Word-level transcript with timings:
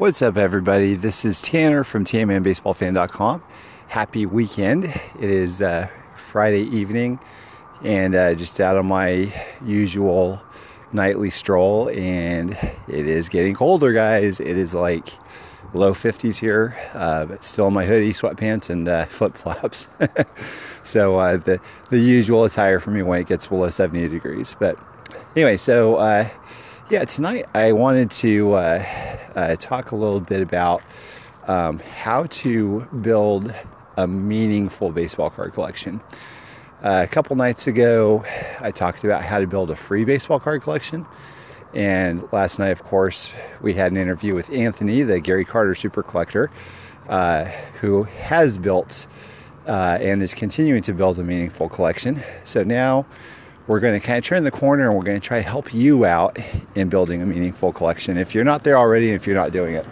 What's 0.00 0.22
up, 0.22 0.38
everybody? 0.38 0.94
This 0.94 1.26
is 1.26 1.42
Tanner 1.42 1.84
from 1.84 2.06
TMNBaseballFan.com. 2.06 3.42
Happy 3.88 4.24
weekend. 4.24 4.86
It 4.86 5.02
is 5.20 5.60
uh, 5.60 5.88
Friday 6.16 6.62
evening 6.74 7.20
and 7.84 8.14
uh, 8.14 8.32
just 8.32 8.58
out 8.62 8.78
on 8.78 8.86
my 8.86 9.30
usual 9.62 10.40
nightly 10.94 11.28
stroll, 11.28 11.90
and 11.90 12.52
it 12.88 13.06
is 13.06 13.28
getting 13.28 13.54
colder, 13.54 13.92
guys. 13.92 14.40
It 14.40 14.56
is 14.56 14.72
like 14.72 15.06
low 15.74 15.92
50s 15.92 16.38
here, 16.38 16.74
uh, 16.94 17.26
but 17.26 17.44
still 17.44 17.66
in 17.66 17.74
my 17.74 17.84
hoodie, 17.84 18.14
sweatpants, 18.14 18.70
and 18.70 18.88
uh, 18.88 19.04
flip 19.04 19.36
flops. 19.36 19.86
so 20.82 21.18
uh, 21.18 21.36
the 21.36 21.60
the 21.90 22.00
usual 22.00 22.44
attire 22.44 22.80
for 22.80 22.90
me 22.90 23.02
when 23.02 23.20
it 23.20 23.26
gets 23.26 23.48
below 23.48 23.68
70 23.68 24.08
degrees. 24.08 24.56
But 24.58 24.78
anyway, 25.36 25.58
so 25.58 25.96
uh, 25.96 26.26
yeah, 26.90 27.04
tonight 27.04 27.46
I 27.54 27.70
wanted 27.70 28.10
to 28.10 28.52
uh, 28.54 28.84
uh, 29.36 29.56
talk 29.56 29.92
a 29.92 29.96
little 29.96 30.18
bit 30.18 30.40
about 30.40 30.82
um, 31.46 31.78
how 31.78 32.24
to 32.24 32.80
build 33.00 33.54
a 33.96 34.08
meaningful 34.08 34.90
baseball 34.90 35.30
card 35.30 35.52
collection. 35.52 36.00
Uh, 36.82 37.02
a 37.04 37.06
couple 37.06 37.36
nights 37.36 37.68
ago, 37.68 38.24
I 38.58 38.72
talked 38.72 39.04
about 39.04 39.22
how 39.22 39.38
to 39.38 39.46
build 39.46 39.70
a 39.70 39.76
free 39.76 40.04
baseball 40.04 40.40
card 40.40 40.62
collection. 40.62 41.06
And 41.74 42.26
last 42.32 42.58
night, 42.58 42.72
of 42.72 42.82
course, 42.82 43.30
we 43.60 43.74
had 43.74 43.92
an 43.92 43.96
interview 43.96 44.34
with 44.34 44.50
Anthony, 44.50 45.02
the 45.02 45.20
Gary 45.20 45.44
Carter 45.44 45.76
super 45.76 46.02
collector, 46.02 46.50
uh, 47.08 47.44
who 47.80 48.02
has 48.02 48.58
built 48.58 49.06
uh, 49.68 49.98
and 50.00 50.24
is 50.24 50.34
continuing 50.34 50.82
to 50.82 50.92
build 50.92 51.20
a 51.20 51.22
meaningful 51.22 51.68
collection. 51.68 52.20
So 52.42 52.64
now 52.64 53.06
we're 53.70 53.78
going 53.78 53.94
to 53.94 54.04
kind 54.04 54.18
of 54.18 54.24
turn 54.24 54.42
the 54.42 54.50
corner 54.50 54.88
and 54.88 54.98
we're 54.98 55.04
going 55.04 55.20
to 55.20 55.24
try 55.24 55.40
to 55.40 55.48
help 55.48 55.72
you 55.72 56.04
out 56.04 56.36
in 56.74 56.88
building 56.88 57.22
a 57.22 57.26
meaningful 57.26 57.72
collection 57.72 58.18
if 58.18 58.34
you're 58.34 58.42
not 58.42 58.64
there 58.64 58.76
already 58.76 59.12
and 59.12 59.14
if 59.14 59.28
you're 59.28 59.36
not 59.36 59.52
doing 59.52 59.76
it. 59.76 59.86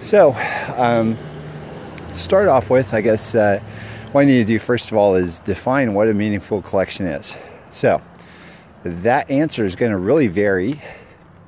So, 0.00 0.34
um, 0.76 1.16
start 2.12 2.48
off 2.48 2.68
with, 2.68 2.92
I 2.92 3.02
guess, 3.02 3.36
uh, 3.36 3.60
what 4.10 4.22
I 4.22 4.24
need 4.24 4.38
to 4.38 4.44
do 4.44 4.58
first 4.58 4.90
of 4.90 4.96
all 4.96 5.14
is 5.14 5.38
define 5.38 5.94
what 5.94 6.08
a 6.08 6.14
meaningful 6.14 6.62
collection 6.62 7.06
is. 7.06 7.32
So, 7.70 8.02
that 8.82 9.30
answer 9.30 9.64
is 9.64 9.76
going 9.76 9.92
to 9.92 9.98
really 9.98 10.26
vary 10.26 10.80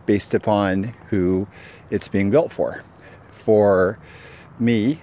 based 0.07 0.35
upon 0.35 0.95
who 1.09 1.49
it's 1.91 2.07
being 2.07 2.31
built 2.31 2.53
for. 2.53 2.85
For 3.33 3.99
me, 4.61 5.01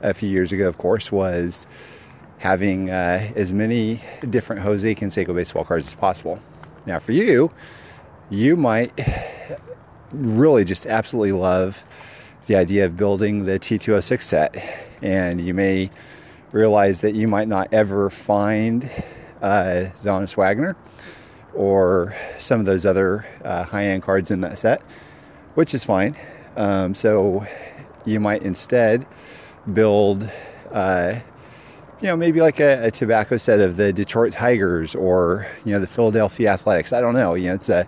a 0.00 0.14
few 0.14 0.30
years 0.30 0.52
ago, 0.52 0.68
of 0.68 0.78
course, 0.78 1.12
was 1.12 1.66
having 2.42 2.90
uh, 2.90 3.30
as 3.36 3.52
many 3.52 4.02
different 4.28 4.60
Jose 4.62 4.96
Canseco 4.96 5.32
baseball 5.32 5.64
cards 5.64 5.86
as 5.86 5.94
possible. 5.94 6.40
Now, 6.86 6.98
for 6.98 7.12
you, 7.12 7.52
you 8.30 8.56
might 8.56 8.92
really 10.12 10.64
just 10.64 10.84
absolutely 10.88 11.30
love 11.30 11.84
the 12.48 12.56
idea 12.56 12.84
of 12.84 12.96
building 12.96 13.44
the 13.44 13.60
T206 13.60 14.22
set, 14.24 14.88
and 15.02 15.40
you 15.40 15.54
may 15.54 15.88
realize 16.50 17.00
that 17.02 17.14
you 17.14 17.28
might 17.28 17.46
not 17.46 17.72
ever 17.72 18.10
find 18.10 18.90
uh, 19.40 19.84
Honus 20.02 20.36
Wagner 20.36 20.76
or 21.54 22.12
some 22.40 22.58
of 22.58 22.66
those 22.66 22.84
other 22.84 23.24
uh, 23.44 23.62
high 23.62 23.84
end 23.84 24.02
cards 24.02 24.32
in 24.32 24.40
that 24.40 24.58
set, 24.58 24.82
which 25.54 25.74
is 25.74 25.84
fine. 25.84 26.16
Um, 26.56 26.96
so 26.96 27.46
you 28.04 28.18
might 28.18 28.42
instead 28.42 29.06
build 29.72 30.28
uh, 30.72 31.20
you 32.02 32.08
know, 32.08 32.16
maybe 32.16 32.40
like 32.40 32.58
a, 32.58 32.86
a, 32.86 32.90
tobacco 32.90 33.36
set 33.36 33.60
of 33.60 33.76
the 33.76 33.92
Detroit 33.92 34.32
Tigers 34.32 34.96
or, 34.96 35.46
you 35.64 35.72
know, 35.72 35.78
the 35.78 35.86
Philadelphia 35.86 36.50
Athletics. 36.50 36.92
I 36.92 37.00
don't 37.00 37.14
know. 37.14 37.34
You 37.34 37.48
know, 37.48 37.54
it's 37.54 37.68
a, 37.68 37.86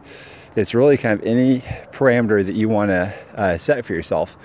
it's 0.55 0.73
really 0.73 0.97
kind 0.97 1.19
of 1.19 1.27
any 1.27 1.59
parameter 1.91 2.47
that 2.47 2.55
you 2.55 2.69
want 2.69 2.91
to 2.91 3.13
uh, 3.35 3.59
set 3.59 3.85
for 3.85 3.93
yourself. 3.93 4.37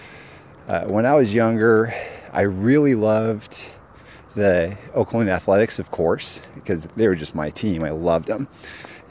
Uh, 0.67 0.85
when 0.85 1.05
I 1.05 1.13
was 1.13 1.35
younger, 1.35 1.93
I 2.33 2.41
really 2.41 2.95
loved 2.95 3.63
the 4.33 4.75
Oakland 4.95 5.29
Athletics, 5.29 5.77
of 5.77 5.91
course, 5.91 6.41
because 6.55 6.85
they 6.85 7.07
were 7.07 7.13
just 7.13 7.35
my 7.35 7.51
team. 7.51 7.83
I 7.83 7.91
loved 7.91 8.27
them. 8.27 8.47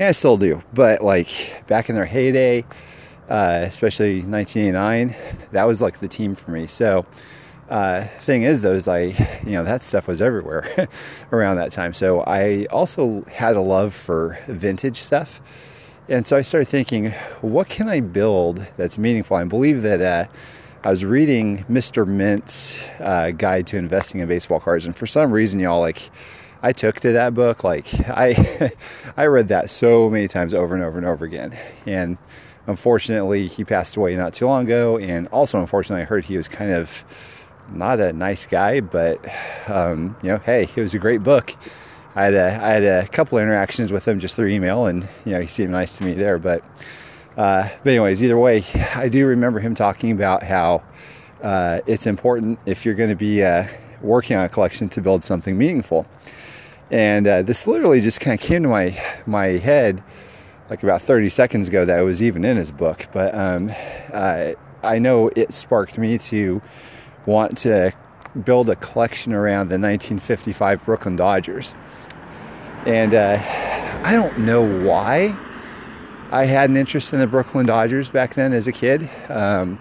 And 0.00 0.08
I 0.08 0.12
still 0.12 0.36
do. 0.36 0.60
But 0.75 1.02
like 1.02 1.62
back 1.69 1.88
in 1.88 1.94
their 1.94 2.04
heyday, 2.04 2.64
uh, 3.28 3.62
especially 3.62 4.22
1989, 4.22 5.14
that 5.52 5.69
was 5.69 5.80
like 5.80 6.00
the 6.00 6.08
team 6.08 6.34
for 6.34 6.50
me. 6.50 6.66
So, 6.66 7.06
uh, 7.68 8.04
thing 8.20 8.42
is, 8.42 8.62
though, 8.62 8.72
is 8.72 8.88
I, 8.88 9.00
you 9.44 9.52
know, 9.52 9.64
that 9.64 9.82
stuff 9.82 10.08
was 10.08 10.22
everywhere 10.22 10.88
around 11.32 11.56
that 11.56 11.72
time. 11.72 11.92
So 11.92 12.20
I 12.22 12.66
also 12.66 13.22
had 13.24 13.56
a 13.56 13.60
love 13.60 13.92
for 13.94 14.38
vintage 14.46 14.96
stuff. 14.96 15.40
And 16.08 16.26
so 16.26 16.36
I 16.36 16.42
started 16.42 16.68
thinking, 16.68 17.10
what 17.42 17.68
can 17.68 17.88
I 17.88 18.00
build 18.00 18.66
that's 18.78 18.98
meaningful? 18.98 19.36
I 19.36 19.44
believe 19.44 19.82
that 19.82 20.00
uh, 20.00 20.26
I 20.82 20.90
was 20.90 21.04
reading 21.04 21.64
Mr. 21.64 22.06
Mint's 22.06 22.82
uh, 23.00 23.32
Guide 23.32 23.66
to 23.68 23.76
Investing 23.76 24.22
in 24.22 24.28
Baseball 24.28 24.60
Cards, 24.60 24.86
and 24.86 24.96
for 24.96 25.06
some 25.06 25.30
reason, 25.30 25.60
y'all, 25.60 25.80
like, 25.80 26.10
I 26.62 26.72
took 26.72 27.00
to 27.00 27.12
that 27.12 27.34
book. 27.34 27.62
Like, 27.62 27.86
I, 28.08 28.72
I 29.16 29.26
read 29.26 29.48
that 29.48 29.68
so 29.68 30.08
many 30.08 30.28
times 30.28 30.54
over 30.54 30.74
and 30.74 30.82
over 30.82 30.96
and 30.96 31.06
over 31.06 31.24
again. 31.24 31.56
And 31.84 32.16
unfortunately, 32.66 33.46
he 33.46 33.64
passed 33.64 33.96
away 33.96 34.16
not 34.16 34.34
too 34.34 34.46
long 34.46 34.64
ago. 34.64 34.98
And 34.98 35.28
also, 35.28 35.60
unfortunately, 35.60 36.02
I 36.02 36.06
heard 36.06 36.24
he 36.24 36.36
was 36.36 36.48
kind 36.48 36.72
of 36.72 37.04
not 37.72 38.00
a 38.00 38.12
nice 38.12 38.46
guy, 38.46 38.80
but 38.80 39.24
um, 39.66 40.16
you 40.22 40.30
know, 40.30 40.38
hey, 40.38 40.62
it 40.62 40.80
was 40.80 40.94
a 40.94 40.98
great 40.98 41.22
book. 41.22 41.54
I 42.14 42.24
had 42.24 42.34
a, 42.34 42.46
I 42.46 42.68
had 42.70 42.84
a 42.84 43.06
couple 43.08 43.38
interactions 43.38 43.92
with 43.92 44.06
him 44.06 44.18
just 44.18 44.36
through 44.36 44.48
email, 44.48 44.86
and 44.86 45.08
you 45.24 45.32
know, 45.32 45.40
he 45.40 45.46
seemed 45.46 45.70
nice 45.70 45.96
to 45.98 46.04
me 46.04 46.14
there. 46.14 46.38
But 46.38 46.64
uh, 47.36 47.68
but 47.84 47.90
anyways, 47.90 48.22
either 48.22 48.38
way, 48.38 48.64
I 48.94 49.08
do 49.08 49.26
remember 49.26 49.60
him 49.60 49.74
talking 49.74 50.10
about 50.10 50.42
how 50.42 50.82
uh, 51.42 51.80
it's 51.86 52.06
important 52.06 52.58
if 52.66 52.84
you're 52.84 52.94
going 52.94 53.10
to 53.10 53.16
be 53.16 53.44
uh, 53.44 53.66
working 54.02 54.36
on 54.36 54.44
a 54.44 54.48
collection 54.48 54.88
to 54.90 55.00
build 55.00 55.22
something 55.22 55.56
meaningful. 55.56 56.06
And 56.90 57.28
uh, 57.28 57.42
this 57.42 57.66
literally 57.66 58.00
just 58.00 58.20
kind 58.20 58.38
of 58.38 58.44
came 58.44 58.62
to 58.62 58.68
my 58.68 59.00
my 59.26 59.46
head 59.46 60.02
like 60.70 60.82
about 60.82 61.00
30 61.00 61.30
seconds 61.30 61.68
ago 61.68 61.84
that 61.84 61.98
it 61.98 62.02
was 62.02 62.22
even 62.22 62.44
in 62.44 62.56
his 62.56 62.70
book. 62.70 63.06
But 63.12 63.34
um, 63.34 63.70
I 64.82 64.98
know 64.98 65.30
it 65.34 65.52
sparked 65.52 65.98
me 65.98 66.18
to 66.18 66.62
want 67.28 67.58
to 67.58 67.92
build 68.44 68.70
a 68.70 68.76
collection 68.76 69.34
around 69.34 69.68
the 69.68 69.78
1955 69.78 70.84
Brooklyn 70.84 71.14
Dodgers. 71.14 71.74
And 72.86 73.12
uh, 73.12 73.38
I 74.02 74.12
don't 74.12 74.38
know 74.38 74.62
why 74.62 75.38
I 76.30 76.46
had 76.46 76.70
an 76.70 76.76
interest 76.76 77.12
in 77.12 77.20
the 77.20 77.26
Brooklyn 77.26 77.66
Dodgers 77.66 78.10
back 78.10 78.34
then 78.34 78.54
as 78.54 78.66
a 78.66 78.72
kid. 78.72 79.08
Um, 79.28 79.78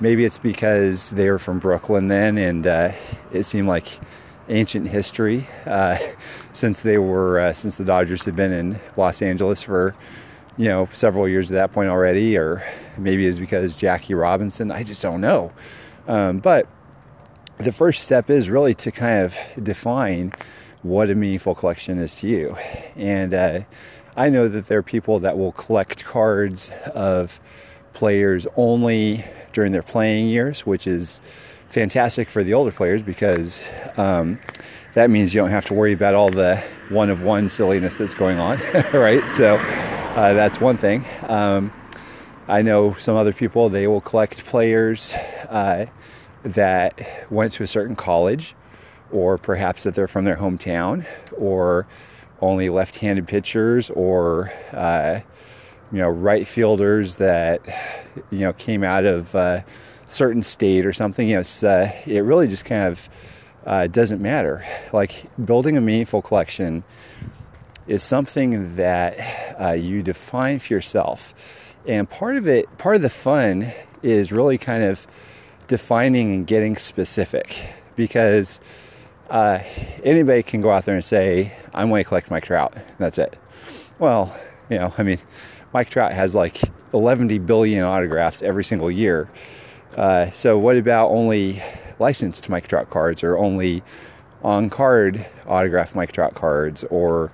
maybe 0.00 0.24
it's 0.24 0.38
because 0.38 1.10
they 1.10 1.30
were 1.30 1.38
from 1.38 1.58
Brooklyn 1.58 2.08
then, 2.08 2.38
and 2.38 2.66
uh, 2.66 2.92
it 3.30 3.42
seemed 3.42 3.68
like 3.68 4.00
ancient 4.48 4.88
history 4.88 5.46
uh, 5.66 5.98
since 6.52 6.80
they 6.80 6.96
were 6.96 7.40
uh, 7.40 7.52
since 7.52 7.76
the 7.76 7.84
Dodgers 7.84 8.24
had 8.24 8.36
been 8.36 8.52
in 8.52 8.80
Los 8.96 9.20
Angeles 9.20 9.62
for 9.62 9.94
you 10.56 10.68
know 10.68 10.88
several 10.92 11.28
years 11.28 11.50
at 11.50 11.54
that 11.54 11.72
point 11.72 11.90
already, 11.90 12.38
or 12.38 12.62
maybe 12.96 13.26
it's 13.26 13.38
because 13.38 13.76
Jackie 13.76 14.14
Robinson. 14.14 14.70
I 14.70 14.82
just 14.82 15.02
don't 15.02 15.20
know. 15.20 15.52
Um, 16.08 16.38
but 16.38 16.68
the 17.58 17.72
first 17.72 18.04
step 18.04 18.30
is 18.30 18.50
really 18.50 18.74
to 18.74 18.90
kind 18.90 19.24
of 19.24 19.36
define 19.62 20.32
what 20.82 21.10
a 21.10 21.14
meaningful 21.14 21.54
collection 21.54 21.98
is 21.98 22.16
to 22.16 22.26
you. 22.26 22.56
And 22.96 23.34
uh, 23.34 23.60
I 24.16 24.28
know 24.28 24.48
that 24.48 24.66
there 24.66 24.78
are 24.78 24.82
people 24.82 25.18
that 25.20 25.36
will 25.36 25.52
collect 25.52 26.04
cards 26.04 26.70
of 26.94 27.40
players 27.92 28.46
only 28.56 29.24
during 29.52 29.72
their 29.72 29.82
playing 29.82 30.28
years, 30.28 30.66
which 30.66 30.86
is 30.86 31.20
fantastic 31.68 32.28
for 32.28 32.44
the 32.44 32.54
older 32.54 32.70
players 32.70 33.02
because 33.02 33.62
um, 33.96 34.38
that 34.94 35.10
means 35.10 35.34
you 35.34 35.40
don't 35.40 35.50
have 35.50 35.66
to 35.66 35.74
worry 35.74 35.92
about 35.92 36.14
all 36.14 36.30
the 36.30 36.62
one 36.88 37.10
of 37.10 37.22
one 37.22 37.48
silliness 37.48 37.96
that's 37.96 38.14
going 38.14 38.38
on, 38.38 38.58
right? 38.92 39.28
So 39.28 39.56
uh, 39.56 40.32
that's 40.34 40.60
one 40.60 40.76
thing. 40.76 41.04
Um, 41.22 41.72
I 42.48 42.62
know 42.62 42.94
some 42.94 43.16
other 43.16 43.32
people, 43.32 43.68
they 43.68 43.88
will 43.88 44.00
collect 44.00 44.44
players. 44.46 45.14
Uh, 45.48 45.86
that 46.46 47.26
went 47.30 47.52
to 47.52 47.62
a 47.62 47.66
certain 47.66 47.96
college, 47.96 48.54
or 49.10 49.36
perhaps 49.36 49.82
that 49.82 49.94
they're 49.94 50.08
from 50.08 50.24
their 50.24 50.36
hometown, 50.36 51.04
or 51.36 51.86
only 52.40 52.68
left-handed 52.68 53.26
pitchers, 53.26 53.90
or 53.90 54.52
uh, 54.72 55.20
you 55.92 55.98
know 55.98 56.08
right 56.08 56.46
fielders 56.46 57.16
that 57.16 57.60
you 58.30 58.40
know 58.40 58.52
came 58.52 58.84
out 58.84 59.04
of 59.04 59.34
a 59.34 59.38
uh, 59.38 59.62
certain 60.06 60.42
state 60.42 60.86
or 60.86 60.92
something. 60.92 61.28
You 61.28 61.36
know, 61.36 61.68
uh, 61.68 61.90
it 62.06 62.20
really 62.20 62.46
just 62.46 62.64
kind 62.64 62.84
of 62.84 63.08
uh, 63.64 63.86
doesn't 63.88 64.22
matter. 64.22 64.64
Like 64.92 65.24
building 65.44 65.76
a 65.76 65.80
meaningful 65.80 66.22
collection 66.22 66.84
is 67.88 68.02
something 68.02 68.76
that 68.76 69.56
uh, 69.60 69.72
you 69.72 70.02
define 70.02 70.60
for 70.60 70.74
yourself, 70.74 71.34
and 71.86 72.08
part 72.08 72.36
of 72.36 72.46
it, 72.46 72.78
part 72.78 72.94
of 72.94 73.02
the 73.02 73.10
fun, 73.10 73.72
is 74.02 74.30
really 74.30 74.58
kind 74.58 74.84
of 74.84 75.06
defining 75.68 76.32
and 76.32 76.46
getting 76.46 76.76
specific 76.76 77.58
because 77.96 78.60
uh, 79.30 79.60
anybody 80.04 80.42
can 80.42 80.60
go 80.60 80.70
out 80.70 80.84
there 80.84 80.94
and 80.94 81.04
say, 81.04 81.52
I'm 81.74 81.88
going 81.88 82.04
to 82.04 82.08
collect 82.08 82.30
Mike 82.30 82.44
Trout. 82.44 82.74
That's 82.98 83.18
it. 83.18 83.38
Well, 83.98 84.34
you 84.70 84.78
know, 84.78 84.92
I 84.98 85.02
mean, 85.02 85.18
Mike 85.72 85.90
Trout 85.90 86.12
has 86.12 86.34
like 86.34 86.60
11 86.92 87.44
billion 87.44 87.84
autographs 87.84 88.42
every 88.42 88.64
single 88.64 88.90
year. 88.90 89.28
Uh, 89.96 90.30
so, 90.30 90.58
what 90.58 90.76
about 90.76 91.10
only 91.10 91.62
licensed 91.98 92.48
Mike 92.48 92.68
Trout 92.68 92.90
cards 92.90 93.24
or 93.24 93.38
only 93.38 93.82
on 94.42 94.68
card 94.68 95.26
autograph 95.46 95.94
Mike 95.94 96.12
Trout 96.12 96.34
cards 96.34 96.84
or 96.84 97.30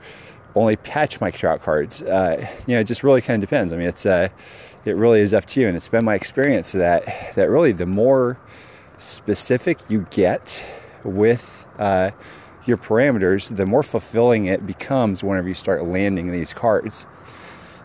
only 0.55 0.77
patch 0.77 1.21
Mike 1.21 1.35
Trout 1.35 1.61
cards? 1.61 2.03
Uh, 2.03 2.47
you 2.67 2.75
know, 2.75 2.81
it 2.81 2.85
just 2.85 3.03
really 3.03 3.21
kind 3.21 3.43
of 3.43 3.49
depends. 3.49 3.73
I 3.73 3.77
mean, 3.77 3.89
it's 3.89 4.07
uh, 4.07 4.29
it 4.85 4.97
really 4.97 5.21
is 5.21 5.33
up 5.33 5.47
to 5.47 5.61
you, 5.61 5.69
and 5.69 5.77
it's 5.77 5.89
been 5.89 6.05
my 6.05 6.15
experience 6.15 6.73
that 6.73 7.35
that 7.35 7.51
really 7.51 7.73
the 7.73 7.87
more 7.87 8.39
specific 8.99 9.79
you 9.89 10.07
get 10.11 10.65
with 11.05 11.65
uh, 11.79 12.11
your 12.67 12.77
parameters, 12.77 13.55
the 13.55 13.67
more 13.67 13.83
fulfilling 13.83 14.47
it 14.47 14.67
becomes 14.67 15.25
whenever 15.25 15.49
you 15.49 15.55
start 15.55 15.85
landing 15.85 16.31
these 16.31 16.53
cards. 16.53 17.07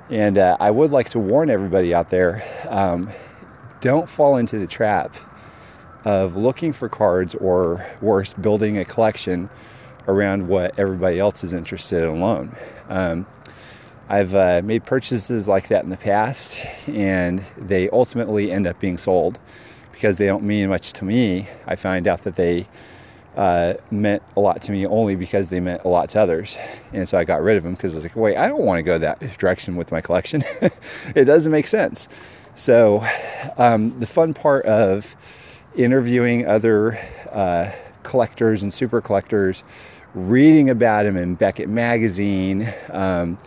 And 0.10 0.38
uh, 0.38 0.56
I 0.60 0.72
would 0.72 0.92
like 0.92 1.10
to 1.10 1.20
warn 1.20 1.50
everybody 1.50 1.94
out 1.94 2.10
there 2.10 2.44
um, 2.70 3.10
don't 3.82 4.10
fall 4.10 4.38
into 4.38 4.58
the 4.58 4.68
trap 4.68 5.16
of 6.06 6.38
looking 6.38 6.72
for 6.72 6.88
cards 6.88 7.36
or 7.36 7.86
worse, 8.02 8.34
building 8.34 8.78
a 8.78 8.86
collection 8.86 9.50
around 10.08 10.48
what 10.48 10.78
everybody 10.80 11.20
else 11.20 11.44
is 11.44 11.52
interested 11.52 12.04
in 12.04 12.10
alone. 12.10 12.56
Um, 12.88 13.26
I've 14.10 14.36
uh, 14.36 14.62
made 14.64 14.86
purchases 14.86 15.48
like 15.48 15.68
that 15.68 15.84
in 15.84 15.90
the 15.90 15.98
past, 15.98 16.66
and 16.88 17.44
they 17.58 17.90
ultimately 17.90 18.52
end 18.52 18.66
up 18.66 18.80
being 18.80 18.98
sold 18.98 19.40
because 19.92 20.18
they 20.18 20.28
don't 20.28 20.44
mean 20.44 20.70
much 20.70 20.94
to 20.94 21.06
me. 21.06 21.48
I 21.66 21.76
find 21.76 22.08
out 22.08 22.24
that 22.24 22.36
they 22.36 22.68
uh, 23.36 23.76
meant 23.92 24.24
a 24.36 24.40
lot 24.40 24.62
to 24.64 24.72
me 24.72 24.86
only 24.88 25.16
because 25.16 25.50
they 25.50 25.60
meant 25.60 25.84
a 25.84 25.88
lot 25.88 26.10
to 26.10 26.20
others. 26.20 26.58
And 26.94 27.08
so 27.08 27.18
I 27.18 27.24
got 27.24 27.42
rid 27.42 27.58
of 27.58 27.64
them 27.64 27.74
because 27.74 27.94
I 27.94 27.98
was 27.98 28.04
like, 28.04 28.16
wait, 28.16 28.38
I 28.38 28.48
don't 28.48 28.64
want 28.64 28.80
to 28.80 28.84
go 28.84 28.98
that 28.98 29.20
direction 29.38 29.76
with 29.76 29.92
my 29.92 30.02
collection. 30.02 30.44
it 31.16 31.26
doesn't 31.26 31.52
make 31.52 31.68
sense. 31.68 32.08
So 32.56 33.06
um, 33.58 33.98
the 34.00 34.08
fun 34.08 34.34
part 34.34 34.66
of 34.66 35.16
interviewing 35.76 36.48
other 36.48 36.98
uh, 37.32 37.72
collectors 38.02 38.64
and 38.64 38.74
super 38.74 39.02
collectors, 39.02 39.64
reading 40.16 40.70
about 40.70 41.04
them 41.04 41.18
in 41.18 41.36
Beckett 41.36 41.70
Magazine, 41.70 42.74
um, 42.90 43.38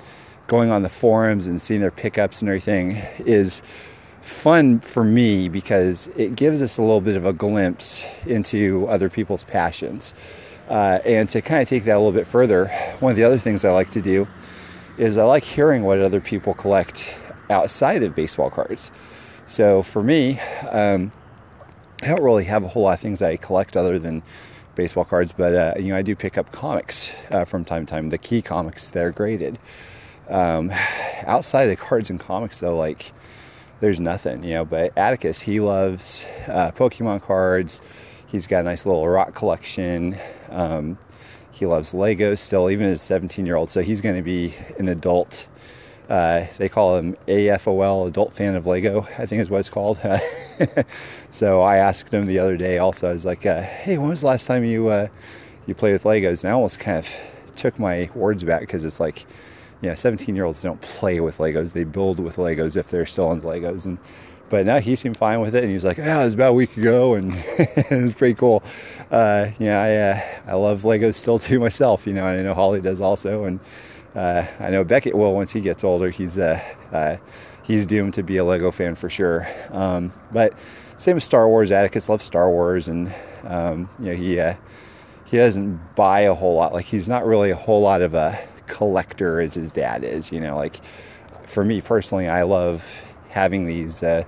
going 0.50 0.73
on 0.73 0.82
the 0.82 0.88
forums 0.88 1.47
and 1.47 1.62
seeing 1.62 1.81
their 1.81 1.93
pickups 1.93 2.43
and 2.43 2.49
everything 2.49 3.00
is 3.20 3.62
fun 4.20 4.81
for 4.81 5.05
me 5.05 5.49
because 5.49 6.08
it 6.17 6.35
gives 6.35 6.61
us 6.61 6.76
a 6.76 6.82
little 6.82 7.00
bit 7.00 7.14
of 7.14 7.25
a 7.25 7.32
glimpse 7.32 8.05
into 8.26 8.85
other 8.88 9.08
people's 9.08 9.44
passions. 9.44 10.12
Uh, 10.69 10.99
and 11.05 11.31
to 11.31 11.41
kind 11.41 11.62
of 11.62 11.69
take 11.69 11.85
that 11.85 11.94
a 11.94 11.99
little 11.99 12.11
bit 12.11 12.26
further, 12.26 12.67
one 12.99 13.11
of 13.11 13.17
the 13.17 13.23
other 13.23 13.38
things 13.38 13.64
I 13.64 13.70
like 13.70 13.93
to 13.93 14.02
do 14.02 14.26
is 14.99 15.19
I 15.19 15.23
like 15.23 15.44
hearing 15.44 15.85
what 15.85 16.00
other 16.00 16.20
people 16.20 16.52
collect 16.55 17.17
outside 17.49 18.02
of 18.02 18.17
baseball 18.17 18.50
cards. 18.50 18.91
So 19.47 19.82
for 19.82 20.02
me, 20.02 20.41
um, 20.69 21.12
I 22.02 22.08
don't 22.08 22.23
really 22.23 22.44
have 22.44 22.64
a 22.64 22.69
whole 22.69 22.82
lot 22.82 22.94
of 22.94 23.00
things 23.00 23.23
I 23.23 23.37
collect 23.37 23.76
other 23.76 24.00
than 24.00 24.20
baseball 24.75 25.05
cards, 25.05 25.31
but 25.31 25.55
uh, 25.55 25.75
you 25.79 25.91
know 25.93 25.97
I 25.97 26.02
do 26.02 26.17
pick 26.17 26.37
up 26.37 26.50
comics 26.50 27.12
uh, 27.31 27.44
from 27.44 27.64
time 27.64 27.87
to 27.87 27.91
time. 27.93 28.08
The 28.08 28.19
key 28.19 28.43
comics 28.43 28.88
that 28.91 29.05
are 29.05 29.12
graded. 29.12 29.56
Um, 30.31 30.73
outside 31.27 31.69
of 31.69 31.79
cards 31.79 32.09
and 32.09 32.19
comics, 32.19 32.59
though, 32.61 32.77
like 32.77 33.12
there's 33.81 34.00
nothing, 34.00 34.44
you 34.44 34.50
know. 34.50 34.65
But 34.65 34.97
Atticus, 34.97 35.41
he 35.41 35.61
loves 35.61 36.25
uh, 36.47 36.71
Pokemon 36.73 37.23
cards. 37.23 37.81
He's 38.27 38.47
got 38.47 38.61
a 38.61 38.62
nice 38.62 38.87
little 38.87 39.06
rock 39.09 39.35
collection. 39.35 40.17
Um, 40.50 40.99
he 41.50 41.67
loves 41.67 41.93
Legos 41.93 42.38
still, 42.38 42.71
even 42.71 42.87
as 42.87 43.03
a 43.03 43.05
17 43.05 43.44
year 43.44 43.56
old. 43.56 43.71
So 43.71 43.82
he's 43.82 44.00
going 44.00 44.17
to 44.17 44.23
be 44.23 44.55
an 44.79 44.88
adult. 44.88 45.47
Uh, 46.09 46.47
they 46.59 46.69
call 46.69 46.97
him 46.97 47.17
AFOL, 47.29 48.09
adult 48.09 48.33
fan 48.33 48.56
of 48.56 48.67
Lego, 48.67 49.06
I 49.19 49.26
think 49.26 49.43
is 49.43 49.50
what 49.50 49.59
it's 49.59 49.71
called. 49.71 50.00
so 51.31 51.62
I 51.62 51.76
asked 51.76 52.12
him 52.12 52.26
the 52.26 52.38
other 52.41 52.56
day 52.56 52.79
also, 52.79 53.09
I 53.09 53.12
was 53.12 53.25
like, 53.25 53.47
uh, 53.47 53.62
hey, 53.62 53.97
when 53.97 54.09
was 54.09 54.23
the 54.23 54.26
last 54.26 54.47
time 54.47 54.65
you, 54.65 54.88
uh, 54.88 55.06
you 55.67 55.75
played 55.75 55.93
with 55.93 56.03
Legos? 56.03 56.43
And 56.43 56.50
I 56.50 56.55
almost 56.55 56.81
kind 56.81 56.99
of 56.99 57.09
took 57.55 57.79
my 57.79 58.11
words 58.15 58.43
back 58.43 58.61
because 58.62 58.85
it's 58.85 58.99
like, 58.99 59.25
you 59.81 59.88
know, 59.88 59.94
17 59.94 60.37
year 60.37 60.44
olds 60.44 60.62
don't 60.62 60.81
play 60.81 61.21
with 61.21 61.38
Legos. 61.38 61.73
They 61.73 61.85
build 61.85 62.21
with 62.21 62.37
Legos 62.37 62.77
if 62.77 62.91
they're 62.91 63.06
still 63.06 63.29
on 63.29 63.41
Legos. 63.41 63.87
And 63.87 63.99
but 64.50 64.67
now 64.67 64.81
he 64.81 64.97
seemed 64.97 65.17
fine 65.17 65.41
with 65.41 65.55
it, 65.55 65.62
and 65.62 65.73
he's 65.73 65.85
like, 65.85 65.97
"Yeah, 65.97 66.21
it 66.21 66.25
was 66.25 66.35
about 66.35 66.50
a 66.50 66.55
week 66.55 66.77
ago, 66.77 67.15
and 67.15 67.32
it's 67.56 68.15
pretty 68.15 68.35
cool." 68.35 68.62
Uh, 69.11 69.50
yeah, 69.59 69.81
I 69.81 69.97
uh, 69.97 70.53
I 70.53 70.55
love 70.56 70.82
Legos 70.82 71.15
still 71.15 71.38
too 71.38 71.61
myself, 71.61 72.06
you 72.06 72.12
know, 72.12 72.27
and 72.27 72.41
I 72.41 72.43
know 72.43 72.53
Holly 72.53 72.81
does 72.81 73.00
also, 73.00 73.44
and 73.44 73.61
uh, 74.15 74.44
I 74.59 74.71
know 74.71 74.82
Beckett 74.85 75.15
will 75.15 75.35
once 75.35 75.53
he 75.53 75.61
gets 75.61 75.85
older. 75.85 76.11
He's 76.11 76.37
uh, 76.37 76.61
uh, 76.93 77.17
he's 77.62 77.87
doomed 77.87 78.15
to 78.15 78.23
be 78.25 78.37
a 78.38 78.44
Lego 78.44 78.73
fan 78.73 78.97
for 78.97 79.09
sure. 79.09 79.49
Um, 79.71 80.12
but 80.33 80.53
same 80.99 81.15
with 81.15 81.25
Star 81.25 81.49
Wars. 81.49 81.71
Atticus 81.71 82.09
loves 82.09 82.25
Star 82.25 82.50
Wars, 82.50 82.88
and 82.88 83.15
um, 83.44 83.88
you 84.00 84.06
know 84.06 84.15
he 84.15 84.41
uh, 84.41 84.55
he 85.26 85.37
doesn't 85.37 85.94
buy 85.94 86.21
a 86.21 86.35
whole 86.35 86.56
lot. 86.56 86.73
Like 86.75 86.87
he's 86.87 87.06
not 87.06 87.25
really 87.25 87.50
a 87.50 87.56
whole 87.56 87.83
lot 87.83 88.03
of 88.03 88.15
a 88.15 88.37
collector 88.71 89.41
as 89.41 89.55
his 89.55 89.73
dad 89.73 90.05
is. 90.05 90.33
You 90.33 90.41
know, 90.41 90.57
like 90.57 90.81
for 91.47 91.65
me 91.65 91.81
personally, 91.81 92.29
I 92.29 92.43
love 92.43 92.87
having 93.29 93.67
these 93.67 94.03
uh, 94.03 94.25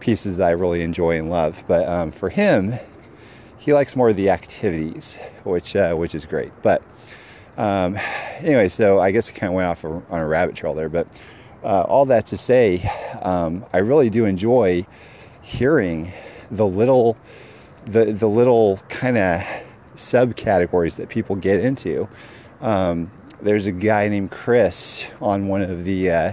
pieces 0.00 0.38
that 0.38 0.48
I 0.48 0.50
really 0.52 0.82
enjoy 0.82 1.18
and 1.18 1.30
love. 1.30 1.62
But 1.68 1.86
um, 1.86 2.10
for 2.10 2.28
him, 2.28 2.74
he 3.58 3.72
likes 3.72 3.94
more 3.94 4.08
of 4.08 4.16
the 4.16 4.30
activities, 4.30 5.16
which 5.44 5.76
uh, 5.76 5.94
which 5.94 6.14
is 6.14 6.26
great. 6.26 6.52
But 6.62 6.82
um, 7.56 7.98
anyway, 8.38 8.68
so 8.68 8.98
I 8.98 9.10
guess 9.12 9.28
I 9.28 9.32
kind 9.32 9.50
of 9.50 9.54
went 9.54 9.68
off 9.68 9.84
on 9.84 10.04
a 10.10 10.26
rabbit 10.26 10.56
trail 10.56 10.74
there. 10.74 10.88
But 10.88 11.06
uh, 11.62 11.82
all 11.82 12.06
that 12.06 12.26
to 12.26 12.36
say, 12.36 12.90
um, 13.22 13.64
I 13.72 13.78
really 13.78 14.10
do 14.10 14.24
enjoy 14.24 14.86
hearing 15.42 16.12
the 16.50 16.66
little 16.66 17.16
the 17.84 18.06
the 18.06 18.28
little 18.28 18.78
kind 18.88 19.18
of 19.18 19.42
subcategories 19.94 20.96
that 20.96 21.08
people 21.08 21.36
get 21.36 21.60
into. 21.60 22.08
Um, 22.60 23.10
there's 23.42 23.66
a 23.66 23.72
guy 23.72 24.08
named 24.08 24.30
Chris 24.30 25.10
on 25.20 25.48
one 25.48 25.62
of 25.62 25.84
the 25.84 26.10
uh, 26.10 26.32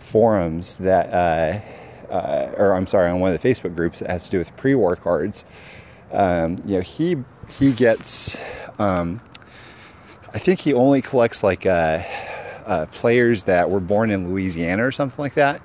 forums 0.00 0.78
that, 0.78 1.08
uh, 1.12 2.12
uh, 2.12 2.52
or 2.56 2.74
I'm 2.74 2.86
sorry, 2.86 3.08
on 3.10 3.20
one 3.20 3.32
of 3.32 3.40
the 3.40 3.48
Facebook 3.48 3.74
groups 3.74 4.00
that 4.00 4.10
has 4.10 4.24
to 4.24 4.30
do 4.32 4.38
with 4.38 4.54
pre-war 4.56 4.96
cards. 4.96 5.44
Um, 6.10 6.58
you 6.66 6.76
know, 6.76 6.80
he 6.82 7.16
he 7.48 7.72
gets, 7.72 8.36
um, 8.78 9.20
I 10.34 10.38
think 10.38 10.60
he 10.60 10.74
only 10.74 11.00
collects 11.00 11.42
like 11.42 11.64
uh, 11.64 12.02
uh, 12.66 12.86
players 12.86 13.44
that 13.44 13.70
were 13.70 13.80
born 13.80 14.10
in 14.10 14.28
Louisiana 14.28 14.84
or 14.86 14.92
something 14.92 15.22
like 15.22 15.34
that, 15.34 15.62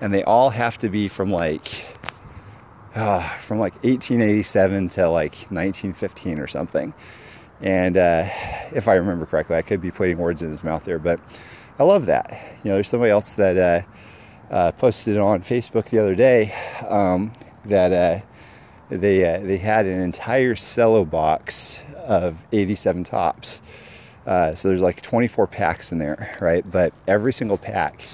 and 0.00 0.14
they 0.14 0.22
all 0.24 0.50
have 0.50 0.78
to 0.78 0.88
be 0.88 1.08
from 1.08 1.30
like. 1.30 1.86
Uh, 2.92 3.22
from 3.38 3.60
like 3.60 3.72
1887 3.84 4.88
to 4.88 5.08
like 5.08 5.34
1915 5.48 6.40
or 6.40 6.48
something 6.48 6.92
and 7.62 7.96
uh, 7.96 8.28
if 8.72 8.88
I 8.88 8.94
remember 8.94 9.26
correctly, 9.26 9.56
I 9.56 9.62
could 9.62 9.80
be 9.80 9.90
putting 9.90 10.18
words 10.18 10.42
in 10.42 10.48
his 10.48 10.64
mouth 10.64 10.84
there, 10.84 10.98
but 10.98 11.20
I 11.78 11.84
love 11.84 12.06
that. 12.06 12.30
You 12.62 12.70
know, 12.70 12.74
there's 12.74 12.88
somebody 12.88 13.10
else 13.10 13.34
that 13.34 13.56
uh, 13.56 14.52
uh, 14.54 14.72
posted 14.72 15.18
on 15.18 15.42
Facebook 15.42 15.86
the 15.86 15.98
other 15.98 16.14
day 16.14 16.54
um, 16.88 17.32
that 17.66 17.92
uh, 17.92 18.20
they 18.88 19.24
uh, 19.24 19.40
they 19.40 19.58
had 19.58 19.86
an 19.86 20.00
entire 20.00 20.54
cello 20.54 21.04
box 21.04 21.80
of 21.96 22.44
87 22.52 23.04
Topps. 23.04 23.62
Uh, 24.26 24.54
so 24.54 24.68
there's 24.68 24.82
like 24.82 25.00
24 25.00 25.46
packs 25.46 25.92
in 25.92 25.98
there, 25.98 26.36
right? 26.40 26.68
But 26.70 26.92
every 27.08 27.32
single 27.32 27.56
pack 27.56 28.04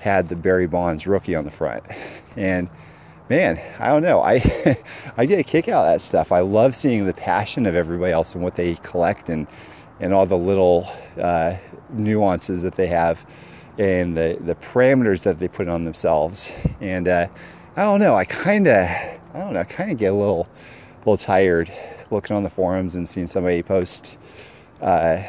had 0.00 0.28
the 0.28 0.36
Barry 0.36 0.66
Bonds 0.66 1.06
rookie 1.06 1.34
on 1.34 1.44
the 1.44 1.50
front, 1.50 1.84
and 2.36 2.68
man, 3.28 3.60
I 3.78 3.88
don't 3.88 4.02
know. 4.02 4.20
I 4.20 4.76
I 5.16 5.26
get 5.26 5.38
a 5.38 5.44
kick 5.44 5.68
out 5.68 5.86
of 5.86 5.92
that 5.92 6.00
stuff. 6.00 6.32
I 6.32 6.40
love 6.40 6.74
seeing 6.74 7.06
the 7.06 7.14
passion 7.14 7.66
of 7.66 7.74
everybody 7.74 8.12
else 8.12 8.34
and 8.34 8.42
what 8.42 8.54
they 8.54 8.76
collect 8.76 9.28
and 9.28 9.46
and 10.00 10.12
all 10.12 10.26
the 10.26 10.36
little 10.36 10.88
uh, 11.20 11.56
nuances 11.90 12.62
that 12.62 12.74
they 12.74 12.86
have 12.86 13.24
and 13.78 14.16
the 14.16 14.38
the 14.40 14.54
parameters 14.56 15.22
that 15.24 15.38
they 15.38 15.48
put 15.48 15.68
on 15.68 15.84
themselves. 15.84 16.52
And 16.80 17.08
uh, 17.08 17.28
I 17.76 17.82
don't 17.82 18.00
know. 18.00 18.14
I 18.14 18.24
kind 18.24 18.66
of 18.68 18.88
I 18.88 19.38
don't 19.38 19.52
know. 19.52 19.60
I 19.60 19.64
kind 19.64 19.90
of 19.90 19.98
get 19.98 20.12
a 20.12 20.16
little 20.16 20.48
little 21.00 21.16
tired 21.16 21.70
looking 22.10 22.36
on 22.36 22.42
the 22.42 22.50
forums 22.50 22.96
and 22.96 23.08
seeing 23.08 23.26
somebody 23.26 23.62
post 23.62 24.18
uh, 24.80 25.22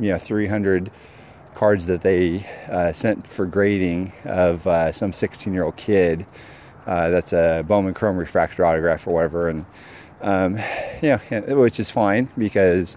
you 0.00 0.10
know 0.10 0.18
300 0.18 0.90
cards 1.54 1.86
that 1.86 2.00
they 2.00 2.46
uh, 2.70 2.92
sent 2.92 3.26
for 3.26 3.44
grading 3.46 4.12
of 4.24 4.66
uh, 4.66 4.90
some 4.90 5.12
16 5.12 5.52
year 5.52 5.64
old 5.64 5.76
kid 5.76 6.26
uh, 6.86 7.10
that's 7.10 7.32
a 7.32 7.64
Bowman 7.66 7.94
Chrome 7.94 8.16
refractor 8.16 8.64
autograph 8.64 9.06
or 9.06 9.14
whatever, 9.14 9.48
and 9.48 9.66
um, 10.20 10.56
yeah, 11.00 11.18
which 11.52 11.78
is 11.80 11.90
fine 11.90 12.28
because 12.38 12.96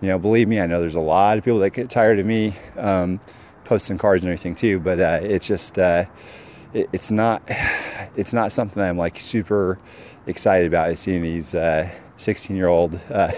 you 0.00 0.08
know, 0.08 0.18
believe 0.18 0.48
me, 0.48 0.60
I 0.60 0.66
know 0.66 0.80
there's 0.80 0.94
a 0.94 1.00
lot 1.00 1.38
of 1.38 1.44
people 1.44 1.58
that 1.60 1.70
get 1.70 1.90
tired 1.90 2.18
of 2.18 2.26
me 2.26 2.54
um, 2.76 3.20
posting 3.64 3.98
cards 3.98 4.22
and 4.22 4.32
everything 4.32 4.54
too, 4.54 4.78
but 4.78 5.00
uh, 5.00 5.18
it's 5.22 5.46
just 5.46 5.78
uh, 5.78 6.04
it, 6.72 6.88
it's 6.92 7.10
not 7.10 7.42
it's 8.16 8.32
not 8.32 8.52
something 8.52 8.82
I'm 8.82 8.98
like 8.98 9.18
super 9.18 9.78
excited 10.26 10.66
about. 10.66 10.90
Is 10.90 11.00
seeing 11.00 11.22
these 11.22 11.56
16 12.16 12.56
uh, 12.56 12.56
year 12.56 12.68
old 12.68 13.00
uh, 13.10 13.32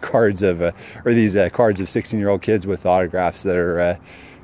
cards 0.00 0.42
of 0.42 0.62
or 0.62 1.12
these 1.12 1.36
cards 1.52 1.80
of 1.80 1.88
16 1.88 2.18
year 2.18 2.30
old 2.30 2.42
kids 2.42 2.66
with 2.66 2.86
autographs 2.86 3.42
that 3.42 3.56
are 3.56 3.98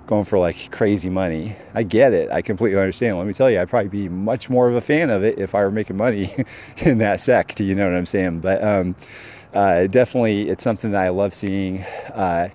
going 0.07 0.25
for 0.25 0.39
like 0.39 0.71
crazy 0.71 1.09
money. 1.09 1.57
I 1.75 1.83
get 1.83 2.13
it. 2.13 2.31
I 2.31 2.43
completely 2.43 2.79
understand. 2.79 3.19
Let 3.19 3.27
me 3.27 3.33
tell 3.33 3.51
you, 3.51 3.61
I'd 3.61 3.69
probably 3.69 3.89
be 3.89 4.09
much 4.09 4.51
more 4.51 4.69
of 4.69 4.75
a 4.75 4.81
fan 4.81 5.11
of 5.11 5.25
it 5.25 5.39
if 5.39 5.55
I 5.55 5.61
were 5.61 5.71
making 5.71 5.97
money 5.97 6.35
in 6.79 6.99
that 6.99 7.21
sect. 7.21 7.61
You 7.61 7.75
know 7.75 7.89
what 7.89 7.97
I'm 7.97 8.07
saying? 8.07 8.41
But 8.41 8.63
um, 8.63 8.97
uh, 9.55 9.87
definitely, 9.87 10.49
it's 10.49 10.65
something 10.65 10.93
that 10.93 11.03
I 11.03 11.09
love 11.11 11.35
seeing. 11.35 11.83
Uh, 12.15 12.49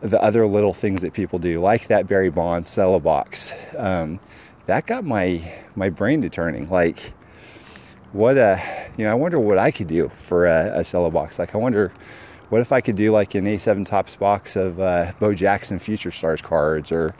the 0.00 0.20
other 0.20 0.46
little 0.48 0.72
things 0.72 1.00
that 1.02 1.12
people 1.12 1.38
do, 1.38 1.60
like 1.60 1.86
that 1.86 2.08
Barry 2.08 2.28
Bonds 2.28 2.74
cello 2.74 2.98
box, 2.98 3.52
um, 3.78 4.18
that 4.66 4.86
got 4.86 5.04
my 5.04 5.40
my 5.76 5.88
brain 5.90 6.22
to 6.22 6.28
turning. 6.28 6.68
Like, 6.68 7.12
what 8.12 8.36
a 8.36 8.60
you 8.96 9.04
know, 9.04 9.12
I 9.12 9.14
wonder 9.14 9.38
what 9.38 9.58
I 9.58 9.70
could 9.70 9.86
do 9.86 10.08
for 10.08 10.46
a, 10.46 10.80
a 10.80 10.84
cello 10.84 11.10
box. 11.10 11.38
Like, 11.38 11.54
I 11.54 11.58
wonder 11.58 11.92
what 12.52 12.60
if 12.60 12.70
I 12.70 12.82
could 12.82 12.96
do 12.96 13.12
like 13.12 13.34
an 13.34 13.46
A7 13.46 13.86
Topps 13.86 14.14
box 14.14 14.56
of 14.56 14.78
uh, 14.78 15.12
Bo 15.18 15.32
Jackson 15.32 15.78
Future 15.78 16.10
Stars 16.10 16.42
cards 16.42 16.92
or, 16.92 17.14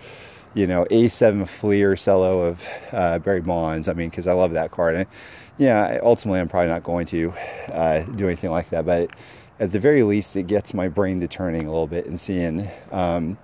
you 0.52 0.66
know, 0.66 0.84
A7 0.90 1.48
Fleer 1.48 1.96
cello 1.96 2.42
of 2.42 2.68
uh, 2.92 3.18
Barry 3.18 3.40
Bonds. 3.40 3.88
I 3.88 3.94
mean, 3.94 4.10
because 4.10 4.26
I 4.26 4.34
love 4.34 4.52
that 4.52 4.72
card. 4.72 4.94
And, 4.94 5.06
yeah, 5.56 6.00
ultimately, 6.02 6.38
I'm 6.38 6.50
probably 6.50 6.68
not 6.68 6.82
going 6.82 7.06
to 7.06 7.32
uh, 7.72 8.00
do 8.00 8.26
anything 8.26 8.50
like 8.50 8.68
that. 8.68 8.84
But 8.84 9.08
at 9.58 9.72
the 9.72 9.78
very 9.78 10.02
least, 10.02 10.36
it 10.36 10.48
gets 10.48 10.74
my 10.74 10.86
brain 10.86 11.18
to 11.22 11.28
turning 11.28 11.62
a 11.62 11.70
little 11.70 11.86
bit 11.86 12.04
and 12.04 12.20
seeing 12.20 12.68
um, 12.90 13.38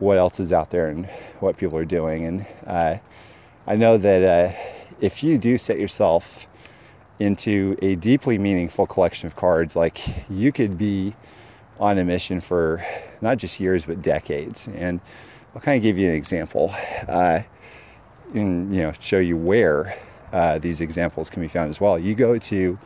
what 0.00 0.18
else 0.18 0.40
is 0.40 0.52
out 0.52 0.70
there 0.70 0.88
and 0.88 1.06
what 1.38 1.56
people 1.56 1.78
are 1.78 1.84
doing. 1.84 2.24
And 2.24 2.46
uh, 2.66 2.96
I 3.68 3.76
know 3.76 3.96
that 3.96 4.24
uh, 4.24 4.56
if 5.00 5.22
you 5.22 5.38
do 5.38 5.56
set 5.56 5.78
yourself 5.78 6.48
into 7.18 7.76
a 7.82 7.94
deeply 7.96 8.38
meaningful 8.38 8.86
collection 8.86 9.26
of 9.26 9.36
cards. 9.36 9.76
Like 9.76 10.02
you 10.28 10.52
could 10.52 10.76
be 10.76 11.14
on 11.78 11.98
a 11.98 12.04
mission 12.04 12.40
for 12.40 12.84
not 13.20 13.38
just 13.38 13.60
years 13.60 13.84
but 13.84 14.02
decades. 14.02 14.68
And 14.68 15.00
I'll 15.54 15.62
kind 15.62 15.76
of 15.76 15.82
give 15.82 15.96
you 15.96 16.08
an 16.08 16.14
example, 16.14 16.74
uh, 17.08 17.40
and 18.34 18.74
you 18.74 18.82
know 18.82 18.92
show 19.00 19.18
you 19.18 19.36
where 19.36 19.96
uh, 20.32 20.58
these 20.58 20.82
examples 20.82 21.30
can 21.30 21.40
be 21.40 21.48
found 21.48 21.70
as 21.70 21.80
well. 21.80 21.98
You 21.98 22.14
go 22.14 22.38
to 22.38 22.78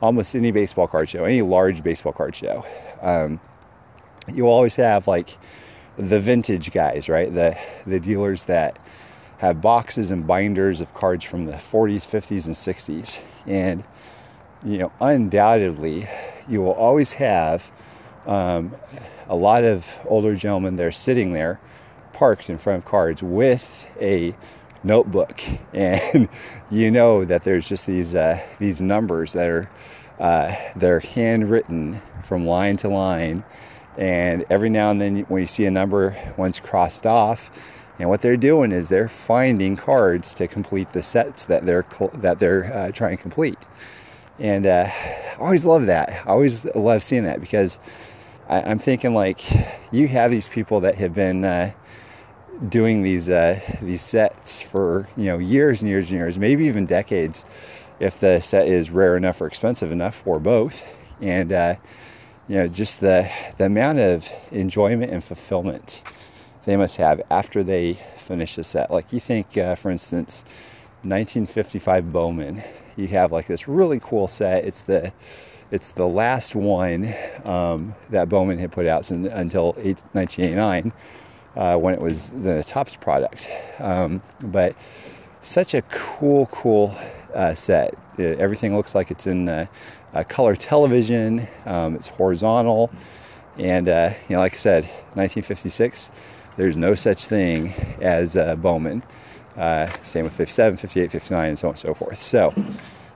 almost 0.00 0.34
any 0.34 0.50
baseball 0.50 0.88
card 0.88 1.08
show, 1.08 1.24
any 1.24 1.42
large 1.42 1.84
baseball 1.84 2.12
card 2.12 2.34
show. 2.34 2.66
Um, 3.02 3.40
you 4.34 4.46
always 4.48 4.74
have 4.76 5.06
like 5.06 5.38
the 5.96 6.18
vintage 6.18 6.72
guys, 6.72 7.08
right? 7.08 7.32
The 7.32 7.56
the 7.86 8.00
dealers 8.00 8.46
that 8.46 8.78
have 9.38 9.60
boxes 9.60 10.10
and 10.10 10.26
binders 10.26 10.80
of 10.80 10.92
cards 10.94 11.24
from 11.24 11.46
the 11.46 11.52
40s, 11.52 12.06
50s, 12.06 12.46
and 12.46 12.54
60s. 12.54 13.20
And, 13.46 13.84
you 14.64 14.78
know, 14.78 14.92
undoubtedly, 15.00 16.08
you 16.48 16.60
will 16.60 16.72
always 16.72 17.12
have 17.14 17.70
um, 18.26 18.74
a 19.28 19.36
lot 19.36 19.64
of 19.64 19.90
older 20.06 20.34
gentlemen 20.34 20.76
there 20.76 20.92
sitting 20.92 21.32
there 21.32 21.60
parked 22.12 22.50
in 22.50 22.58
front 22.58 22.78
of 22.78 22.84
cards 22.84 23.22
with 23.22 23.86
a 24.00 24.34
notebook 24.82 25.42
and 25.72 26.28
you 26.70 26.90
know 26.90 27.24
that 27.24 27.44
there's 27.44 27.68
just 27.68 27.86
these 27.86 28.14
uh, 28.14 28.40
these 28.58 28.80
numbers 28.80 29.32
that 29.32 29.48
are 29.48 29.70
uh, 30.18 30.54
they're 30.76 31.00
handwritten 31.00 32.00
from 32.24 32.46
line 32.46 32.76
to 32.76 32.88
line 32.88 33.44
and 33.96 34.44
every 34.50 34.68
now 34.68 34.90
and 34.90 35.00
then 35.00 35.20
when 35.22 35.40
you 35.40 35.46
see 35.46 35.64
a 35.64 35.70
number 35.70 36.16
once 36.36 36.58
crossed 36.58 37.06
off 37.06 37.50
and 37.98 38.08
what 38.08 38.20
they're 38.20 38.36
doing 38.36 38.70
is 38.72 38.88
they're 38.88 39.08
finding 39.08 39.76
cards 39.76 40.32
to 40.34 40.46
complete 40.46 40.92
the 40.92 41.02
sets 41.02 41.46
that 41.46 41.66
they're 41.66 41.86
that 42.14 42.38
they're 42.38 42.72
uh, 42.72 42.92
trying 42.92 43.16
to 43.16 43.22
complete. 43.22 43.58
And 44.38 44.66
uh, 44.66 44.88
I 44.88 45.36
always 45.40 45.64
love 45.64 45.86
that. 45.86 46.10
I 46.10 46.28
always 46.28 46.64
love 46.76 47.02
seeing 47.02 47.24
that 47.24 47.40
because 47.40 47.80
I, 48.48 48.70
am 48.70 48.78
thinking 48.78 49.14
like 49.14 49.42
you 49.90 50.06
have 50.08 50.30
these 50.30 50.46
people 50.46 50.80
that 50.80 50.94
have 50.96 51.12
been 51.12 51.44
uh, 51.44 51.72
doing 52.68 53.02
these 53.02 53.28
uh, 53.28 53.60
these 53.82 54.02
sets 54.02 54.62
for 54.62 55.08
you 55.16 55.24
know 55.24 55.38
years 55.38 55.82
and 55.82 55.88
years 55.90 56.10
and 56.10 56.20
years, 56.20 56.38
maybe 56.38 56.66
even 56.66 56.86
decades, 56.86 57.44
if 57.98 58.20
the 58.20 58.40
set 58.40 58.68
is 58.68 58.90
rare 58.90 59.16
enough 59.16 59.40
or 59.40 59.48
expensive 59.48 59.90
enough, 59.90 60.24
or 60.24 60.38
both. 60.38 60.84
And 61.20 61.52
uh, 61.52 61.74
you 62.48 62.56
know 62.56 62.68
just 62.68 63.00
the 63.00 63.28
the 63.56 63.66
amount 63.66 63.98
of 63.98 64.28
enjoyment 64.52 65.10
and 65.10 65.22
fulfillment 65.22 66.04
they 66.64 66.76
must 66.76 66.96
have 66.96 67.22
after 67.30 67.62
they 67.62 67.94
finish 68.16 68.56
the 68.56 68.64
set. 68.64 68.90
Like 68.90 69.12
you 69.12 69.20
think, 69.20 69.56
uh, 69.56 69.74
for 69.74 69.90
instance, 69.90 70.44
1955 71.02 72.12
Bowman, 72.12 72.62
you 72.96 73.06
have 73.08 73.32
like 73.32 73.46
this 73.46 73.68
really 73.68 74.00
cool 74.00 74.28
set. 74.28 74.64
It's 74.64 74.82
the 74.82 75.12
it's 75.70 75.90
the 75.92 76.06
last 76.06 76.54
one 76.54 77.14
um, 77.44 77.94
that 78.10 78.28
Bowman 78.28 78.58
had 78.58 78.72
put 78.72 78.86
out 78.86 79.04
since, 79.04 79.26
until 79.26 79.72
1989 80.12 80.92
uh, 81.56 81.76
when 81.76 81.92
it 81.92 82.00
was 82.00 82.30
the 82.30 82.64
Topps 82.64 82.96
product. 82.96 83.48
Um, 83.78 84.22
but 84.44 84.74
such 85.42 85.74
a 85.74 85.82
cool, 85.82 86.46
cool 86.46 86.96
uh, 87.34 87.54
set. 87.54 87.94
It, 88.16 88.38
everything 88.38 88.74
looks 88.74 88.94
like 88.94 89.10
it's 89.10 89.26
in 89.26 89.48
uh, 89.48 89.66
color 90.28 90.56
television. 90.56 91.46
Um, 91.66 91.96
it's 91.96 92.08
horizontal, 92.08 92.90
and 93.58 93.88
uh, 93.88 94.14
you 94.28 94.36
know, 94.36 94.40
like 94.40 94.54
I 94.54 94.56
said, 94.56 94.84
1956 95.14 96.10
there's 96.58 96.76
no 96.76 96.94
such 96.94 97.26
thing 97.26 97.72
as 98.00 98.36
uh, 98.36 98.56
Bowman. 98.56 99.02
Uh, 99.56 99.88
same 100.02 100.24
with 100.24 100.34
57, 100.34 100.76
58, 100.76 101.10
59, 101.12 101.48
and 101.48 101.58
so 101.58 101.68
on 101.68 101.72
and 101.72 101.78
so 101.78 101.94
forth. 101.94 102.20
So, 102.20 102.52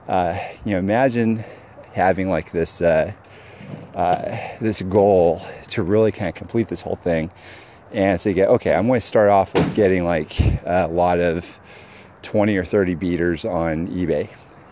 uh, 0.09 0.39
you 0.65 0.73
know, 0.73 0.79
imagine 0.79 1.45
having 1.93 2.31
like 2.31 2.53
this 2.53 2.81
uh, 2.81 3.13
uh, 3.95 4.39
this 4.61 4.81
goal 4.83 5.43
to 5.69 5.83
really 5.83 6.13
kind 6.13 6.29
of 6.29 6.35
complete 6.35 6.69
this 6.69 6.83
whole 6.83 6.97
thing. 6.97 7.31
And 7.93 8.21
so 8.21 8.29
you 8.29 8.35
get, 8.35 8.49
okay, 8.49 8.75
I'm 8.75 8.87
going 8.87 9.01
to 9.01 9.07
start 9.07 9.29
off 9.29 9.53
with 9.55 9.75
getting 9.75 10.05
like 10.05 10.39
a 10.65 10.89
lot 10.89 11.19
of 11.19 11.59
20 12.23 12.57
or 12.57 12.65
30 12.65 12.95
beaters 12.95 13.45
on 13.45 13.89
eBay. 13.89 14.29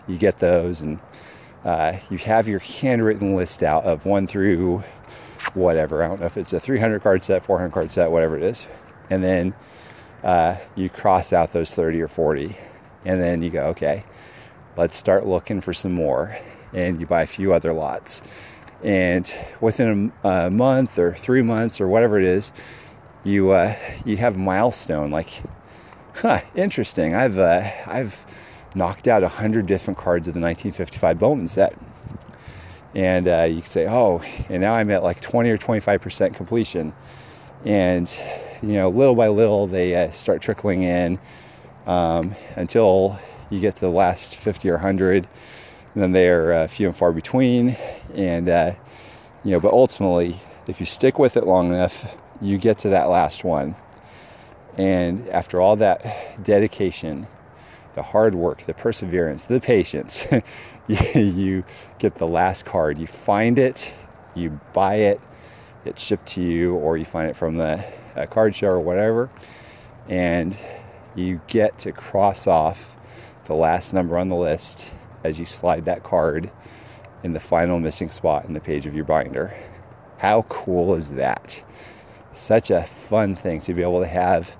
You 0.07 0.17
get 0.17 0.39
those, 0.39 0.81
and 0.81 0.99
uh, 1.65 1.97
you 2.09 2.17
have 2.19 2.47
your 2.47 2.59
handwritten 2.59 3.35
list 3.35 3.63
out 3.63 3.83
of 3.83 4.05
one 4.05 4.27
through 4.27 4.83
whatever. 5.53 6.03
I 6.03 6.07
don't 6.07 6.19
know 6.19 6.25
if 6.25 6.37
it's 6.37 6.53
a 6.53 6.59
300 6.59 7.01
card 7.01 7.23
set, 7.23 7.43
400 7.43 7.71
card 7.71 7.91
set, 7.91 8.11
whatever 8.11 8.37
it 8.37 8.43
is. 8.43 8.67
And 9.09 9.23
then 9.23 9.53
uh, 10.23 10.57
you 10.75 10.89
cross 10.89 11.33
out 11.33 11.53
those 11.53 11.71
30 11.71 12.01
or 12.01 12.07
40. 12.07 12.55
And 13.05 13.21
then 13.21 13.41
you 13.41 13.49
go, 13.49 13.63
okay, 13.69 14.03
let's 14.77 14.95
start 14.95 15.25
looking 15.25 15.61
for 15.61 15.73
some 15.73 15.93
more. 15.93 16.37
And 16.73 16.99
you 16.99 17.05
buy 17.05 17.23
a 17.23 17.27
few 17.27 17.53
other 17.53 17.73
lots. 17.73 18.21
And 18.83 19.31
within 19.59 20.11
a, 20.23 20.29
a 20.29 20.51
month 20.51 20.97
or 20.97 21.13
three 21.13 21.41
months 21.41 21.81
or 21.81 21.87
whatever 21.87 22.17
it 22.17 22.25
is, 22.25 22.51
you 23.23 23.51
uh, 23.51 23.75
you 24.03 24.17
have 24.17 24.35
a 24.35 24.39
milestone 24.39 25.11
like, 25.11 25.29
huh, 26.15 26.41
interesting. 26.55 27.13
I've 27.13 27.37
uh, 27.37 27.69
I've 27.85 28.25
knocked 28.73 29.07
out 29.07 29.21
a 29.21 29.27
hundred 29.27 29.67
different 29.67 29.99
cards 29.99 30.27
of 30.27 30.33
the 30.33 30.39
1955 30.39 31.19
Bowman 31.19 31.47
set 31.47 31.75
and 32.93 33.27
uh, 33.27 33.43
you 33.43 33.61
can 33.61 33.69
say, 33.69 33.87
oh, 33.87 34.21
and 34.49 34.61
now 34.61 34.73
I'm 34.73 34.89
at 34.91 35.03
like 35.03 35.21
20 35.21 35.49
or 35.49 35.57
25% 35.57 36.35
completion. 36.35 36.93
And, 37.63 38.13
you 38.61 38.73
know, 38.73 38.89
little 38.89 39.15
by 39.15 39.29
little, 39.29 39.67
they 39.67 39.95
uh, 39.95 40.11
start 40.11 40.41
trickling 40.41 40.83
in 40.83 41.19
um, 41.85 42.35
until 42.55 43.19
you 43.49 43.59
get 43.59 43.75
to 43.75 43.81
the 43.81 43.91
last 43.91 44.35
50 44.35 44.69
or 44.69 44.73
100. 44.73 45.27
And 45.93 46.03
then 46.03 46.11
they're 46.11 46.53
uh, 46.53 46.67
few 46.67 46.87
and 46.87 46.95
far 46.95 47.11
between. 47.11 47.77
And, 48.13 48.49
uh, 48.49 48.73
you 49.43 49.51
know, 49.51 49.59
but 49.59 49.73
ultimately, 49.73 50.39
if 50.67 50.79
you 50.79 50.85
stick 50.85 51.17
with 51.17 51.37
it 51.37 51.45
long 51.45 51.67
enough, 51.67 52.15
you 52.41 52.57
get 52.57 52.79
to 52.79 52.89
that 52.89 53.05
last 53.05 53.43
one. 53.43 53.75
And 54.77 55.27
after 55.29 55.61
all 55.61 55.75
that 55.77 56.43
dedication, 56.43 57.27
the 57.95 58.01
hard 58.01 58.35
work, 58.35 58.61
the 58.63 58.73
perseverance, 58.73 59.45
the 59.45 59.59
patience, 59.59 60.25
you 61.15 61.63
get 61.99 62.15
the 62.15 62.27
last 62.27 62.65
card. 62.65 62.99
You 62.99 63.07
find 63.07 63.59
it, 63.59 63.93
you 64.35 64.59
buy 64.73 64.95
it, 64.95 65.21
it's 65.85 66.01
shipped 66.01 66.27
to 66.29 66.41
you, 66.41 66.75
or 66.75 66.97
you 66.97 67.05
find 67.05 67.29
it 67.29 67.35
from 67.35 67.57
the 67.57 67.83
uh, 68.15 68.25
card 68.25 68.55
show 68.55 68.69
or 68.69 68.79
whatever, 68.79 69.29
and 70.07 70.57
you 71.15 71.41
get 71.47 71.77
to 71.79 71.91
cross 71.91 72.47
off 72.47 72.97
the 73.45 73.53
last 73.53 73.93
number 73.93 74.17
on 74.17 74.29
the 74.29 74.35
list 74.35 74.91
as 75.23 75.39
you 75.39 75.45
slide 75.45 75.85
that 75.85 76.03
card 76.03 76.51
in 77.23 77.33
the 77.33 77.39
final 77.39 77.79
missing 77.79 78.09
spot 78.09 78.45
in 78.45 78.53
the 78.53 78.59
page 78.59 78.85
of 78.85 78.95
your 78.95 79.05
binder. 79.05 79.53
How 80.17 80.43
cool 80.43 80.95
is 80.95 81.11
that? 81.11 81.63
Such 82.33 82.71
a 82.71 82.83
fun 82.83 83.35
thing 83.35 83.59
to 83.61 83.73
be 83.73 83.81
able 83.81 83.99
to 83.99 84.07
have 84.07 84.55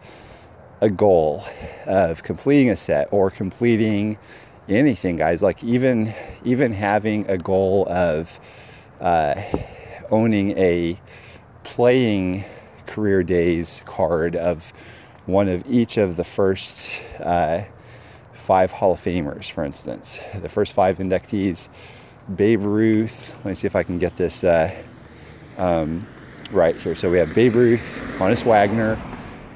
a 0.82 0.90
goal 0.90 1.44
of 1.86 2.24
completing 2.24 2.70
a 2.70 2.75
set 2.75 3.08
or 3.12 3.30
completing 3.30 4.18
anything 4.78 5.16
guys 5.16 5.42
like 5.42 5.63
even 5.63 6.13
even 6.44 6.72
having 6.72 7.30
a 7.30 7.38
goal 7.38 7.88
of 7.90 8.40
uh, 9.00 9.42
owning 10.10 10.58
a 10.58 11.00
playing 11.63 12.44
career 12.86 13.24
days 13.24 13.82
card 13.86 14.36
of 14.36 14.72
one 15.25 15.48
of 15.48 15.63
each 15.70 15.98
of 15.98 16.18
the 16.18 16.24
first 16.24 16.90
uh, 17.20 17.63
five 18.34 18.72
Hall 18.72 18.94
of 18.94 19.00
Famers, 19.00 19.50
for 19.50 19.63
instance. 19.63 20.20
The 20.36 20.50
first 20.50 20.74
five 20.74 20.98
inductees 20.98 21.70
Babe 22.36 22.62
Ruth. 22.63 23.36
Let 23.38 23.46
me 23.46 23.56
see 23.56 23.68
if 23.68 23.75
I 23.75 23.84
can 23.84 23.98
get 23.98 24.18
this 24.18 24.44
uh, 24.44 24.75
um, 25.58 26.06
right 26.51 26.75
here. 26.75 26.96
So 26.96 27.10
we 27.10 27.18
have 27.18 27.34
Babe 27.34 27.56
Ruth, 27.56 28.01
Honus 28.18 28.44
Wagner, 28.44 29.01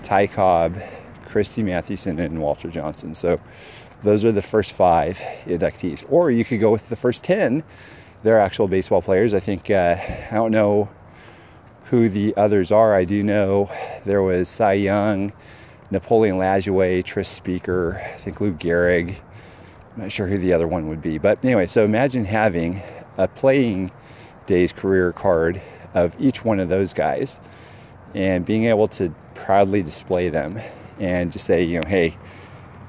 Ty 0.03 0.27
Cobb, 0.27 0.77
Christy 1.25 1.63
Mathewson, 1.63 2.19
and 2.19 2.39
Walter 2.39 2.69
Johnson. 2.69 3.13
So 3.13 3.39
those 4.05 4.23
are 4.23 4.31
the 4.31 4.41
first 4.41 4.71
five 4.71 5.17
inductees. 5.45 6.05
Or 6.09 6.31
you 6.31 6.45
could 6.45 6.59
go 6.59 6.71
with 6.71 6.89
the 6.89 6.95
first 6.95 7.23
10. 7.23 7.63
They're 8.23 8.39
actual 8.39 8.67
baseball 8.67 9.01
players. 9.01 9.33
I 9.33 9.39
think, 9.39 9.69
uh, 9.69 9.97
I 10.31 10.35
don't 10.35 10.51
know 10.51 10.89
who 11.85 12.07
the 12.07 12.35
others 12.37 12.71
are. 12.71 12.93
I 12.93 13.03
do 13.03 13.23
know 13.23 13.71
there 14.05 14.21
was 14.21 14.47
Cy 14.47 14.73
Young, 14.73 15.33
Napoleon 15.91 16.37
Lajoie, 16.37 17.03
Tris 17.03 17.29
Speaker, 17.29 18.01
I 18.13 18.17
think 18.17 18.41
Lou 18.41 18.53
Gehrig. 18.53 19.15
I'm 19.95 20.03
not 20.03 20.11
sure 20.11 20.27
who 20.27 20.37
the 20.37 20.53
other 20.53 20.67
one 20.67 20.87
would 20.87 21.01
be. 21.01 21.17
But 21.17 21.43
anyway, 21.43 21.65
so 21.67 21.83
imagine 21.83 22.25
having 22.25 22.81
a 23.17 23.27
playing 23.27 23.91
days 24.45 24.71
career 24.71 25.13
card 25.13 25.61
of 25.93 26.15
each 26.19 26.43
one 26.43 26.59
of 26.59 26.69
those 26.69 26.93
guys 26.93 27.39
and 28.13 28.45
being 28.45 28.65
able 28.65 28.87
to 28.87 29.13
proudly 29.33 29.81
display 29.81 30.29
them 30.29 30.59
and 30.99 31.31
just 31.31 31.45
say, 31.45 31.63
you 31.63 31.79
know, 31.79 31.87
hey, 31.87 32.17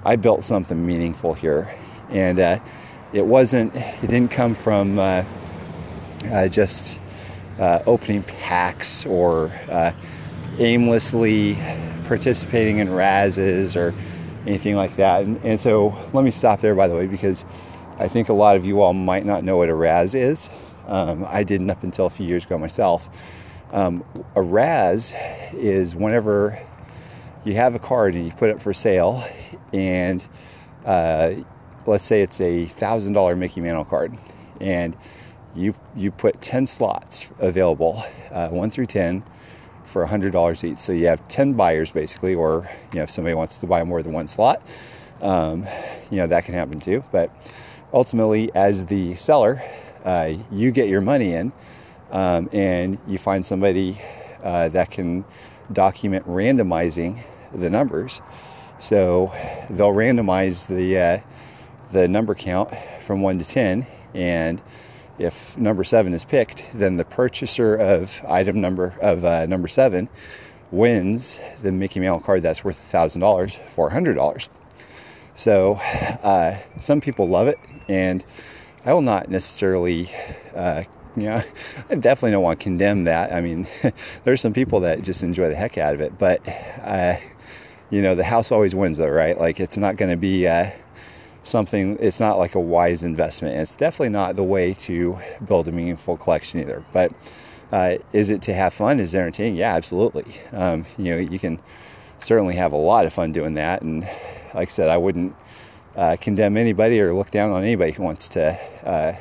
I 0.06 0.14
built 0.14 0.44
something 0.44 0.86
meaningful 0.86 1.34
here. 1.34 1.74
And 2.10 2.38
uh, 2.38 2.60
it 3.12 3.26
wasn't, 3.26 3.74
it 3.74 4.06
didn't 4.06 4.30
come 4.30 4.54
from 4.54 5.00
uh, 5.00 5.24
uh, 6.26 6.46
just 6.46 7.00
uh, 7.58 7.80
opening 7.86 8.22
packs 8.22 9.04
or 9.04 9.50
uh, 9.68 9.90
aimlessly 10.60 11.58
participating 12.06 12.78
in 12.78 12.86
razzes 12.86 13.74
or 13.74 13.92
anything 14.46 14.76
like 14.76 14.94
that. 14.94 15.24
And, 15.24 15.44
and 15.44 15.58
so 15.58 15.88
let 16.12 16.24
me 16.24 16.30
stop 16.30 16.60
there, 16.60 16.76
by 16.76 16.86
the 16.86 16.94
way, 16.94 17.08
because 17.08 17.44
I 17.98 18.06
think 18.06 18.28
a 18.28 18.32
lot 18.32 18.54
of 18.56 18.64
you 18.64 18.82
all 18.82 18.94
might 18.94 19.26
not 19.26 19.42
know 19.42 19.56
what 19.56 19.68
a 19.68 19.74
razz 19.74 20.14
is. 20.14 20.48
Um, 20.86 21.26
I 21.28 21.42
didn't 21.42 21.68
up 21.68 21.82
until 21.82 22.06
a 22.06 22.10
few 22.10 22.26
years 22.26 22.44
ago 22.44 22.56
myself. 22.58 23.08
Um, 23.72 24.04
a 24.36 24.42
razz 24.42 25.12
is 25.52 25.96
whenever 25.96 26.64
you 27.46 27.54
have 27.54 27.76
a 27.76 27.78
card 27.78 28.14
and 28.16 28.26
you 28.26 28.32
put 28.32 28.50
it 28.50 28.60
for 28.60 28.74
sale, 28.74 29.24
and 29.72 30.24
uh, 30.84 31.34
let's 31.86 32.04
say 32.04 32.20
it's 32.20 32.40
a 32.40 32.66
thousand 32.66 33.12
dollar 33.12 33.36
Mickey 33.36 33.60
Mantle 33.60 33.84
card, 33.84 34.18
and 34.60 34.96
you 35.54 35.72
you 35.94 36.10
put 36.10 36.42
10 36.42 36.66
slots 36.66 37.30
available, 37.38 38.04
uh, 38.32 38.48
one 38.48 38.68
through 38.68 38.86
10, 38.86 39.22
for 39.84 40.02
a 40.02 40.08
$100 40.08 40.64
each. 40.64 40.78
So 40.78 40.92
you 40.92 41.06
have 41.06 41.26
10 41.28 41.54
buyers 41.54 41.92
basically, 41.92 42.34
or 42.34 42.68
you 42.92 42.98
know 42.98 43.04
if 43.04 43.10
somebody 43.10 43.36
wants 43.36 43.56
to 43.58 43.66
buy 43.66 43.84
more 43.84 44.02
than 44.02 44.12
one 44.12 44.26
slot, 44.26 44.60
um, 45.22 45.64
you 46.10 46.18
know 46.18 46.26
that 46.26 46.44
can 46.44 46.54
happen 46.54 46.80
too. 46.80 47.04
But 47.12 47.30
ultimately, 47.92 48.52
as 48.56 48.84
the 48.86 49.14
seller, 49.14 49.62
uh, 50.04 50.34
you 50.50 50.72
get 50.72 50.88
your 50.88 51.00
money 51.00 51.34
in, 51.34 51.52
um, 52.10 52.48
and 52.52 52.98
you 53.06 53.18
find 53.18 53.46
somebody 53.46 54.00
uh, 54.42 54.68
that 54.70 54.90
can 54.90 55.24
document 55.72 56.26
randomizing 56.26 57.22
the 57.60 57.70
numbers. 57.70 58.20
So 58.78 59.32
they'll 59.70 59.92
randomize 59.92 60.66
the 60.66 60.98
uh, 60.98 61.20
the 61.92 62.08
number 62.08 62.34
count 62.34 62.70
from 63.00 63.22
one 63.22 63.38
to 63.38 63.48
ten, 63.48 63.86
and 64.14 64.60
if 65.18 65.56
number 65.56 65.84
seven 65.84 66.12
is 66.12 66.24
picked, 66.24 66.66
then 66.74 66.96
the 66.96 67.04
purchaser 67.04 67.74
of 67.74 68.20
item 68.28 68.60
number 68.60 68.94
of 69.00 69.24
uh, 69.24 69.46
number 69.46 69.68
seven 69.68 70.08
wins 70.70 71.38
the 71.62 71.72
Mickey 71.72 72.00
Mantle 72.00 72.20
card 72.20 72.42
that's 72.42 72.64
worth 72.64 72.76
thousand 72.76 73.20
dollars 73.20 73.58
for 73.68 73.90
hundred 73.90 74.14
dollars. 74.14 74.48
So 75.36 75.74
uh, 75.74 76.58
some 76.80 77.00
people 77.00 77.28
love 77.28 77.48
it, 77.48 77.58
and 77.88 78.24
I 78.84 78.92
will 78.92 79.02
not 79.02 79.30
necessarily. 79.30 80.10
Uh, 80.54 80.84
you 81.16 81.24
know, 81.24 81.42
I 81.90 81.94
definitely 81.94 82.32
don't 82.32 82.42
want 82.42 82.60
to 82.60 82.64
condemn 82.64 83.04
that. 83.04 83.32
I 83.32 83.40
mean, 83.40 83.66
there's 84.24 84.40
some 84.42 84.52
people 84.52 84.80
that 84.80 85.02
just 85.02 85.22
enjoy 85.22 85.48
the 85.48 85.54
heck 85.54 85.78
out 85.78 85.94
of 85.94 86.00
it, 86.02 86.18
but 86.18 86.46
uh, 86.82 87.16
you 87.90 88.02
know, 88.02 88.14
the 88.14 88.24
house 88.24 88.50
always 88.52 88.74
wins, 88.74 88.98
though, 88.98 89.08
right? 89.08 89.38
Like, 89.38 89.60
it's 89.60 89.78
not 89.78 89.96
going 89.96 90.10
to 90.10 90.16
be 90.16 90.46
uh, 90.46 90.70
something. 91.42 91.96
It's 92.00 92.20
not 92.20 92.38
like 92.38 92.54
a 92.54 92.60
wise 92.60 93.02
investment. 93.02 93.54
And 93.54 93.62
it's 93.62 93.76
definitely 93.76 94.10
not 94.10 94.36
the 94.36 94.44
way 94.44 94.74
to 94.74 95.18
build 95.46 95.68
a 95.68 95.72
meaningful 95.72 96.16
collection 96.16 96.60
either. 96.60 96.84
But 96.92 97.12
uh, 97.72 97.96
is 98.12 98.30
it 98.30 98.42
to 98.42 98.54
have 98.54 98.74
fun? 98.74 99.00
Is 99.00 99.14
it 99.14 99.18
entertaining? 99.18 99.56
Yeah, 99.56 99.74
absolutely. 99.74 100.26
Um, 100.52 100.86
you 100.98 101.12
know, 101.12 101.18
you 101.18 101.38
can 101.38 101.60
certainly 102.18 102.54
have 102.54 102.72
a 102.72 102.76
lot 102.76 103.06
of 103.06 103.12
fun 103.12 103.32
doing 103.32 103.54
that, 103.54 103.82
and 103.82 104.02
like 104.54 104.68
I 104.68 104.70
said, 104.70 104.88
I 104.88 104.96
wouldn't 104.96 105.34
uh, 105.96 106.16
condemn 106.20 106.56
anybody 106.56 107.00
or 107.00 107.12
look 107.12 107.30
down 107.30 107.50
on 107.50 107.62
anybody 107.62 107.92
who 107.92 108.02
wants 108.02 108.28
to, 108.30 108.58
uh, 108.84 109.14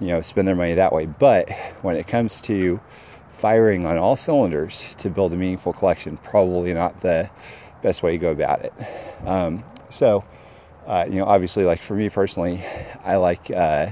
you 0.00 0.08
know, 0.08 0.20
spend 0.22 0.48
their 0.48 0.54
money 0.54 0.74
that 0.74 0.92
way. 0.92 1.06
But 1.06 1.50
when 1.82 1.96
it 1.96 2.06
comes 2.06 2.40
to 2.42 2.80
firing 3.30 3.86
on 3.86 3.98
all 3.98 4.16
cylinders 4.16 4.94
to 4.96 5.10
build 5.10 5.32
a 5.32 5.36
meaningful 5.36 5.72
collection, 5.72 6.16
probably 6.18 6.72
not 6.72 7.00
the 7.00 7.28
best 7.82 8.02
way 8.02 8.12
to 8.12 8.18
go 8.18 8.30
about 8.30 8.64
it. 8.64 8.72
Um, 9.26 9.64
so, 9.90 10.24
uh, 10.86 11.04
you 11.08 11.16
know, 11.16 11.24
obviously, 11.24 11.64
like 11.64 11.82
for 11.82 11.94
me 11.94 12.08
personally, 12.08 12.64
I 13.04 13.16
like 13.16 13.50
uh, 13.50 13.90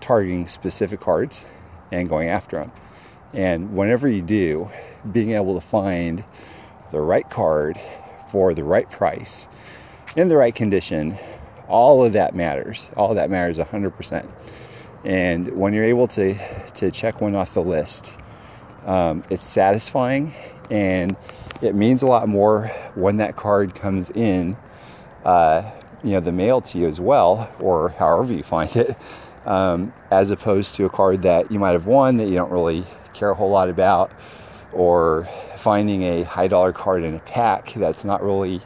targeting 0.00 0.48
specific 0.48 1.00
cards 1.00 1.44
and 1.92 2.08
going 2.08 2.28
after 2.28 2.58
them. 2.58 2.72
And 3.32 3.74
whenever 3.74 4.08
you 4.08 4.22
do, 4.22 4.70
being 5.12 5.32
able 5.32 5.54
to 5.54 5.60
find 5.60 6.24
the 6.90 7.00
right 7.00 7.28
card 7.30 7.78
for 8.28 8.54
the 8.54 8.64
right 8.64 8.90
price 8.90 9.48
in 10.16 10.28
the 10.28 10.36
right 10.36 10.54
condition, 10.54 11.16
all 11.68 12.04
of 12.04 12.14
that 12.14 12.34
matters. 12.34 12.88
All 12.96 13.14
that 13.14 13.30
matters 13.30 13.58
100%. 13.58 14.28
And 15.04 15.56
when 15.56 15.72
you're 15.72 15.84
able 15.84 16.08
to 16.08 16.36
to 16.74 16.90
check 16.90 17.20
one 17.20 17.34
off 17.34 17.54
the 17.54 17.62
list, 17.62 18.12
um, 18.84 19.24
it's 19.30 19.46
satisfying 19.46 20.34
and 20.70 21.16
it 21.62 21.74
means 21.74 22.02
a 22.02 22.06
lot 22.06 22.28
more 22.28 22.68
when 22.94 23.18
that 23.18 23.36
card 23.36 23.74
comes 23.74 24.10
in, 24.10 24.56
uh, 25.24 25.70
you 26.02 26.12
know, 26.12 26.20
the 26.20 26.32
mail 26.32 26.60
to 26.60 26.78
you 26.78 26.88
as 26.88 27.00
well, 27.00 27.50
or 27.60 27.90
however 27.90 28.32
you 28.32 28.42
find 28.42 28.74
it, 28.76 28.96
um, 29.44 29.92
as 30.10 30.30
opposed 30.30 30.74
to 30.76 30.84
a 30.84 30.90
card 30.90 31.22
that 31.22 31.50
you 31.52 31.58
might 31.58 31.72
have 31.72 31.86
won 31.86 32.16
that 32.16 32.28
you 32.28 32.34
don't 32.34 32.50
really 32.50 32.84
care 33.12 33.30
a 33.30 33.34
whole 33.34 33.50
lot 33.50 33.68
about, 33.68 34.10
or 34.72 35.28
finding 35.56 36.02
a 36.04 36.22
high 36.22 36.48
dollar 36.48 36.72
card 36.72 37.02
in 37.02 37.14
a 37.14 37.18
pack 37.20 37.72
that's 37.74 38.04
not 38.04 38.22
really 38.22 38.62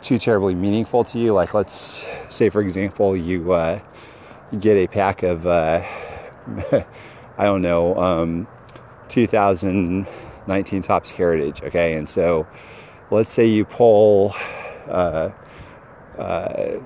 too 0.00 0.18
terribly 0.18 0.54
meaningful 0.54 1.04
to 1.04 1.18
you. 1.18 1.32
Like, 1.32 1.54
let's 1.54 2.04
say, 2.28 2.48
for 2.48 2.60
example, 2.60 3.16
you, 3.16 3.52
uh, 3.52 3.80
get 4.58 4.76
a 4.76 4.86
pack 4.86 5.22
of, 5.22 5.46
uh, 5.46 5.82
I 7.38 7.44
don't 7.44 7.62
know, 7.62 7.96
um, 7.96 8.46
2000 9.08 10.06
19 10.46 10.82
Topps 10.82 11.10
Heritage. 11.10 11.62
Okay, 11.62 11.94
and 11.94 12.08
so 12.08 12.46
let's 13.10 13.30
say 13.30 13.46
you 13.46 13.64
pull, 13.64 14.34
uh, 14.88 15.30
uh, 16.18 16.80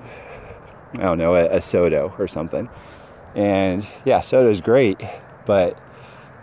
I 0.93 0.97
don't 0.97 1.17
know, 1.17 1.35
a, 1.35 1.57
a 1.57 1.61
Soto 1.61 2.13
or 2.17 2.27
something, 2.27 2.69
and 3.35 3.87
yeah, 4.05 4.21
Soto's 4.21 4.61
great, 4.61 4.99
but 5.45 5.77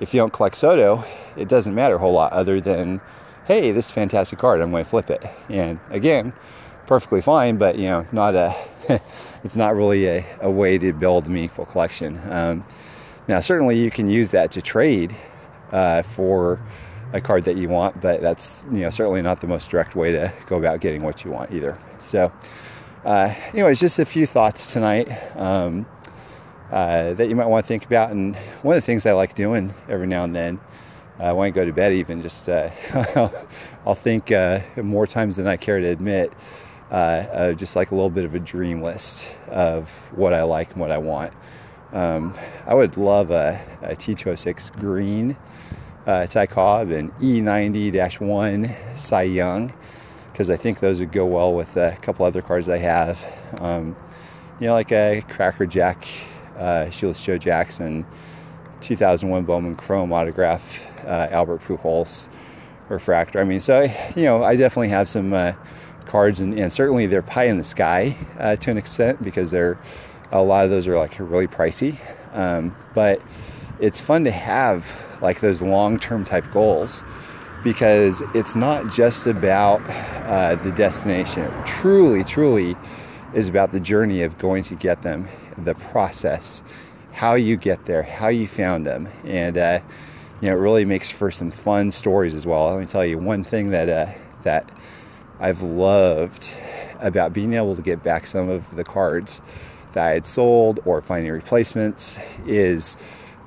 if 0.01 0.13
you 0.13 0.21
don't 0.21 0.33
collect 0.33 0.57
Soto, 0.57 1.05
it 1.37 1.49
doesn't 1.49 1.75
matter 1.75 1.97
a 1.97 1.99
whole 1.99 2.13
lot 2.13 2.33
other 2.33 2.61
than, 2.61 3.01
hey, 3.47 3.73
this 3.73 3.87
is 3.87 3.91
fantastic 3.91 4.39
card, 4.39 4.61
I'm 4.61 4.71
going 4.71 4.85
to 4.85 4.91
flip 4.91 5.11
it. 5.11 5.25
And 5.49 5.79
again, 5.91 6.33
perfectly 6.87 7.23
fine, 7.23 7.57
but 7.57 7.79
you 7.79 7.89
know, 7.89 8.07
not 8.13 8.35
a, 8.35 8.55
it's 9.45 9.57
not 9.57 9.75
really 9.75 10.07
a, 10.07 10.25
a 10.41 10.51
way 10.51 10.79
to 10.79 10.93
build 10.93 11.27
a 11.27 11.31
meaningful 11.31 11.67
collection. 11.67 12.21
Um, 12.31 12.65
now, 13.29 13.41
certainly 13.41 13.79
you 13.79 13.91
can 13.91 14.09
use 14.09 14.31
that 14.31 14.53
to 14.53 14.63
trade 14.63 15.15
uh, 15.73 16.03
for 16.03 16.61
a 17.13 17.21
card 17.21 17.45
that 17.45 17.57
you 17.57 17.69
want, 17.69 18.01
but 18.01 18.21
that's 18.21 18.65
you 18.71 18.81
know 18.81 18.91
certainly 18.91 19.23
not 19.23 19.41
the 19.41 19.47
most 19.47 19.71
direct 19.71 19.97
way 19.97 20.13
to 20.13 20.33
go 20.47 20.57
about 20.57 20.81
getting 20.81 21.03
what 21.03 21.25
you 21.25 21.31
want 21.31 21.53
either. 21.53 21.79
So, 22.03 22.33
uh, 23.05 23.35
anyways, 23.53 23.81
just 23.81 23.99
a 23.99 24.05
few 24.05 24.27
thoughts 24.27 24.73
tonight 24.73 25.09
um, 25.37 25.87
uh, 26.71 27.15
that 27.15 27.29
you 27.29 27.37
might 27.37 27.47
want 27.47 27.65
to 27.65 27.69
think 27.69 27.85
about. 27.85 28.11
And 28.11 28.37
one 28.63 28.77
of 28.77 28.83
the 28.83 28.87
things 28.87 29.07
I 29.07 29.13
like 29.13 29.35
doing 29.35 29.75
every 29.89 30.07
now 30.07 30.25
and 30.25 30.35
then, 30.35 30.61
uh, 31.19 31.33
when 31.35 31.47
I 31.47 31.51
go 31.51 31.65
to 31.65 31.73
bed, 31.73 31.93
even 31.93 32.23
just 32.23 32.49
uh, 32.49 32.71
I'll 33.87 33.95
think 33.95 34.33
uh, 34.33 34.61
more 34.83 35.07
times 35.07 35.37
than 35.37 35.47
I 35.47 35.57
care 35.57 35.81
to 35.81 35.87
admit. 35.87 36.33
Uh, 36.91 37.53
just 37.55 37.75
like 37.75 37.91
a 37.91 37.95
little 37.97 38.11
bit 38.11 38.25
of 38.25 38.37
a 38.37 38.39
dream 38.39 38.81
list 38.81 39.27
of 39.49 39.91
what 40.13 40.33
I 40.33 40.45
like 40.45 40.71
and 40.71 40.81
what 40.81 40.93
I 40.93 40.99
want. 40.99 41.33
Um, 41.93 42.33
I 42.65 42.75
would 42.75 42.97
love 42.97 43.33
a 43.33 43.61
a 43.83 43.97
T206 43.97 44.79
green 44.79 45.37
uh, 46.07 46.27
Ty 46.27 46.47
Cobb 46.47 46.91
and 46.91 47.13
E90-1 47.15 48.99
Cy 48.99 49.23
Young 49.23 49.73
because 50.33 50.51
I 50.51 50.57
think 50.57 50.81
those 50.81 51.01
would 51.01 51.13
go 51.13 51.25
well 51.25 51.55
with 51.55 51.77
a 51.79 51.97
couple 52.03 52.27
other 52.27 52.43
cards 52.43 52.69
I 52.69 52.77
have. 52.77 53.25
Um, 53.59 53.97
you 54.61 54.67
know, 54.67 54.75
like 54.75 54.93
a 54.93 55.25
Cracker 55.31 55.65
Jack, 55.65 56.07
uh, 56.59 56.91
Shoeless 56.91 57.25
Joe 57.25 57.39
Jackson, 57.39 58.05
2001 58.83 59.45
Bowman 59.45 59.77
Chrome 59.77 60.13
autograph, 60.13 60.79
uh, 61.07 61.29
Albert 61.31 61.63
Pujols 61.63 62.29
refractor. 62.91 63.41
I 63.41 63.45
mean, 63.45 63.61
so 63.61 63.81
I, 63.81 64.13
you 64.15 64.25
know, 64.25 64.45
I 64.45 64.57
definitely 64.57 64.91
have 64.91 65.09
some 65.09 65.33
uh, 65.33 65.55
cards, 66.05 66.41
and, 66.41 66.59
and, 66.59 66.71
certainly 66.71 67.07
they're 67.07 67.23
pie 67.23 67.45
in 67.45 67.57
the 67.57 67.65
sky 67.65 68.15
uh, 68.39 68.57
to 68.57 68.71
an 68.71 68.77
extent 68.77 69.23
because 69.23 69.51
they're 69.51 69.79
a 70.33 70.43
lot 70.43 70.65
of 70.65 70.71
those 70.71 70.87
are 70.87 70.99
like 70.99 71.19
really 71.19 71.47
pricey. 71.47 71.97
Um, 72.35 72.77
but 72.95 73.23
it's 73.81 74.01
fun 74.01 74.25
to 74.25 74.31
have 74.31 75.05
like 75.21 75.41
those 75.41 75.63
long 75.63 75.99
term 75.99 76.25
type 76.25 76.51
goals 76.53 77.03
because 77.63 78.23
it's 78.35 78.55
not 78.55 78.91
just 78.93 79.27
about 79.27 79.81
uh, 80.27 80.55
the 80.57 80.73
destination. 80.73 81.43
It 81.43 81.67
truly, 81.67 82.23
truly 82.25 82.77
is 83.35 83.49
about 83.49 83.73
the 83.73 83.81
journey 83.81 84.23
of 84.23 84.39
going 84.39 84.63
to 84.65 84.75
get 84.75 85.03
them, 85.03 85.29
the 85.59 85.75
process, 85.75 86.63
how 87.13 87.35
you 87.35 87.57
get 87.57 87.87
there, 87.87 88.03
how 88.03 88.29
you 88.29 88.47
found 88.47 88.87
them, 88.87 89.09
and 89.25 89.59
uh, 89.59 89.81
you 90.41 90.49
know 90.49 90.57
it 90.57 90.61
really 90.61 90.85
makes 90.85 91.11
for 91.11 91.31
some 91.31 91.51
fun 91.51 91.91
stories 91.91 92.35
as 92.35 92.47
well. 92.47 92.71
Let 92.71 92.81
me 92.81 92.87
tell 92.87 93.05
you 93.05 93.19
one 93.19 93.43
thing 93.43 93.71
that 93.71 93.89
uh, 93.89 94.13
that 94.45 94.71
I've 95.41 95.63
loved 95.63 96.51
about 97.01 97.33
being 97.33 97.55
able 97.55 97.77
to 97.77 97.83
get 97.83 98.03
back 98.03 98.27
some 98.27 98.49
of 98.49 98.75
the 98.75 98.85
cards 98.85 99.43
that 99.93 100.07
I 100.07 100.11
had 100.11 100.27
sold 100.27 100.81
or 100.85 101.03
finding 101.03 101.33
replacements 101.33 102.19
is 102.47 102.97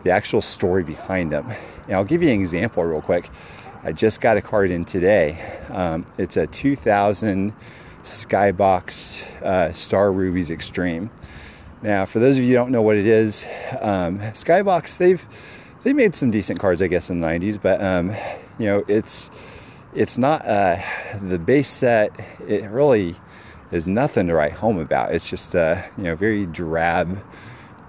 the 0.03 0.12
actual 0.12 0.41
story 0.41 0.83
behind 0.83 1.31
them. 1.31 1.51
And 1.85 1.95
I'll 1.95 2.05
give 2.05 2.23
you 2.23 2.29
an 2.29 2.39
example 2.39 2.83
real 2.83 3.01
quick. 3.01 3.29
I 3.83 3.91
just 3.91 4.21
got 4.21 4.38
a 4.38 4.41
card 4.41 4.71
in 4.71 4.85
today. 4.85 5.39
Um, 5.69 6.05
it's 6.17 6.38
a 6.38 6.47
2000 6.47 7.53
Skybox 8.03 9.21
uh, 9.41 9.71
Star 9.71 10.12
Rubies 10.12 10.51
Extreme. 10.51 11.09
Now, 11.81 12.05
for 12.05 12.19
those 12.19 12.38
of 12.38 12.43
you 12.43 12.49
who 12.49 12.55
don't 12.55 12.71
know 12.71 12.81
what 12.81 12.97
it 12.97 13.05
is, 13.05 13.45
um, 13.79 14.19
Skybox 14.19 14.97
they've 14.97 15.25
they 15.83 15.93
made 15.93 16.13
some 16.13 16.29
decent 16.29 16.59
cards, 16.59 16.81
I 16.81 16.88
guess, 16.88 17.09
in 17.09 17.21
the 17.21 17.27
90s, 17.27 17.62
but 17.62 17.81
um, 17.81 18.09
you 18.57 18.65
know 18.65 18.83
it's 18.88 19.31
it's 19.93 20.17
not 20.17 20.45
uh, 20.45 20.77
the 21.21 21.39
base 21.39 21.69
set. 21.69 22.12
It 22.47 22.69
really 22.69 23.15
is 23.71 23.88
nothing 23.88 24.27
to 24.27 24.33
write 24.33 24.53
home 24.53 24.77
about. 24.77 25.13
It's 25.13 25.29
just 25.29 25.55
a 25.55 25.89
you 25.97 26.03
know 26.03 26.15
very 26.15 26.45
drab 26.45 27.17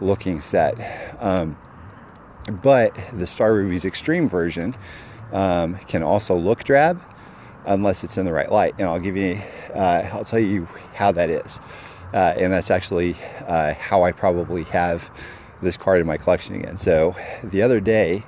looking 0.01 0.41
set. 0.41 1.17
Um, 1.21 1.57
but 2.51 2.97
the 3.13 3.27
Star 3.27 3.55
Rubies 3.55 3.85
Extreme 3.85 4.29
version 4.29 4.75
um, 5.33 5.77
can 5.89 6.03
also 6.03 6.37
look 6.37 6.65
drab 6.65 7.01
unless 7.67 8.05
it's 8.05 8.19
in 8.19 8.25
the 8.25 8.33
right 8.33 8.51
light. 8.51 8.75
And 8.79 8.89
I'll 8.89 9.01
give 9.01 9.17
you, 9.17 9.41
uh, 9.75 10.09
I'll 10.13 10.25
tell 10.25 10.39
you 10.39 10.67
how 10.95 11.13
that 11.13 11.31
is. 11.31 11.61
Uh, 12.13 12.35
and 12.37 12.53
that's 12.53 12.71
actually 12.71 13.15
uh, 13.47 13.75
how 13.75 14.03
I 14.03 14.13
probably 14.13 14.65
have 14.65 15.11
this 15.63 15.77
card 15.77 16.01
in 16.01 16.07
my 16.07 16.17
collection 16.17 16.57
again. 16.57 16.79
So 16.79 17.15
the 17.45 17.63
other 17.63 17.81
day, 17.81 18.25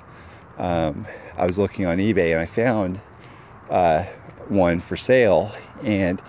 um, 0.57 1.05
I 1.35 1.45
was 1.45 1.57
looking 1.57 1.85
on 1.85 1.97
eBay 1.97 2.31
and 2.31 2.39
I 2.39 2.45
found 2.45 3.01
uh, 3.69 4.03
one 4.49 4.79
for 4.79 4.95
sale, 4.95 5.51
and 5.81 6.21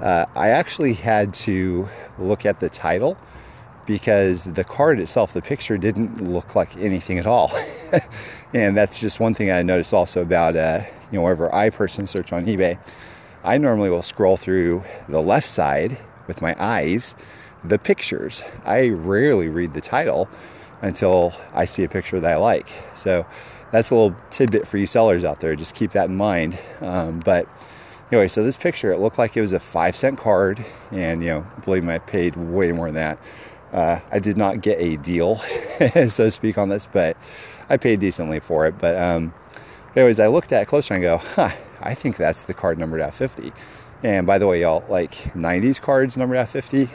uh, 0.00 0.26
I 0.34 0.48
actually 0.48 0.94
had 0.94 1.32
to 1.34 1.88
look 2.18 2.44
at 2.44 2.58
the 2.58 2.68
title 2.68 3.16
because 3.86 4.44
the 4.44 4.64
card 4.64 5.00
itself, 5.00 5.32
the 5.32 5.42
picture 5.42 5.78
didn't 5.78 6.22
look 6.22 6.54
like 6.54 6.76
anything 6.76 7.18
at 7.18 7.26
all. 7.26 7.50
and 8.54 8.76
that's 8.76 9.00
just 9.00 9.20
one 9.20 9.34
thing 9.34 9.50
I 9.50 9.62
noticed 9.62 9.92
also 9.92 10.22
about, 10.22 10.56
uh, 10.56 10.82
you 11.10 11.18
know, 11.18 11.22
wherever 11.22 11.52
I 11.54 11.70
personally 11.70 12.06
search 12.06 12.32
on 12.32 12.46
eBay, 12.46 12.78
I 13.42 13.58
normally 13.58 13.90
will 13.90 14.02
scroll 14.02 14.36
through 14.36 14.84
the 15.08 15.22
left 15.22 15.48
side 15.48 15.98
with 16.26 16.42
my 16.42 16.54
eyes, 16.58 17.14
the 17.64 17.78
pictures. 17.78 18.42
I 18.64 18.88
rarely 18.88 19.48
read 19.48 19.74
the 19.74 19.80
title 19.80 20.28
until 20.82 21.32
I 21.52 21.64
see 21.64 21.84
a 21.84 21.88
picture 21.88 22.20
that 22.20 22.32
I 22.32 22.36
like. 22.36 22.68
So 22.94 23.26
that's 23.70 23.90
a 23.90 23.94
little 23.94 24.16
tidbit 24.30 24.66
for 24.66 24.78
you 24.78 24.86
sellers 24.86 25.24
out 25.24 25.40
there. 25.40 25.54
Just 25.56 25.74
keep 25.74 25.92
that 25.92 26.08
in 26.08 26.16
mind. 26.16 26.58
Um, 26.80 27.20
but 27.20 27.46
anyway, 28.10 28.28
so 28.28 28.42
this 28.42 28.56
picture, 28.56 28.92
it 28.92 28.98
looked 28.98 29.18
like 29.18 29.36
it 29.36 29.40
was 29.40 29.52
a 29.52 29.60
five 29.60 29.96
cent 29.96 30.18
card, 30.18 30.64
and 30.90 31.22
you 31.22 31.30
know, 31.30 31.46
believe 31.64 31.84
me, 31.84 31.94
I 31.94 31.98
paid 31.98 32.36
way 32.36 32.72
more 32.72 32.86
than 32.86 32.94
that. 32.96 33.18
Uh, 33.72 34.00
I 34.10 34.18
did 34.18 34.36
not 34.36 34.60
get 34.60 34.80
a 34.80 34.96
deal, 34.96 35.36
so 35.78 36.08
to 36.08 36.30
speak, 36.30 36.58
on 36.58 36.68
this, 36.68 36.86
but 36.86 37.16
I 37.68 37.76
paid 37.76 38.00
decently 38.00 38.40
for 38.40 38.66
it. 38.66 38.78
But 38.78 38.96
um, 39.00 39.32
anyways, 39.94 40.18
I 40.20 40.26
looked 40.26 40.52
at 40.52 40.62
it 40.62 40.66
closer 40.66 40.94
and 40.94 41.02
go, 41.02 41.18
huh, 41.18 41.50
I 41.80 41.94
think 41.94 42.16
that's 42.16 42.42
the 42.42 42.54
card 42.54 42.78
numbered 42.78 43.00
at 43.00 43.14
50. 43.14 43.52
And 44.02 44.26
by 44.26 44.38
the 44.38 44.46
way, 44.46 44.62
y'all, 44.62 44.84
like 44.88 45.12
90s 45.34 45.80
cards 45.80 46.16
numbered 46.16 46.38
at 46.38 46.48
50, 46.48 46.88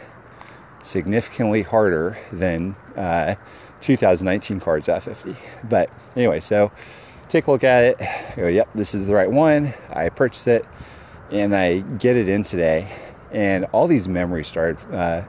significantly 0.84 1.62
harder 1.62 2.18
than 2.32 2.76
uh, 2.96 3.36
2019 3.82 4.60
cards 4.60 4.90
at 4.90 5.04
50. 5.04 5.36
But 5.64 5.90
anyway, 6.16 6.40
so 6.40 6.72
take 7.30 7.48
a 7.48 7.52
look 7.52 7.64
at 7.64 7.84
it. 7.84 8.02
I 8.02 8.36
go, 8.36 8.48
yep, 8.48 8.74
this 8.74 8.94
is 8.94 9.08
the 9.08 9.14
right 9.14 9.30
one. 9.30 9.74
I 9.90 10.10
purchase 10.10 10.48
it 10.48 10.66
and 11.32 11.56
I 11.56 11.80
get 11.80 12.16
it 12.16 12.28
in 12.30 12.44
today. 12.44 12.92
And 13.32 13.66
all 13.66 13.88
these 13.88 14.08
memories 14.08 14.48
started 14.48 14.84
uh, 14.94 15.24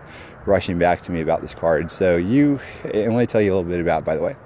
rushing 0.46 0.78
back 0.78 1.02
to 1.02 1.12
me 1.12 1.20
about 1.20 1.42
this 1.42 1.54
card. 1.54 1.90
So 1.90 2.16
you, 2.16 2.60
and 2.84 3.14
let 3.14 3.20
me 3.20 3.26
tell 3.26 3.40
you 3.40 3.52
a 3.52 3.54
little 3.54 3.70
bit 3.70 3.80
about, 3.80 4.02
it, 4.02 4.04
by 4.04 4.16
the 4.16 4.22
way. 4.22 4.36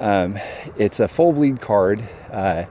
Um, 0.00 0.38
it's 0.76 1.00
a 1.00 1.08
full 1.08 1.32
bleed 1.32 1.60
card 1.60 2.02
uh, 2.32 2.64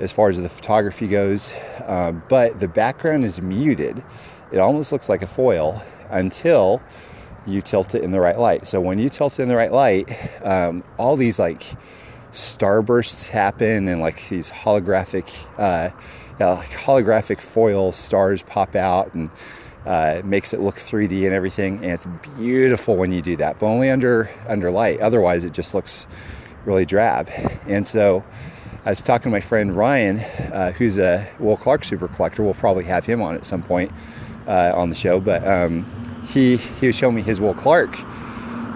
as 0.00 0.12
far 0.12 0.28
as 0.28 0.38
the 0.38 0.48
photography 0.48 1.06
goes, 1.06 1.52
um, 1.86 2.22
but 2.28 2.58
the 2.58 2.68
background 2.68 3.24
is 3.24 3.40
muted. 3.40 4.02
It 4.50 4.58
almost 4.58 4.92
looks 4.92 5.08
like 5.08 5.22
a 5.22 5.26
foil 5.26 5.82
until 6.10 6.82
you 7.46 7.62
tilt 7.62 7.94
it 7.94 8.02
in 8.02 8.10
the 8.10 8.20
right 8.20 8.38
light. 8.38 8.66
So 8.66 8.80
when 8.80 8.98
you 8.98 9.08
tilt 9.08 9.38
it 9.38 9.42
in 9.42 9.48
the 9.48 9.56
right 9.56 9.72
light, 9.72 10.10
um, 10.44 10.82
all 10.98 11.16
these 11.16 11.38
like 11.38 11.64
starbursts 12.32 13.26
happen 13.26 13.88
and 13.88 14.00
like 14.00 14.28
these 14.28 14.50
holographic, 14.50 15.32
uh, 15.58 15.90
yeah, 16.38 16.52
like 16.54 16.70
holographic 16.70 17.40
foil 17.40 17.92
stars 17.92 18.42
pop 18.42 18.74
out 18.74 19.14
and 19.14 19.30
uh, 19.86 20.16
it 20.18 20.24
makes 20.24 20.52
it 20.52 20.60
look 20.60 20.76
3D 20.76 21.24
and 21.24 21.32
everything, 21.32 21.76
and 21.76 21.92
it's 21.92 22.06
beautiful 22.36 22.96
when 22.96 23.12
you 23.12 23.22
do 23.22 23.36
that, 23.36 23.58
but 23.58 23.66
only 23.66 23.88
under 23.88 24.30
under 24.46 24.70
light. 24.70 25.00
Otherwise, 25.00 25.44
it 25.44 25.52
just 25.52 25.74
looks 25.74 26.06
really 26.66 26.84
drab. 26.84 27.30
And 27.66 27.86
so, 27.86 28.22
I 28.84 28.90
was 28.90 29.02
talking 29.02 29.24
to 29.24 29.30
my 29.30 29.40
friend 29.40 29.74
Ryan, 29.74 30.18
uh, 30.52 30.72
who's 30.72 30.98
a 30.98 31.26
Will 31.38 31.56
Clark 31.56 31.84
super 31.84 32.08
collector. 32.08 32.42
We'll 32.42 32.54
probably 32.54 32.84
have 32.84 33.06
him 33.06 33.22
on 33.22 33.34
at 33.34 33.46
some 33.46 33.62
point 33.62 33.90
uh, 34.46 34.72
on 34.74 34.90
the 34.90 34.94
show, 34.94 35.18
but 35.18 35.46
um, 35.46 35.86
he 36.28 36.56
he 36.56 36.86
was 36.86 36.96
showing 36.96 37.14
me 37.14 37.22
his 37.22 37.40
Will 37.40 37.54
Clark 37.54 37.96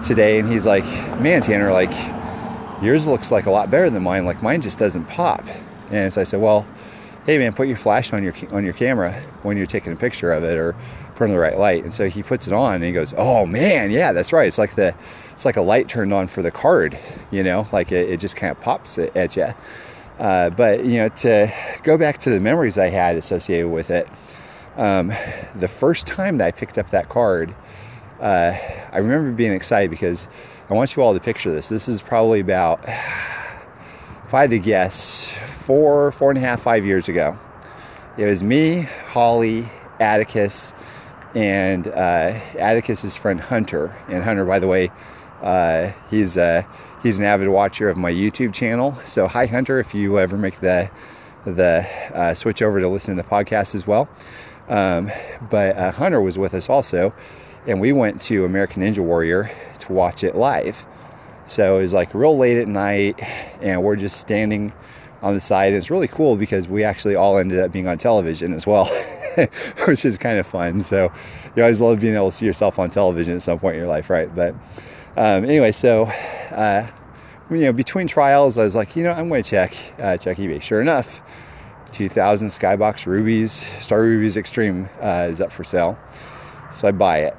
today, 0.03 0.39
and 0.39 0.49
he's 0.49 0.65
like, 0.65 0.85
"Man, 1.19 1.41
Tanner, 1.41 1.71
like 1.71 1.93
yours 2.81 3.05
looks 3.05 3.31
like 3.31 3.45
a 3.45 3.51
lot 3.51 3.69
better 3.69 3.91
than 3.91 4.01
mine. 4.01 4.25
Like 4.25 4.41
mine 4.41 4.61
just 4.61 4.79
doesn't 4.79 5.05
pop." 5.05 5.45
And 5.91 6.11
so 6.11 6.21
I 6.21 6.23
said, 6.23 6.41
"Well." 6.41 6.65
Hey 7.25 7.37
man, 7.37 7.53
put 7.53 7.67
your 7.67 7.77
flash 7.77 8.13
on 8.13 8.23
your 8.23 8.33
on 8.51 8.63
your 8.63 8.73
camera 8.73 9.13
when 9.43 9.57
you're 9.57 9.65
taking 9.65 9.91
a 9.91 9.95
picture 9.95 10.31
of 10.31 10.43
it, 10.43 10.57
or 10.57 10.75
put 11.15 11.25
on 11.25 11.31
the 11.31 11.39
right 11.39 11.57
light. 11.57 11.83
And 11.83 11.93
so 11.93 12.07
he 12.07 12.23
puts 12.23 12.47
it 12.47 12.53
on, 12.53 12.75
and 12.75 12.83
he 12.83 12.91
goes, 12.91 13.13
oh 13.17 13.45
man, 13.45 13.91
yeah, 13.91 14.11
that's 14.11 14.31
right. 14.31 14.47
It's 14.47 14.57
like 14.57 14.75
the 14.75 14.93
it's 15.31 15.45
like 15.45 15.57
a 15.57 15.61
light 15.61 15.89
turned 15.89 16.13
on 16.13 16.27
for 16.27 16.41
the 16.41 16.51
card, 16.51 16.97
you 17.31 17.43
know, 17.43 17.67
like 17.71 17.91
it, 17.91 18.09
it 18.09 18.19
just 18.19 18.35
kind 18.35 18.51
of 18.51 18.61
pops 18.61 18.97
it 18.97 19.15
at 19.15 19.35
you. 19.35 19.53
Uh, 20.19 20.49
but 20.51 20.85
you 20.85 20.97
know, 20.97 21.09
to 21.09 21.51
go 21.83 21.97
back 21.97 22.19
to 22.19 22.29
the 22.29 22.39
memories 22.39 22.77
I 22.77 22.89
had 22.89 23.17
associated 23.17 23.69
with 23.69 23.89
it, 23.89 24.07
um, 24.77 25.11
the 25.55 25.67
first 25.67 26.07
time 26.07 26.37
that 26.37 26.45
I 26.45 26.51
picked 26.51 26.77
up 26.77 26.91
that 26.91 27.09
card, 27.09 27.53
uh, 28.21 28.57
I 28.91 28.97
remember 28.97 29.31
being 29.31 29.51
excited 29.51 29.89
because 29.89 30.27
I 30.69 30.73
want 30.73 30.95
you 30.95 31.03
all 31.03 31.13
to 31.13 31.19
picture 31.19 31.51
this. 31.51 31.69
This 31.69 31.87
is 31.87 32.01
probably 32.01 32.39
about, 32.39 32.87
if 34.25 34.33
I 34.33 34.41
had 34.41 34.49
to 34.49 34.59
guess, 34.59 35.31
four, 35.65 36.11
four 36.11 36.31
and 36.31 36.37
a 36.37 36.41
half, 36.41 36.61
five 36.61 36.83
years 36.83 37.07
ago. 37.07 37.37
It 38.17 38.25
was 38.25 38.43
me, 38.43 38.81
Holly, 38.81 39.69
Atticus, 39.99 40.73
and 41.35 41.87
uh, 41.87 42.39
Atticus's 42.57 43.15
friend 43.15 43.39
Hunter. 43.39 43.95
And 44.07 44.23
Hunter, 44.23 44.43
by 44.43 44.57
the 44.57 44.67
way, 44.67 44.91
uh, 45.43 45.91
he's 46.09 46.37
uh, 46.37 46.63
he's 47.03 47.19
an 47.19 47.25
avid 47.25 47.49
watcher 47.49 47.87
of 47.87 47.97
my 47.97 48.11
YouTube 48.11 48.53
channel. 48.53 48.97
So 49.05 49.27
hi, 49.27 49.45
Hunter, 49.45 49.79
if 49.79 49.93
you 49.93 50.17
ever 50.17 50.37
make 50.37 50.59
the 50.59 50.89
the 51.45 51.87
uh, 52.11 52.33
switch 52.33 52.63
over 52.63 52.79
to 52.79 52.87
listen 52.87 53.15
to 53.15 53.21
the 53.21 53.29
podcast 53.29 53.75
as 53.75 53.85
well. 53.85 54.09
Um, 54.69 55.11
but 55.51 55.77
uh, 55.77 55.91
Hunter 55.91 56.19
was 56.19 56.39
with 56.39 56.55
us 56.55 56.67
also, 56.67 57.13
and 57.67 57.79
we 57.79 57.91
went 57.91 58.21
to 58.21 58.43
American 58.43 58.81
Ninja 58.81 58.99
Warrior 58.99 59.51
to 59.79 59.93
watch 59.93 60.23
it 60.23 60.35
live. 60.35 60.83
So 61.47 61.77
it 61.77 61.81
was 61.81 61.93
like 61.93 62.13
real 62.13 62.37
late 62.37 62.57
at 62.57 62.67
night, 62.67 63.19
and 63.61 63.83
we're 63.83 63.95
just 63.95 64.17
standing 64.17 64.73
on 65.21 65.33
the 65.33 65.39
side. 65.39 65.67
And 65.67 65.77
it's 65.77 65.91
really 65.91 66.07
cool 66.07 66.35
because 66.35 66.67
we 66.67 66.83
actually 66.83 67.15
all 67.15 67.37
ended 67.37 67.59
up 67.59 67.71
being 67.71 67.87
on 67.87 67.97
television 67.97 68.53
as 68.53 68.65
well, 68.67 68.85
which 69.85 70.05
is 70.05 70.17
kind 70.17 70.39
of 70.39 70.47
fun. 70.47 70.81
So 70.81 71.11
you 71.55 71.63
always 71.63 71.81
love 71.81 71.99
being 71.99 72.15
able 72.15 72.31
to 72.31 72.35
see 72.35 72.45
yourself 72.45 72.79
on 72.79 72.89
television 72.89 73.35
at 73.35 73.41
some 73.41 73.59
point 73.59 73.75
in 73.75 73.79
your 73.79 73.89
life, 73.89 74.09
right? 74.09 74.33
But 74.33 74.53
um, 75.17 75.45
anyway, 75.45 75.71
so 75.71 76.05
uh, 76.51 76.87
you 77.49 77.57
know, 77.57 77.73
between 77.73 78.07
trials, 78.07 78.57
I 78.57 78.63
was 78.63 78.75
like, 78.75 78.95
you 78.95 79.03
know, 79.03 79.11
I'm 79.11 79.27
going 79.27 79.43
to 79.43 79.49
check 79.49 79.75
uh, 79.99 80.17
check 80.17 80.37
eBay. 80.37 80.61
Sure 80.61 80.81
enough, 80.81 81.21
2000 81.91 82.47
Skybox 82.47 83.05
Rubies 83.05 83.65
Star 83.81 84.01
Rubies 84.01 84.37
Extreme 84.37 84.89
uh, 85.01 85.27
is 85.29 85.41
up 85.41 85.51
for 85.51 85.63
sale. 85.63 85.97
So 86.71 86.87
I 86.87 86.91
buy 86.91 87.19
it, 87.19 87.35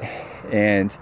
and 0.52 0.96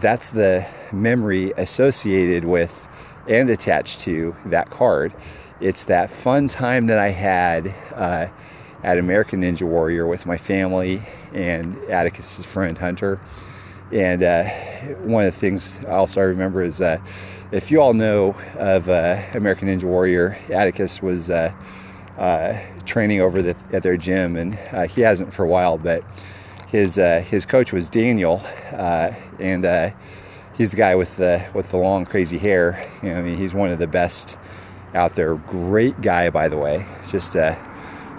that's 0.00 0.30
the 0.30 0.66
memory 0.92 1.52
associated 1.56 2.44
with 2.44 2.86
and 3.28 3.50
attached 3.50 4.00
to 4.00 4.34
that 4.46 4.70
card 4.70 5.12
it's 5.60 5.84
that 5.84 6.10
fun 6.10 6.48
time 6.48 6.86
that 6.86 6.98
I 6.98 7.08
had 7.08 7.74
uh, 7.94 8.28
at 8.82 8.98
American 8.98 9.42
Ninja 9.42 9.62
Warrior 9.62 10.06
with 10.06 10.26
my 10.26 10.36
family 10.36 11.02
and 11.32 11.76
Atticus's 11.88 12.44
friend 12.44 12.76
Hunter. 12.76 13.18
And 13.90 14.22
uh, 14.22 14.44
one 15.00 15.24
of 15.24 15.32
the 15.32 15.40
things 15.40 15.78
also 15.86 16.20
I 16.20 16.24
remember 16.24 16.62
is 16.62 16.80
uh, 16.80 16.98
if 17.52 17.70
you 17.70 17.80
all 17.80 17.94
know 17.94 18.36
of 18.58 18.88
uh, 18.88 19.22
American 19.32 19.68
Ninja 19.68 19.84
Warrior, 19.84 20.36
Atticus 20.50 21.00
was 21.00 21.30
uh, 21.30 21.54
uh, 22.18 22.58
training 22.84 23.20
over 23.20 23.40
the, 23.40 23.56
at 23.72 23.82
their 23.82 23.96
gym, 23.96 24.36
and 24.36 24.54
he 24.90 25.00
hasn't 25.00 25.32
for 25.32 25.44
a 25.44 25.48
while. 25.48 25.78
But 25.78 26.02
his 26.76 26.98
uh, 26.98 27.24
his 27.26 27.46
coach 27.46 27.72
was 27.72 27.88
Daniel, 27.88 28.42
uh, 28.72 29.10
and 29.40 29.64
uh, 29.64 29.90
he's 30.58 30.72
the 30.72 30.76
guy 30.76 30.94
with 30.94 31.16
the 31.16 31.42
with 31.54 31.70
the 31.70 31.78
long 31.78 32.04
crazy 32.04 32.36
hair. 32.36 32.86
You 33.02 33.10
know, 33.10 33.18
I 33.18 33.22
mean, 33.22 33.36
he's 33.36 33.54
one 33.54 33.70
of 33.70 33.78
the 33.78 33.86
best 33.86 34.36
out 34.92 35.16
there. 35.16 35.34
Great 35.36 35.98
guy, 36.02 36.28
by 36.28 36.48
the 36.48 36.58
way. 36.58 36.84
Just 37.10 37.34
a 37.34 37.58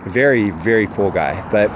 very 0.07 0.49
very 0.49 0.87
cool 0.87 1.11
guy. 1.11 1.47
But 1.51 1.69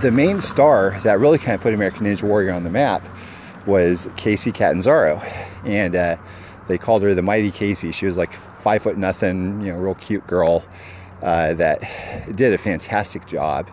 the 0.00 0.12
main 0.12 0.40
star 0.40 0.98
that 1.02 1.18
really 1.18 1.38
kind 1.38 1.56
of 1.56 1.60
put 1.60 1.74
American 1.74 2.06
Ninja 2.06 2.22
Warrior 2.22 2.52
on 2.52 2.62
the 2.62 2.70
map 2.70 3.04
was 3.66 4.06
Kacy 4.16 4.54
Catanzaro, 4.54 5.16
and 5.64 5.96
uh, 5.96 6.16
they 6.68 6.78
called 6.78 7.02
her 7.02 7.14
the 7.14 7.22
Mighty 7.22 7.50
Kacy. 7.50 7.92
She 7.92 8.06
was 8.06 8.16
like 8.16 8.32
five 8.32 8.84
foot 8.84 8.96
nothing, 8.96 9.60
you 9.60 9.72
know, 9.72 9.78
real 9.78 9.96
cute 9.96 10.24
girl 10.28 10.64
uh, 11.20 11.54
that 11.54 11.80
did 12.36 12.52
a 12.52 12.58
fantastic 12.58 13.26
job. 13.26 13.68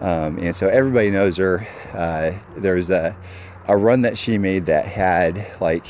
Um, 0.00 0.38
and 0.38 0.54
so 0.54 0.68
everybody 0.68 1.10
knows 1.10 1.36
her. 1.36 1.66
Uh, 1.92 2.32
there 2.56 2.74
was 2.74 2.90
a, 2.90 3.16
a 3.68 3.76
run 3.76 4.02
that 4.02 4.18
she 4.18 4.38
made 4.38 4.66
that 4.66 4.84
had 4.84 5.46
like 5.60 5.86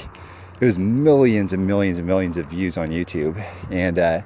it 0.61 0.65
was 0.65 0.79
millions 0.79 1.53
and 1.53 1.67
millions 1.67 1.99
and 1.99 2.07
millions 2.07 2.37
of 2.37 2.47
views 2.47 2.77
on 2.79 2.91
YouTube, 2.91 3.43
and 3.71 3.99
uh, 3.99 4.23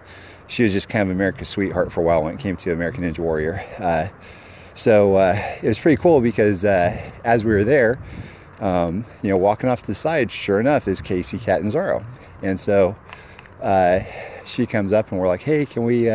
she 0.46 0.62
was 0.62 0.72
just 0.72 0.88
kind 0.88 1.02
of 1.08 1.14
America's 1.14 1.48
sweetheart 1.48 1.90
for 1.90 2.00
a 2.00 2.04
while 2.04 2.22
when 2.22 2.34
it 2.34 2.40
came 2.40 2.56
to 2.56 2.72
American 2.72 3.04
Ninja 3.04 3.20
Warrior. 3.20 3.64
Uh, 3.78 4.08
so 4.74 5.16
uh, 5.16 5.34
it 5.62 5.66
was 5.66 5.78
pretty 5.78 6.00
cool 6.00 6.20
because 6.20 6.64
uh, 6.64 6.96
as 7.24 7.44
we 7.44 7.52
were 7.52 7.64
there, 7.64 7.98
um, 8.60 9.04
you 9.22 9.30
know, 9.30 9.36
walking 9.36 9.68
off 9.68 9.80
to 9.82 9.86
the 9.86 9.94
side, 9.94 10.30
sure 10.30 10.60
enough, 10.60 10.86
is 10.86 11.00
Kacy 11.00 11.40
Catanzaro, 11.40 12.04
and 12.42 12.58
so 12.60 12.94
uh, 13.62 14.00
she 14.44 14.66
comes 14.66 14.92
up 14.92 15.10
and 15.10 15.20
we're 15.20 15.28
like, 15.28 15.42
"Hey, 15.42 15.64
can 15.64 15.84
we?" 15.84 16.10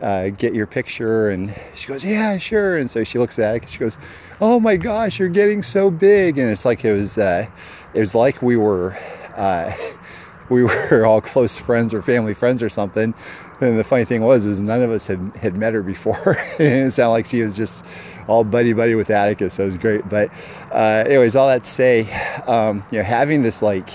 Uh, 0.00 0.28
get 0.30 0.54
your 0.54 0.66
picture 0.66 1.30
and 1.30 1.54
she 1.74 1.86
goes 1.86 2.04
yeah 2.04 2.36
sure. 2.36 2.76
And 2.76 2.90
so 2.90 3.04
she 3.04 3.18
looks 3.18 3.38
at 3.38 3.56
it 3.56 3.62
and 3.62 3.70
she 3.70 3.78
goes 3.78 3.96
oh 4.40 4.58
my 4.60 4.76
gosh 4.76 5.18
you're 5.18 5.28
getting 5.28 5.62
so 5.62 5.90
big. 5.90 6.38
And 6.38 6.50
it's 6.50 6.64
like 6.64 6.84
it 6.84 6.92
was 6.92 7.16
uh, 7.16 7.46
it 7.94 8.00
was 8.00 8.14
like 8.14 8.42
we 8.42 8.56
were 8.56 8.96
uh, 9.36 9.72
we 10.48 10.62
were 10.62 11.06
all 11.06 11.20
close 11.20 11.56
friends 11.56 11.94
or 11.94 12.02
family 12.02 12.34
friends 12.34 12.62
or 12.62 12.68
something. 12.68 13.14
And 13.60 13.78
the 13.78 13.84
funny 13.84 14.04
thing 14.04 14.22
was 14.22 14.46
is 14.46 14.62
none 14.62 14.82
of 14.82 14.90
us 14.90 15.06
had, 15.06 15.34
had 15.36 15.54
met 15.54 15.74
her 15.74 15.82
before. 15.82 16.36
And 16.58 16.88
it 16.88 16.92
sounded 16.92 17.12
like 17.12 17.26
she 17.26 17.40
was 17.40 17.56
just 17.56 17.84
all 18.26 18.42
buddy 18.44 18.72
buddy 18.72 18.94
with 18.94 19.10
Atticus 19.10 19.54
so 19.54 19.62
it 19.62 19.66
was 19.66 19.76
great. 19.76 20.08
But 20.08 20.30
uh, 20.72 21.04
anyways 21.06 21.36
all 21.36 21.48
that 21.48 21.64
to 21.64 21.70
say 21.70 22.12
um, 22.46 22.84
you 22.90 22.98
know 22.98 23.04
having 23.04 23.42
this 23.42 23.62
like 23.62 23.90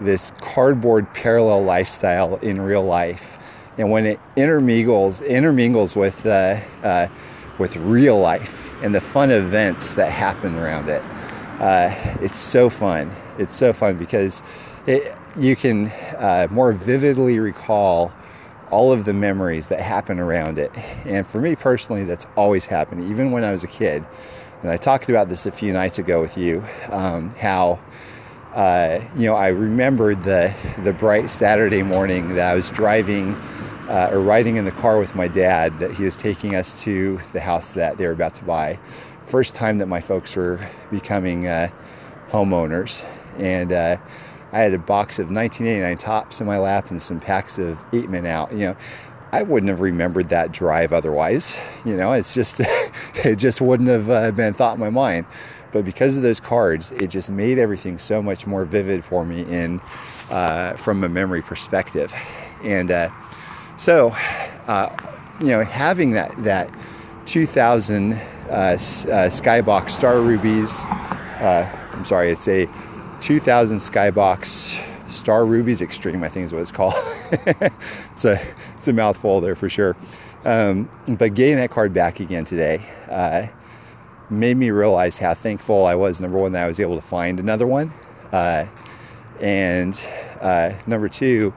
this 0.00 0.32
cardboard 0.40 1.12
parallel 1.14 1.62
lifestyle 1.64 2.36
in 2.36 2.60
real 2.60 2.84
life 2.84 3.35
and 3.78 3.90
when 3.90 4.06
it 4.06 4.20
intermingles 4.36 5.20
intermingles 5.20 5.94
with 5.94 6.24
uh, 6.26 6.60
uh, 6.82 7.08
with 7.58 7.76
real 7.76 8.18
life 8.18 8.70
and 8.82 8.94
the 8.94 9.00
fun 9.00 9.30
events 9.30 9.94
that 9.94 10.10
happen 10.10 10.54
around 10.56 10.88
it, 10.88 11.02
uh, 11.60 11.94
it's 12.20 12.38
so 12.38 12.68
fun. 12.68 13.14
It's 13.38 13.54
so 13.54 13.72
fun 13.72 13.96
because 13.96 14.42
it, 14.86 15.16
you 15.36 15.56
can 15.56 15.86
uh, 16.18 16.48
more 16.50 16.72
vividly 16.72 17.38
recall 17.38 18.12
all 18.70 18.92
of 18.92 19.04
the 19.04 19.12
memories 19.12 19.68
that 19.68 19.80
happen 19.80 20.18
around 20.18 20.58
it. 20.58 20.76
And 21.04 21.26
for 21.26 21.40
me 21.40 21.54
personally, 21.54 22.04
that's 22.04 22.26
always 22.36 22.66
happened, 22.66 23.04
even 23.10 23.30
when 23.30 23.44
I 23.44 23.52
was 23.52 23.62
a 23.62 23.68
kid. 23.68 24.04
And 24.62 24.70
I 24.70 24.76
talked 24.76 25.08
about 25.08 25.28
this 25.28 25.46
a 25.46 25.52
few 25.52 25.72
nights 25.72 25.98
ago 25.98 26.20
with 26.20 26.36
you, 26.38 26.64
um, 26.90 27.30
how. 27.36 27.78
Uh, 28.54 29.06
you 29.14 29.26
know, 29.26 29.34
I 29.34 29.48
remembered 29.48 30.22
the 30.22 30.50
the 30.82 30.94
bright 30.94 31.28
Saturday 31.28 31.82
morning 31.82 32.36
that 32.36 32.52
I 32.52 32.54
was 32.54 32.70
driving 32.70 33.36
uh, 33.88 34.10
or 34.12 34.20
riding 34.20 34.56
in 34.56 34.64
the 34.64 34.72
car 34.72 34.98
with 34.98 35.14
my 35.14 35.28
dad 35.28 35.78
that 35.78 35.92
he 35.92 36.04
was 36.04 36.16
taking 36.16 36.54
us 36.54 36.82
to 36.82 37.20
the 37.32 37.40
house 37.40 37.72
that 37.72 37.98
they 37.98 38.06
were 38.06 38.12
about 38.12 38.34
to 38.34 38.44
buy. 38.44 38.78
First 39.24 39.54
time 39.54 39.78
that 39.78 39.86
my 39.86 40.00
folks 40.00 40.36
were 40.36 40.60
becoming 40.90 41.46
uh, 41.46 41.68
homeowners. 42.28 43.04
And 43.38 43.72
uh, 43.72 43.98
I 44.52 44.60
had 44.60 44.72
a 44.72 44.78
box 44.78 45.18
of 45.18 45.30
1989 45.30 45.98
Topps 45.98 46.40
in 46.40 46.46
my 46.46 46.58
lap 46.58 46.90
and 46.90 47.00
some 47.00 47.20
packs 47.20 47.58
of 47.58 47.82
eight 47.92 48.08
men 48.08 48.26
out. 48.26 48.52
You 48.52 48.58
know, 48.58 48.76
I 49.32 49.42
wouldn't 49.42 49.68
have 49.68 49.80
remembered 49.80 50.28
that 50.30 50.52
drive 50.52 50.92
otherwise. 50.92 51.56
You 51.84 51.96
know, 51.96 52.12
it's 52.12 52.34
just, 52.34 52.60
it 53.24 53.36
just 53.36 53.60
wouldn't 53.60 53.88
have 53.88 54.10
uh, 54.10 54.30
been 54.30 54.54
thought 54.54 54.74
in 54.74 54.80
my 54.80 54.90
mind. 54.90 55.26
But 55.72 55.84
because 55.84 56.16
of 56.16 56.22
those 56.22 56.40
cards, 56.40 56.92
it 56.92 57.08
just 57.08 57.30
made 57.30 57.58
everything 57.58 57.98
so 57.98 58.22
much 58.22 58.46
more 58.46 58.64
vivid 58.64 59.04
for 59.04 59.26
me 59.26 59.42
in, 59.42 59.80
uh, 60.30 60.74
from 60.76 61.04
a 61.04 61.08
memory 61.08 61.42
perspective. 61.42 62.14
And, 62.62 62.90
uh, 62.90 63.10
so, 63.76 64.10
uh, 64.66 64.94
you 65.40 65.48
know, 65.48 65.62
having 65.62 66.12
that 66.12 66.34
that 66.42 66.70
2000 67.26 68.12
uh, 68.12 68.16
uh, 68.16 68.76
Skybox 68.78 69.90
Star 69.90 70.20
Rubies, 70.20 70.84
uh, 70.84 71.68
I'm 71.92 72.04
sorry, 72.04 72.30
it's 72.30 72.48
a 72.48 72.68
2000 73.20 73.78
Skybox 73.78 75.10
Star 75.10 75.44
Rubies 75.44 75.82
Extreme, 75.82 76.24
I 76.24 76.28
think 76.28 76.44
is 76.44 76.52
what 76.52 76.62
it's 76.62 76.70
called. 76.70 76.94
it's 77.30 78.24
a 78.24 78.40
it's 78.74 78.88
a 78.88 78.92
mouthful 78.92 79.40
there 79.40 79.56
for 79.56 79.68
sure. 79.68 79.96
Um, 80.44 80.88
but 81.08 81.34
getting 81.34 81.56
that 81.56 81.70
card 81.70 81.92
back 81.92 82.20
again 82.20 82.44
today 82.44 82.80
uh, 83.10 83.48
made 84.30 84.56
me 84.56 84.70
realize 84.70 85.18
how 85.18 85.34
thankful 85.34 85.86
I 85.86 85.96
was. 85.96 86.20
Number 86.20 86.38
one, 86.38 86.52
that 86.52 86.64
I 86.64 86.68
was 86.68 86.80
able 86.80 86.94
to 86.94 87.02
find 87.02 87.40
another 87.40 87.66
one, 87.66 87.92
uh, 88.32 88.64
and 89.40 90.00
number 90.86 91.08
two 91.08 91.52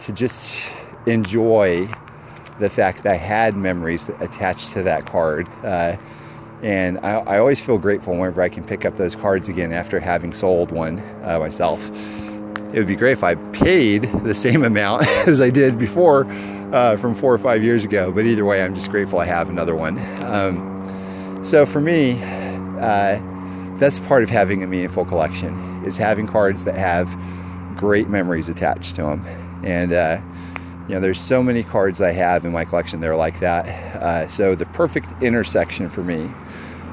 to 0.00 0.12
just 0.12 0.60
enjoy 1.06 1.88
the 2.58 2.68
fact 2.68 3.02
that 3.02 3.12
I 3.12 3.16
had 3.16 3.56
memories 3.56 4.08
attached 4.20 4.72
to 4.72 4.82
that 4.82 5.06
card. 5.06 5.48
Uh, 5.64 5.96
and 6.62 6.98
I, 6.98 7.12
I, 7.20 7.38
always 7.38 7.58
feel 7.58 7.78
grateful 7.78 8.12
whenever 8.12 8.42
I 8.42 8.50
can 8.50 8.62
pick 8.62 8.84
up 8.84 8.96
those 8.96 9.16
cards 9.16 9.48
again 9.48 9.72
after 9.72 9.98
having 9.98 10.32
sold 10.32 10.72
one 10.72 10.98
uh, 11.24 11.38
myself. 11.38 11.90
It 12.72 12.78
would 12.78 12.86
be 12.86 12.96
great 12.96 13.12
if 13.12 13.24
I 13.24 13.34
paid 13.34 14.02
the 14.24 14.34
same 14.34 14.64
amount 14.64 15.06
as 15.26 15.40
I 15.40 15.48
did 15.48 15.78
before 15.78 16.26
uh, 16.72 16.96
from 16.98 17.14
four 17.14 17.32
or 17.32 17.38
five 17.38 17.64
years 17.64 17.84
ago, 17.84 18.12
but 18.12 18.26
either 18.26 18.44
way, 18.44 18.62
I'm 18.62 18.74
just 18.74 18.90
grateful 18.90 19.18
I 19.18 19.24
have 19.24 19.48
another 19.48 19.74
one. 19.74 19.98
Um, 20.22 21.40
so 21.42 21.64
for 21.64 21.80
me, 21.80 22.22
uh, 22.78 23.18
that's 23.78 23.98
part 24.00 24.22
of 24.22 24.28
having 24.28 24.62
a 24.62 24.66
meaningful 24.66 25.06
collection 25.06 25.82
is 25.84 25.96
having 25.96 26.26
cards 26.26 26.64
that 26.64 26.74
have 26.74 27.16
great 27.76 28.10
memories 28.10 28.50
attached 28.50 28.94
to 28.96 29.02
them 29.02 29.24
and 29.62 29.92
uh, 29.92 30.20
you 30.88 30.94
know 30.94 31.00
there's 31.00 31.20
so 31.20 31.42
many 31.42 31.62
cards 31.62 32.00
I 32.00 32.12
have 32.12 32.44
in 32.44 32.52
my 32.52 32.64
collection 32.64 33.00
that 33.00 33.08
are 33.08 33.16
like 33.16 33.38
that. 33.40 33.66
Uh, 33.96 34.28
so 34.28 34.54
the 34.54 34.66
perfect 34.66 35.10
intersection 35.22 35.88
for 35.90 36.02
me 36.02 36.30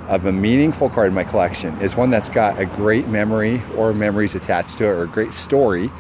of 0.08 0.26
a 0.26 0.32
meaningful 0.32 0.90
card 0.90 1.10
in 1.10 1.14
my 1.14 1.24
collection 1.24 1.80
is 1.82 1.96
one 1.98 2.10
that's 2.10 2.30
got 2.30 2.60
a 2.60 2.66
great 2.66 3.08
memory 3.08 3.62
or 3.76 3.94
memories 3.94 4.36
attached 4.36 4.78
to 4.78 4.86
it 4.86 4.88
or 4.88 5.04
a 5.04 5.08
great 5.08 5.34
story. 5.34 5.92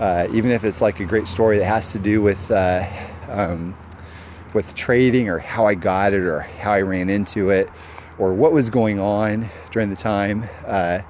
Uh, 0.00 0.26
even 0.32 0.50
if 0.50 0.64
it's 0.64 0.80
like 0.80 1.00
a 1.00 1.04
great 1.04 1.26
story 1.26 1.58
that 1.58 1.66
has 1.66 1.92
to 1.92 1.98
do 1.98 2.22
with 2.22 2.50
uh, 2.50 2.84
um, 3.28 3.74
with 4.54 4.74
trading 4.74 5.28
or 5.28 5.38
how 5.38 5.66
I 5.66 5.74
got 5.74 6.12
it 6.12 6.22
or 6.22 6.40
how 6.40 6.72
I 6.72 6.82
ran 6.82 7.08
into 7.08 7.50
it 7.50 7.70
or 8.18 8.32
what 8.32 8.52
was 8.52 8.70
going 8.70 8.98
on 9.00 9.48
during 9.70 9.90
the 9.90 9.96
time. 9.96 10.44
Uh, 10.66 11.00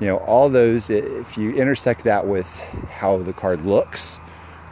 you 0.00 0.06
know, 0.06 0.18
all 0.18 0.48
those, 0.48 0.90
if 0.90 1.38
you 1.38 1.52
intersect 1.52 2.04
that 2.04 2.26
with 2.26 2.48
how 2.90 3.18
the 3.18 3.32
card 3.32 3.64
looks, 3.64 4.18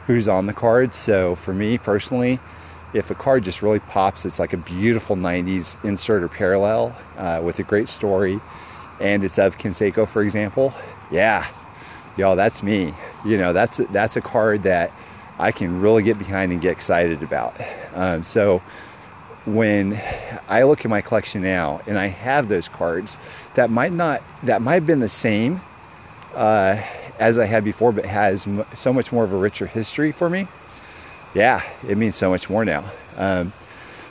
who's 0.07 0.27
on 0.27 0.45
the 0.45 0.53
card. 0.53 0.93
So 0.93 1.35
for 1.35 1.53
me 1.53 1.77
personally, 1.77 2.39
if 2.93 3.09
a 3.09 3.15
card 3.15 3.43
just 3.43 3.61
really 3.61 3.79
pops, 3.79 4.25
it's 4.25 4.39
like 4.39 4.53
a 4.53 4.57
beautiful 4.57 5.15
90s 5.15 5.83
insert 5.83 6.23
or 6.23 6.27
parallel 6.27 6.95
uh, 7.17 7.41
with 7.43 7.59
a 7.59 7.63
great 7.63 7.87
story, 7.87 8.39
and 9.01 9.23
it's 9.23 9.39
of 9.39 9.57
Canseco, 9.57 10.07
for 10.07 10.21
example. 10.21 10.73
Yeah, 11.11 11.47
y'all, 12.17 12.35
that's 12.35 12.61
me. 12.61 12.93
You 13.25 13.37
know, 13.37 13.51
that's 13.53 13.77
that's 13.77 14.15
a 14.15 14.21
card 14.21 14.63
that 14.63 14.91
I 15.39 15.51
can 15.51 15.81
really 15.81 16.03
get 16.03 16.19
behind 16.19 16.51
and 16.51 16.61
get 16.61 16.71
excited 16.71 17.23
about. 17.23 17.59
Um, 17.95 18.23
so 18.23 18.59
when 19.45 19.99
I 20.47 20.63
look 20.63 20.85
at 20.85 20.89
my 20.89 21.01
collection 21.01 21.41
now 21.41 21.81
and 21.87 21.97
I 21.97 22.07
have 22.07 22.47
those 22.47 22.67
cards 22.67 23.17
that 23.55 23.69
might 23.69 23.91
not 23.91 24.21
that 24.43 24.61
might 24.61 24.75
have 24.75 24.87
been 24.87 24.99
the 24.99 25.09
same. 25.09 25.59
Uh, 26.35 26.81
as 27.19 27.37
I 27.37 27.45
had 27.45 27.63
before, 27.63 27.91
but 27.91 28.05
has 28.05 28.47
so 28.73 28.93
much 28.93 29.11
more 29.11 29.23
of 29.23 29.33
a 29.33 29.37
richer 29.37 29.65
history 29.65 30.11
for 30.11 30.29
me. 30.29 30.47
Yeah, 31.35 31.61
it 31.87 31.97
means 31.97 32.15
so 32.15 32.29
much 32.29 32.49
more 32.49 32.63
now. 32.65 32.83
Um, 33.17 33.47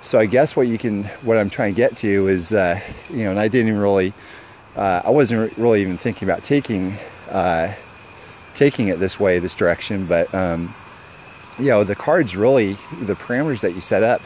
so 0.02 0.18
I 0.18 0.26
guess 0.26 0.56
what 0.56 0.66
you 0.66 0.78
can, 0.78 1.04
what 1.24 1.38
I'm 1.38 1.50
trying 1.50 1.72
to 1.72 1.76
get 1.76 1.96
to 1.98 2.28
is, 2.28 2.52
uh, 2.52 2.78
you 3.10 3.24
know, 3.24 3.30
and 3.30 3.38
I 3.38 3.48
didn't 3.48 3.68
even 3.68 3.80
really, 3.80 4.12
uh, 4.76 5.02
I 5.04 5.10
wasn't 5.10 5.56
really 5.56 5.82
even 5.82 5.96
thinking 5.96 6.28
about 6.28 6.42
taking, 6.42 6.92
uh, 7.30 7.72
taking 8.54 8.88
it 8.88 8.98
this 8.98 9.20
way, 9.20 9.38
this 9.38 9.54
direction, 9.54 10.06
but 10.06 10.32
um, 10.34 10.68
you 11.58 11.68
know, 11.68 11.84
the 11.84 11.94
cards 11.94 12.36
really, 12.36 12.72
the 12.72 13.14
parameters 13.14 13.60
that 13.60 13.74
you 13.74 13.80
set 13.80 14.02
up, 14.02 14.20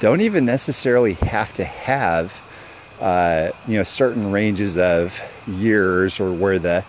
don't 0.00 0.20
even 0.20 0.44
necessarily 0.44 1.14
have 1.14 1.54
to 1.54 1.64
have, 1.64 2.32
uh, 3.00 3.50
you 3.68 3.76
know, 3.76 3.84
certain 3.84 4.32
ranges 4.32 4.76
of 4.76 5.16
years 5.46 6.18
or 6.18 6.32
where 6.32 6.58
the 6.58 6.84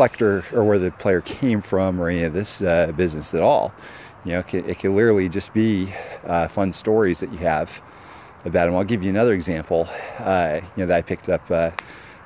collector 0.00 0.42
or 0.54 0.64
where 0.64 0.78
the 0.78 0.90
player 0.92 1.20
came 1.20 1.60
from 1.60 2.00
or 2.00 2.08
any 2.08 2.22
of 2.22 2.32
this 2.32 2.62
uh, 2.62 2.90
business 2.96 3.34
at 3.34 3.42
all. 3.42 3.70
You 4.24 4.32
know, 4.32 4.38
it 4.38 4.48
can, 4.48 4.70
it 4.70 4.78
can 4.78 4.96
literally 4.96 5.28
just 5.28 5.52
be 5.52 5.92
uh, 6.24 6.48
fun 6.48 6.72
stories 6.72 7.20
that 7.20 7.30
you 7.30 7.36
have 7.40 7.82
about 8.46 8.64
them. 8.64 8.76
I'll 8.76 8.82
give 8.82 9.02
you 9.02 9.10
another 9.10 9.34
example. 9.34 9.86
Uh, 10.18 10.62
you 10.74 10.82
know 10.82 10.86
that 10.86 10.96
I 10.96 11.02
picked 11.02 11.28
up. 11.28 11.50
Uh, 11.50 11.72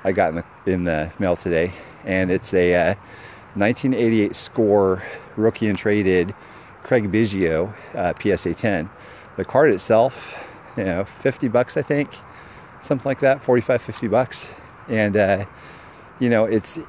I 0.05 0.13
got 0.13 0.29
in 0.29 0.35
the 0.35 0.71
in 0.71 0.83
the 0.85 1.11
mail 1.19 1.35
today, 1.35 1.73
and 2.05 2.31
it's 2.31 2.53
a 2.53 2.95
1988 3.55 4.31
uh, 4.31 4.33
score 4.33 5.03
rookie 5.35 5.67
and 5.67 5.77
traded 5.77 6.33
Craig 6.81 7.11
Biggio 7.11 7.73
uh, 7.93 8.13
PSA 8.17 8.53
10. 8.53 8.89
The 9.35 9.43
card 9.43 9.73
itself, 9.73 10.47
you 10.77 10.85
know, 10.85 11.03
50 11.03 11.49
bucks 11.49 11.75
I 11.75 11.81
think, 11.81 12.09
something 12.79 13.09
like 13.09 13.19
that, 13.19 13.41
45, 13.41 13.81
50 13.81 14.07
bucks, 14.07 14.49
and 14.87 15.45
you 16.21 16.29
know 16.29 16.45
it's 16.45 16.79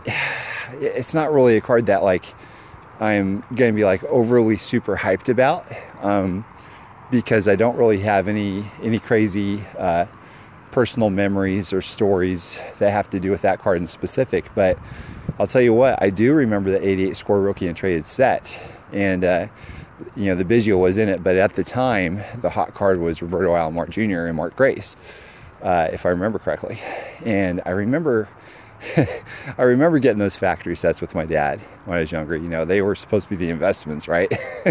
it's 0.81 1.15
not 1.15 1.33
really 1.33 1.57
a 1.57 1.61
card 1.61 1.87
that 1.87 2.03
like 2.03 2.35
I'm 3.01 3.41
going 3.55 3.73
to 3.73 3.77
be 3.77 3.85
like 3.85 4.03
overly 4.05 4.57
super 4.57 4.97
hyped 4.97 5.29
about 5.29 5.71
um, 6.03 6.45
because 7.11 7.47
I 7.47 7.57
don't 7.57 7.77
really 7.77 7.99
have 7.99 8.29
any 8.29 8.65
any 8.83 8.99
crazy 8.99 9.63
uh, 9.79 10.07
personal 10.71 11.11
memories 11.11 11.73
or 11.73 11.83
stories 11.83 12.59
that 12.79 12.91
have 12.91 13.11
to 13.11 13.21
do 13.21 13.31
with 13.31 13.43
that 13.43 13.59
card 13.59 13.79
in 13.79 13.87
specific. 13.87 14.47
But 14.55 14.79
I'll 15.39 15.47
tell 15.47 15.63
you 15.63 15.75
what, 15.75 16.03
I 16.03 16.11
do 16.11 16.33
remember 16.35 16.71
the 16.71 16.87
88 16.87 17.17
score 17.17 17.41
rookie 17.41 17.67
and 17.67 17.77
traded 17.77 18.07
set, 18.07 18.59
and 18.93 19.25
uh, 19.25 19.47
you 20.17 20.27
know 20.27 20.35
the 20.35 20.45
Biggio 20.45 20.79
was 20.79 20.97
in 20.97 21.09
it. 21.09 21.23
But 21.23 21.37
at 21.37 21.53
the 21.53 21.65
time, 21.65 22.23
the 22.41 22.51
hot 22.51 22.73
card 22.75 22.99
was 22.99 23.21
Roberto 23.21 23.53
Alomar 23.53 23.91
Jr. 23.91 24.27
and 24.27 24.37
Mark 24.37 24.57
Grace, 24.57 24.97
uh, 25.63 25.91
if 25.93 26.07
I 26.07 26.11
remember 26.11 26.39
correctly. 26.39 26.79
And 27.27 27.61
I 27.67 27.71
remember 27.71 28.29
I 29.59 29.63
remember 29.63 29.99
getting 29.99 30.19
those 30.19 30.37
factory 30.37 30.77
sets 30.77 31.01
with 31.01 31.15
my 31.15 31.25
dad 31.27 31.61
when 31.85 31.99
I 31.99 32.01
was 32.01 32.13
younger. 32.13 32.37
You 32.37 32.49
know, 32.49 32.65
they 32.65 32.83
were 32.83 32.95
supposed 32.95 33.29
to 33.29 33.31
be 33.31 33.37
the 33.37 33.51
investments, 33.51 34.09
right? 34.09 34.33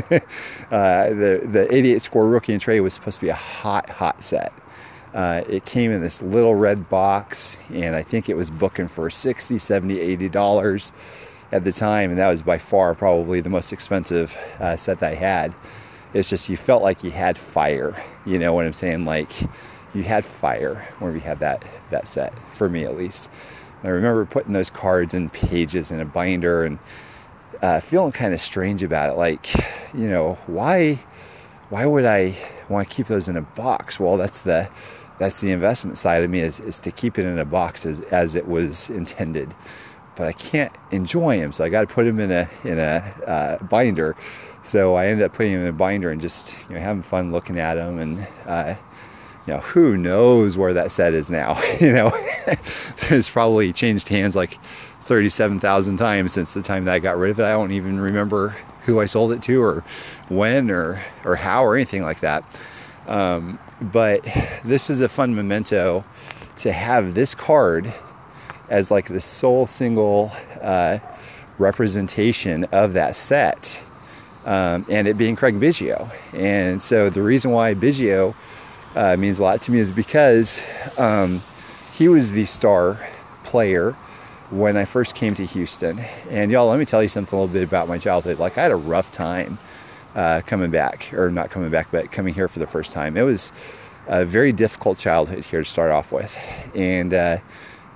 uh, 0.71 1.09
the 1.09 1.41
the 1.43 1.67
88 1.71 2.01
score 2.01 2.27
rookie 2.27 2.53
and 2.53 2.61
trade 2.61 2.81
was 2.81 2.93
supposed 2.93 3.19
to 3.19 3.25
be 3.25 3.29
a 3.29 3.35
hot, 3.35 3.89
hot 3.89 4.23
set. 4.23 4.53
Uh, 5.13 5.43
it 5.47 5.65
came 5.65 5.91
in 5.91 6.01
this 6.01 6.21
little 6.21 6.55
red 6.55 6.89
box, 6.89 7.57
and 7.71 7.95
I 7.95 8.03
think 8.03 8.29
it 8.29 8.35
was 8.35 8.49
booking 8.49 8.89
for 8.89 9.09
60, 9.09 9.57
70, 9.57 9.99
80 9.99 10.29
dollars 10.29 10.93
at 11.51 11.63
the 11.63 11.71
time, 11.71 12.09
and 12.09 12.19
that 12.19 12.29
was 12.29 12.41
by 12.41 12.57
far 12.57 12.93
probably 12.95 13.39
the 13.39 13.49
most 13.49 13.71
expensive 13.71 14.37
uh, 14.59 14.75
set 14.75 14.99
that 14.99 15.13
I 15.13 15.15
had. 15.15 15.55
It's 16.13 16.29
just 16.29 16.49
you 16.49 16.57
felt 16.57 16.83
like 16.83 17.03
you 17.03 17.11
had 17.11 17.37
fire. 17.37 17.95
You 18.25 18.39
know 18.39 18.53
what 18.53 18.65
I'm 18.65 18.73
saying? 18.73 19.05
Like 19.05 19.29
you 19.93 20.03
had 20.03 20.25
fire 20.25 20.75
when 20.99 21.13
we 21.13 21.19
had 21.19 21.39
that 21.39 21.63
that 21.89 22.07
set 22.07 22.33
for 22.51 22.69
me 22.69 22.83
at 22.83 22.97
least. 22.97 23.29
I 23.85 23.89
remember 23.89 24.25
putting 24.25 24.53
those 24.53 24.69
cards 24.69 25.13
in 25.13 25.29
pages 25.29 25.91
in 25.91 25.99
a 25.99 26.05
binder 26.05 26.63
and 26.63 26.79
uh, 27.61 27.79
feeling 27.79 28.11
kind 28.11 28.33
of 28.33 28.41
strange 28.41 28.83
about 28.83 29.09
it. 29.09 29.17
Like, 29.17 29.53
you 29.93 30.07
know, 30.07 30.35
why, 30.47 30.99
why 31.69 31.85
would 31.85 32.05
I 32.05 32.35
want 32.69 32.89
to 32.89 32.93
keep 32.93 33.07
those 33.07 33.27
in 33.27 33.37
a 33.37 33.41
box? 33.41 33.99
Well, 33.99 34.17
that's 34.17 34.41
the, 34.41 34.69
that's 35.19 35.41
the 35.41 35.51
investment 35.51 35.97
side 35.97 36.23
of 36.23 36.29
me 36.29 36.39
is, 36.39 36.59
is 36.59 36.79
to 36.81 36.91
keep 36.91 37.17
it 37.17 37.25
in 37.25 37.37
a 37.39 37.45
box 37.45 37.85
as, 37.85 38.01
as 38.01 38.35
it 38.35 38.47
was 38.47 38.89
intended. 38.89 39.53
But 40.15 40.27
I 40.27 40.33
can't 40.33 40.71
enjoy 40.91 41.39
them, 41.39 41.51
so 41.51 41.63
I 41.63 41.69
got 41.69 41.81
to 41.81 41.93
put 41.93 42.05
them 42.05 42.19
in 42.21 42.31
a 42.31 42.49
in 42.63 42.79
a 42.79 43.03
uh, 43.27 43.63
binder. 43.65 44.15
So 44.63 44.95
I 44.95 45.07
ended 45.07 45.25
up 45.25 45.33
putting 45.33 45.51
them 45.51 45.61
in 45.63 45.67
a 45.67 45.73
binder 45.73 46.09
and 46.09 46.21
just 46.21 46.55
you 46.69 46.75
know 46.75 46.81
having 46.81 47.03
fun 47.03 47.33
looking 47.33 47.59
at 47.59 47.75
them 47.75 47.99
and 47.99 48.25
uh, 48.47 48.75
know, 49.53 49.59
who 49.59 49.95
knows 49.97 50.57
where 50.57 50.73
that 50.73 50.91
set 50.91 51.13
is 51.13 51.29
now? 51.29 51.61
you 51.79 51.91
know, 51.91 52.11
it's 53.09 53.29
probably 53.29 53.71
changed 53.73 54.09
hands 54.09 54.35
like 54.35 54.57
37,000 55.01 55.97
times 55.97 56.33
since 56.33 56.53
the 56.53 56.61
time 56.61 56.85
that 56.85 56.93
I 56.93 56.99
got 56.99 57.17
rid 57.17 57.31
of 57.31 57.39
it. 57.39 57.43
I 57.43 57.51
don't 57.51 57.71
even 57.71 57.99
remember 57.99 58.55
who 58.85 58.99
I 58.99 59.05
sold 59.05 59.31
it 59.31 59.41
to 59.43 59.63
or 59.63 59.83
when 60.29 60.71
or, 60.71 61.03
or 61.23 61.35
how 61.35 61.63
or 61.63 61.75
anything 61.75 62.03
like 62.03 62.21
that. 62.21 62.43
Um, 63.07 63.59
but 63.81 64.23
this 64.63 64.89
is 64.89 65.01
a 65.01 65.09
fun 65.09 65.35
memento 65.35 66.03
to 66.57 66.71
have 66.71 67.13
this 67.13 67.35
card 67.35 67.93
as 68.69 68.89
like 68.89 69.07
the 69.07 69.21
sole 69.21 69.67
single 69.67 70.31
uh, 70.61 70.99
representation 71.59 72.63
of 72.65 72.93
that 72.93 73.15
set 73.15 73.81
um, 74.45 74.85
and 74.89 75.07
it 75.07 75.17
being 75.17 75.35
Craig 75.35 75.55
Biggio. 75.55 76.09
And 76.33 76.81
so 76.81 77.09
the 77.09 77.21
reason 77.21 77.51
why 77.51 77.73
Biggio 77.73 78.35
uh, 78.95 79.15
means 79.17 79.39
a 79.39 79.43
lot 79.43 79.61
to 79.63 79.71
me 79.71 79.79
is 79.79 79.91
because 79.91 80.61
um, 80.97 81.41
he 81.93 82.07
was 82.07 82.31
the 82.31 82.45
star 82.45 82.99
player 83.43 83.91
when 84.49 84.77
I 84.77 84.85
first 84.85 85.15
came 85.15 85.35
to 85.35 85.45
Houston. 85.45 85.99
And 86.29 86.51
y'all, 86.51 86.69
let 86.69 86.79
me 86.79 86.85
tell 86.85 87.01
you 87.01 87.09
something 87.09 87.37
a 87.37 87.41
little 87.41 87.53
bit 87.53 87.67
about 87.67 87.87
my 87.87 87.97
childhood. 87.97 88.39
Like 88.39 88.57
I 88.57 88.63
had 88.63 88.71
a 88.71 88.75
rough 88.75 89.11
time 89.11 89.57
uh, 90.15 90.41
coming 90.45 90.71
back, 90.71 91.13
or 91.13 91.29
not 91.29 91.49
coming 91.49 91.69
back, 91.69 91.89
but 91.91 92.11
coming 92.11 92.33
here 92.33 92.47
for 92.47 92.59
the 92.59 92.67
first 92.67 92.93
time. 92.93 93.17
It 93.17 93.23
was 93.23 93.51
a 94.07 94.25
very 94.25 94.53
difficult 94.53 94.97
childhood 94.97 95.43
here 95.43 95.61
to 95.61 95.69
start 95.69 95.91
off 95.91 96.11
with, 96.11 96.37
and 96.73 97.13
uh, 97.13 97.37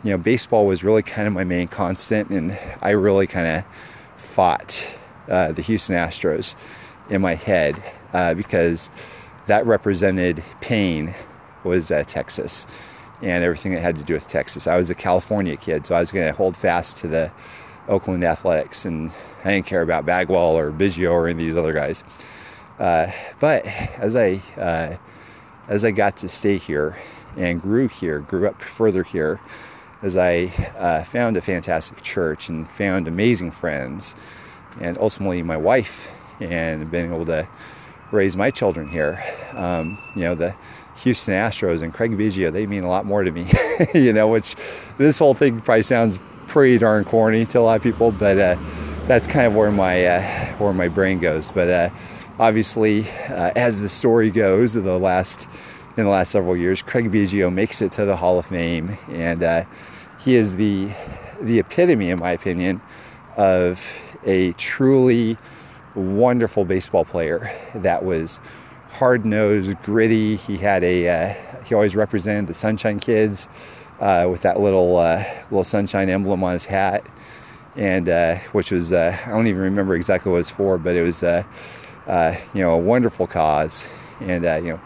you 0.04 0.12
know, 0.12 0.18
baseball 0.18 0.66
was 0.66 0.84
really 0.84 1.04
kind 1.04 1.28
of 1.28 1.34
my 1.34 1.44
main 1.44 1.68
constant, 1.68 2.30
and 2.30 2.58
I 2.82 2.92
really 2.92 3.28
kind 3.28 3.48
of 3.48 4.22
fought 4.22 4.86
uh, 5.30 5.52
the 5.52 5.62
Houston 5.62 5.96
Astros 5.96 6.56
in 7.10 7.22
my 7.22 7.36
head 7.36 7.82
uh, 8.14 8.34
because 8.34 8.90
that 9.50 9.66
represented 9.66 10.44
pain 10.62 11.14
was 11.64 11.92
uh, 11.92 12.04
Texas 12.06 12.68
and 13.22 13.44
everything 13.44 13.74
that 13.74 13.82
had 13.82 13.98
to 13.98 14.04
do 14.04 14.14
with 14.14 14.28
Texas. 14.28 14.68
I 14.68 14.78
was 14.78 14.90
a 14.90 14.96
California 14.96 15.58
kid, 15.58 15.86
so 15.86 15.96
I 15.96 16.00
was 16.00 16.12
going 16.12 16.28
to 16.28 16.34
hold 16.34 16.56
fast 16.56 16.98
to 16.98 17.08
the 17.08 17.32
Oakland 17.88 18.24
Athletics, 18.24 18.86
and 18.86 19.12
I 19.44 19.56
didn't 19.56 19.66
care 19.66 19.82
about 19.82 20.06
Bagwell 20.06 20.58
or 20.58 20.72
Biggio 20.72 21.12
or 21.12 21.28
any 21.28 21.34
of 21.34 21.40
these 21.40 21.56
other 21.56 21.74
guys. 21.74 22.04
Uh, 22.78 23.12
but 23.40 23.66
as 23.98 24.16
I 24.16 24.40
uh, 24.56 24.96
as 25.68 25.84
I 25.84 25.92
got 25.92 26.18
to 26.18 26.28
stay 26.28 26.58
here 26.58 26.96
and 27.36 27.62
grew 27.62 27.88
here, 27.88 28.20
grew 28.20 28.48
up 28.48 28.62
further 28.62 29.04
here, 29.04 29.40
as 30.02 30.16
I 30.16 30.52
uh, 30.78 31.04
found 31.04 31.38
a 31.38 31.42
fantastic 31.42 32.02
church 32.02 32.50
and 32.50 32.70
found 32.70 33.08
amazing 33.08 33.52
friends, 33.52 34.16
and 34.80 34.98
ultimately 35.00 35.42
my 35.42 35.58
wife, 35.58 36.10
and 36.40 36.90
being 36.90 37.12
able 37.14 37.26
to 37.26 37.48
raise 38.12 38.36
my 38.36 38.52
children 38.52 38.88
here. 38.88 39.24
Um, 39.54 39.98
you 40.16 40.24
know, 40.24 40.36
the 40.36 40.56
Houston 40.98 41.34
Astros 41.34 41.82
and 41.82 41.94
Craig 41.94 42.12
Biggio, 42.18 42.52
they 42.52 42.66
mean 42.66 42.84
a 42.84 42.90
lot 42.90 43.06
more 43.06 43.24
to 43.24 43.32
me, 43.32 43.48
you 43.94 44.14
know, 44.14 44.28
which 44.28 44.56
this 44.98 45.20
whole 45.20 45.34
thing 45.34 45.60
probably 45.62 45.84
sounds 45.84 46.20
pretty 46.48 46.78
darn 46.78 47.06
corny 47.06 47.46
to 47.46 47.60
a 47.60 47.62
lot 47.62 47.78
of 47.78 47.84
people, 47.84 48.12
but 48.12 48.38
uh, 48.38 48.58
that's 49.08 49.28
kind 49.28 49.46
of 49.46 49.56
where 49.56 49.72
my, 49.72 50.06
uh, 50.06 50.46
where 50.58 50.74
my 50.74 50.88
brain 50.88 51.20
goes. 51.20 51.52
But 51.52 51.70
uh, 51.70 51.90
obviously, 52.40 53.10
uh, 53.30 53.52
as 53.56 53.82
the 53.82 53.90
story 53.90 54.30
goes, 54.30 54.74
the 54.74 54.98
last, 54.98 55.48
in 55.96 56.04
the 56.04 56.10
last 56.10 56.32
several 56.32 56.58
years, 56.58 56.82
Craig 56.82 57.12
Biggio 57.12 57.54
makes 57.54 57.82
it 57.82 57.92
to 57.94 58.06
the 58.06 58.16
Hall 58.16 58.40
of 58.40 58.48
Fame, 58.48 58.98
and 59.10 59.44
uh, 59.44 59.64
he 60.20 60.36
is 60.36 60.56
the, 60.56 60.90
the 61.42 61.60
epitome, 61.60 62.10
in 62.10 62.20
my 62.20 62.32
opinion, 62.32 62.82
of 63.38 63.88
a 64.26 64.52
truly 64.54 65.38
wonderful 65.96 66.66
baseball 66.66 67.06
player 67.06 67.52
that 67.76 68.04
was 68.04 68.40
hard 68.90 69.26
nosed, 69.26 69.82
gritty. 69.84 70.36
He 70.36 70.58
had 70.58 70.84
a 70.84 71.08
uh, 71.08 71.34
he 71.64 71.76
always 71.76 71.96
represented 71.96 72.48
the 72.48 72.54
Sunshine 72.54 73.00
Kids 73.00 73.48
uh, 74.00 74.28
with 74.30 74.42
that 74.42 74.60
little 74.60 74.98
uh, 74.98 75.24
little 75.52 75.64
sunshine 75.64 76.10
emblem 76.10 76.44
on 76.44 76.54
his 76.54 76.66
hat, 76.66 77.06
and 77.76 78.10
uh, 78.10 78.36
which 78.52 78.72
was 78.72 78.94
uh, 78.94 79.18
I 79.26 79.30
don't 79.30 79.48
even 79.48 79.62
remember 79.62 79.96
exactly 79.96 80.32
what 80.32 80.38
it 80.38 80.40
was 80.40 80.50
for, 80.50 80.78
but 80.78 80.96
it 80.96 81.02
was 81.02 81.24
uh, 81.24 81.44
you 82.54 82.62
know 82.62 82.74
a 82.74 82.80
wonderful 82.80 83.28
cause, 83.28 83.86
and 84.22 84.44
you 84.66 84.74
know 84.74 84.82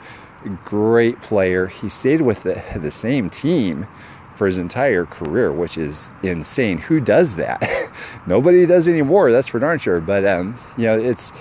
great 0.66 1.22
player. 1.22 1.68
He 1.68 1.90
stayed 1.90 2.22
with 2.22 2.44
the 2.44 2.62
the 2.76 2.92
same 2.92 3.30
team 3.30 3.88
for 4.36 4.48
his 4.48 4.58
entire 4.58 5.06
career, 5.06 5.52
which 5.52 5.78
is 5.78 6.12
insane. 6.24 6.78
Who 6.78 7.00
does 7.00 7.36
that? 7.36 7.92
Nobody 8.28 8.66
does 8.66 8.88
anymore. 8.88 9.32
That's 9.32 9.48
for 9.48 9.60
darn 9.60 9.80
sure. 9.80 10.00
But 10.00 10.26
um, 10.26 10.58
you 10.78 10.86
know, 10.86 11.00
it's 11.00 11.32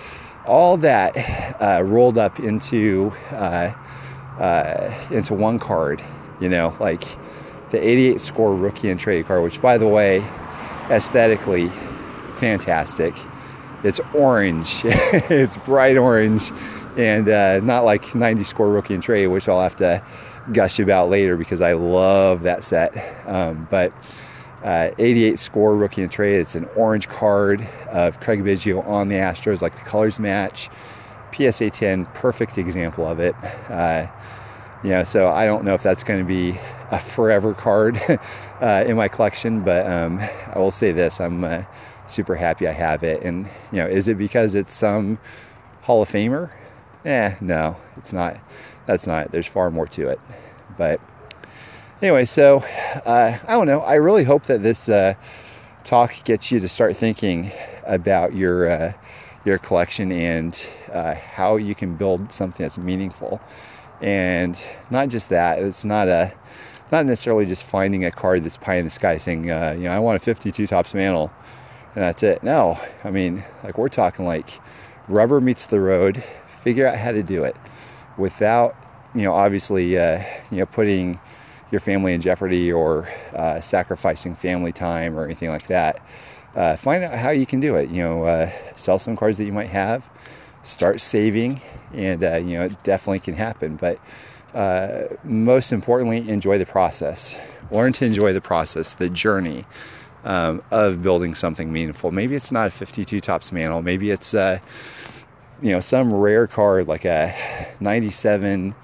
all 0.46 0.76
that 0.78 1.16
uh, 1.61 1.83
rolled 1.85 2.18
up 2.18 2.40
into 2.40 3.12
uh, 3.31 3.72
uh, 4.38 4.95
into 5.11 5.34
one 5.34 5.59
card. 5.59 6.03
You 6.40 6.49
know, 6.49 6.76
like 6.80 7.05
the 7.70 7.78
88 7.86 8.20
score 8.20 8.55
rookie 8.55 8.90
and 8.90 9.01
trade 9.01 9.26
card, 9.26 9.43
which, 9.43 9.61
by 9.62 9.78
the 9.78 9.88
way, 9.88 10.22
aesthetically 10.90 11.68
fantastic. 12.36 13.14
It's 13.82 14.01
orange. 14.14 14.82
it's 14.84 15.57
bright 15.59 15.97
orange, 15.97 16.53
and 16.97 17.28
uh, 17.28 17.61
not 17.61 17.84
like 17.84 18.14
90 18.14 18.45
score 18.45 18.70
rookie 18.70 18.95
and 18.95 19.03
trade, 19.03 19.28
which 19.28 19.49
I'll 19.49 19.62
have 19.62 19.76
to 19.76 20.05
gush 20.53 20.78
about 20.78 21.09
later 21.09 21.36
because 21.36 21.61
I 21.61 21.72
love 21.72 22.43
that 22.43 22.64
set. 22.64 22.93
Um, 23.26 23.66
but 23.70 23.93
uh, 24.64 24.90
88 24.99 25.38
score 25.38 25.76
rookie 25.76 26.03
and 26.03 26.11
trade. 26.11 26.36
It's 26.36 26.55
an 26.55 26.68
orange 26.76 27.09
card 27.09 27.66
of 27.90 28.20
Craig 28.20 28.43
Biggio 28.43 28.86
on 28.86 29.09
the 29.09 29.16
Astros, 29.16 29.62
like 29.62 29.74
the 29.74 29.84
colors 29.84 30.18
match. 30.18 30.68
PSA 31.34 31.70
10, 31.70 32.07
perfect 32.07 32.59
example 32.59 33.07
of 33.07 33.18
it. 33.18 33.34
Uh, 33.70 34.07
you 34.84 34.90
know, 34.90 35.05
so 35.05 35.28
I 35.28 35.45
don't 35.47 35.64
know 35.64 35.74
if 35.74 35.82
that's 35.82 36.03
going 36.03 36.18
to 36.18 36.26
be 36.26 36.59
a 36.90 36.99
forever 36.99 37.55
card 37.55 38.01
uh, 38.61 38.84
in 38.86 38.97
my 38.97 39.09
collection, 39.09 39.61
but 39.61 39.86
um, 39.86 40.18
I 40.20 40.59
will 40.59 40.70
say 40.72 40.93
this: 40.93 41.20
I'm 41.20 41.45
uh, 41.45 41.62
super 42.07 42.34
happy 42.34 42.66
I 42.66 42.72
have 42.72 43.05
it. 43.05 43.22
And 43.22 43.47
you 43.70 43.78
know, 43.78 43.86
is 43.86 44.09
it 44.09 44.18
because 44.18 44.55
it's 44.55 44.72
some 44.72 45.18
Hall 45.82 46.03
of 46.03 46.09
Famer? 46.09 46.51
Eh, 47.05 47.34
no, 47.40 47.76
it's 47.97 48.12
not. 48.12 48.38
That's 48.87 49.07
not. 49.07 49.30
There's 49.30 49.47
far 49.47 49.70
more 49.70 49.87
to 49.89 50.09
it. 50.09 50.20
But 50.76 51.01
anyway, 52.01 52.24
so 52.24 52.59
uh, 53.05 53.39
I 53.47 53.53
don't 53.53 53.66
know. 53.66 53.80
I 53.80 53.95
really 53.95 54.24
hope 54.24 54.45
that 54.45 54.62
this 54.62 54.89
uh, 54.89 55.14
talk 55.85 56.24
gets 56.24 56.51
you 56.51 56.61
to 56.61 56.68
start 56.68 56.97
thinking 56.97 57.51
about 57.87 58.35
your 58.35 58.68
uh, 58.68 58.93
your 59.45 59.59
collection 59.59 60.12
and 60.12 60.68
uh, 60.93 61.14
how 61.14 61.57
you 61.57 61.74
can 61.74 61.97
build 61.97 62.33
something 62.33 62.64
that's 62.64 62.78
meaningful. 62.78 63.41
And 64.01 64.61
not 64.91 65.09
just 65.09 65.28
that. 65.28 65.61
It's 65.61 65.85
not 65.85 66.09
a 66.09 66.33
not 66.91 67.07
necessarily 67.07 67.47
just 67.47 67.62
finding 67.62 68.05
a 68.05 68.11
card 68.11 68.45
that's 68.45 68.57
pie 68.57 68.74
in 68.74 68.85
the 68.85 68.91
sky 68.91 69.16
saying, 69.18 69.51
uh, 69.51 69.74
you 69.76 69.85
know, 69.85 69.93
I 69.93 69.99
want 69.99 70.16
a 70.16 70.20
52 70.20 70.66
Topps 70.66 70.93
Mantle 70.93 71.33
and 71.95 72.03
that's 72.03 72.22
it. 72.22 72.43
No, 72.43 72.78
I 73.05 73.11
mean, 73.11 73.45
like 73.62 73.78
we're 73.78 73.89
talking 73.89 74.24
like 74.24 74.61
rubber 75.09 75.41
meets 75.41 75.66
the 75.66 75.80
road. 75.80 76.22
Figure 76.49 76.87
out 76.87 76.97
how 76.97 77.12
to 77.12 77.22
do 77.22 77.45
it 77.45 77.57
without, 78.16 78.76
you 79.14 79.22
know, 79.22 79.32
obviously, 79.32 79.98
uh, 79.98 80.22
you 80.50 80.58
know, 80.58 80.66
putting 80.66 81.18
your 81.70 81.80
family 81.80 82.12
in 82.12 82.20
jeopardy 82.20 82.72
or 82.72 83.08
uh, 83.34 83.60
sacrificing 83.60 84.34
family 84.34 84.72
time 84.72 85.18
or 85.18 85.24
anything 85.24 85.48
like 85.48 85.66
that. 85.68 86.04
Uh, 86.54 86.76
find 86.76 87.02
out 87.02 87.14
how 87.14 87.30
you 87.30 87.46
can 87.46 87.60
do 87.60 87.76
it. 87.76 87.88
You 87.90 88.02
know, 88.02 88.24
uh, 88.24 88.50
sell 88.76 88.98
some 88.98 89.16
cards 89.16 89.38
that 89.38 89.44
you 89.44 89.52
might 89.52 89.68
have, 89.68 90.08
start 90.62 91.00
saving, 91.00 91.60
and 91.94 92.22
uh, 92.22 92.36
you 92.36 92.58
know, 92.58 92.64
it 92.64 92.82
definitely 92.82 93.20
can 93.20 93.34
happen. 93.34 93.76
But 93.76 93.98
uh, 94.54 95.04
most 95.24 95.72
importantly, 95.72 96.28
enjoy 96.28 96.58
the 96.58 96.66
process. 96.66 97.34
Learn 97.70 97.94
to 97.94 98.04
enjoy 98.04 98.34
the 98.34 98.42
process, 98.42 98.92
the 98.92 99.08
journey 99.08 99.64
um, 100.24 100.62
of 100.70 101.02
building 101.02 101.34
something 101.34 101.72
meaningful. 101.72 102.10
Maybe 102.10 102.34
it's 102.34 102.52
not 102.52 102.66
a 102.66 102.70
52 102.70 103.20
Topps 103.20 103.50
Mantle. 103.50 103.80
Maybe 103.80 104.10
it's 104.10 104.34
uh, 104.34 104.58
you 105.62 105.70
know 105.70 105.80
some 105.80 106.12
rare 106.12 106.46
card 106.46 106.88
like 106.88 107.04
a 107.04 107.34
97 107.80 108.74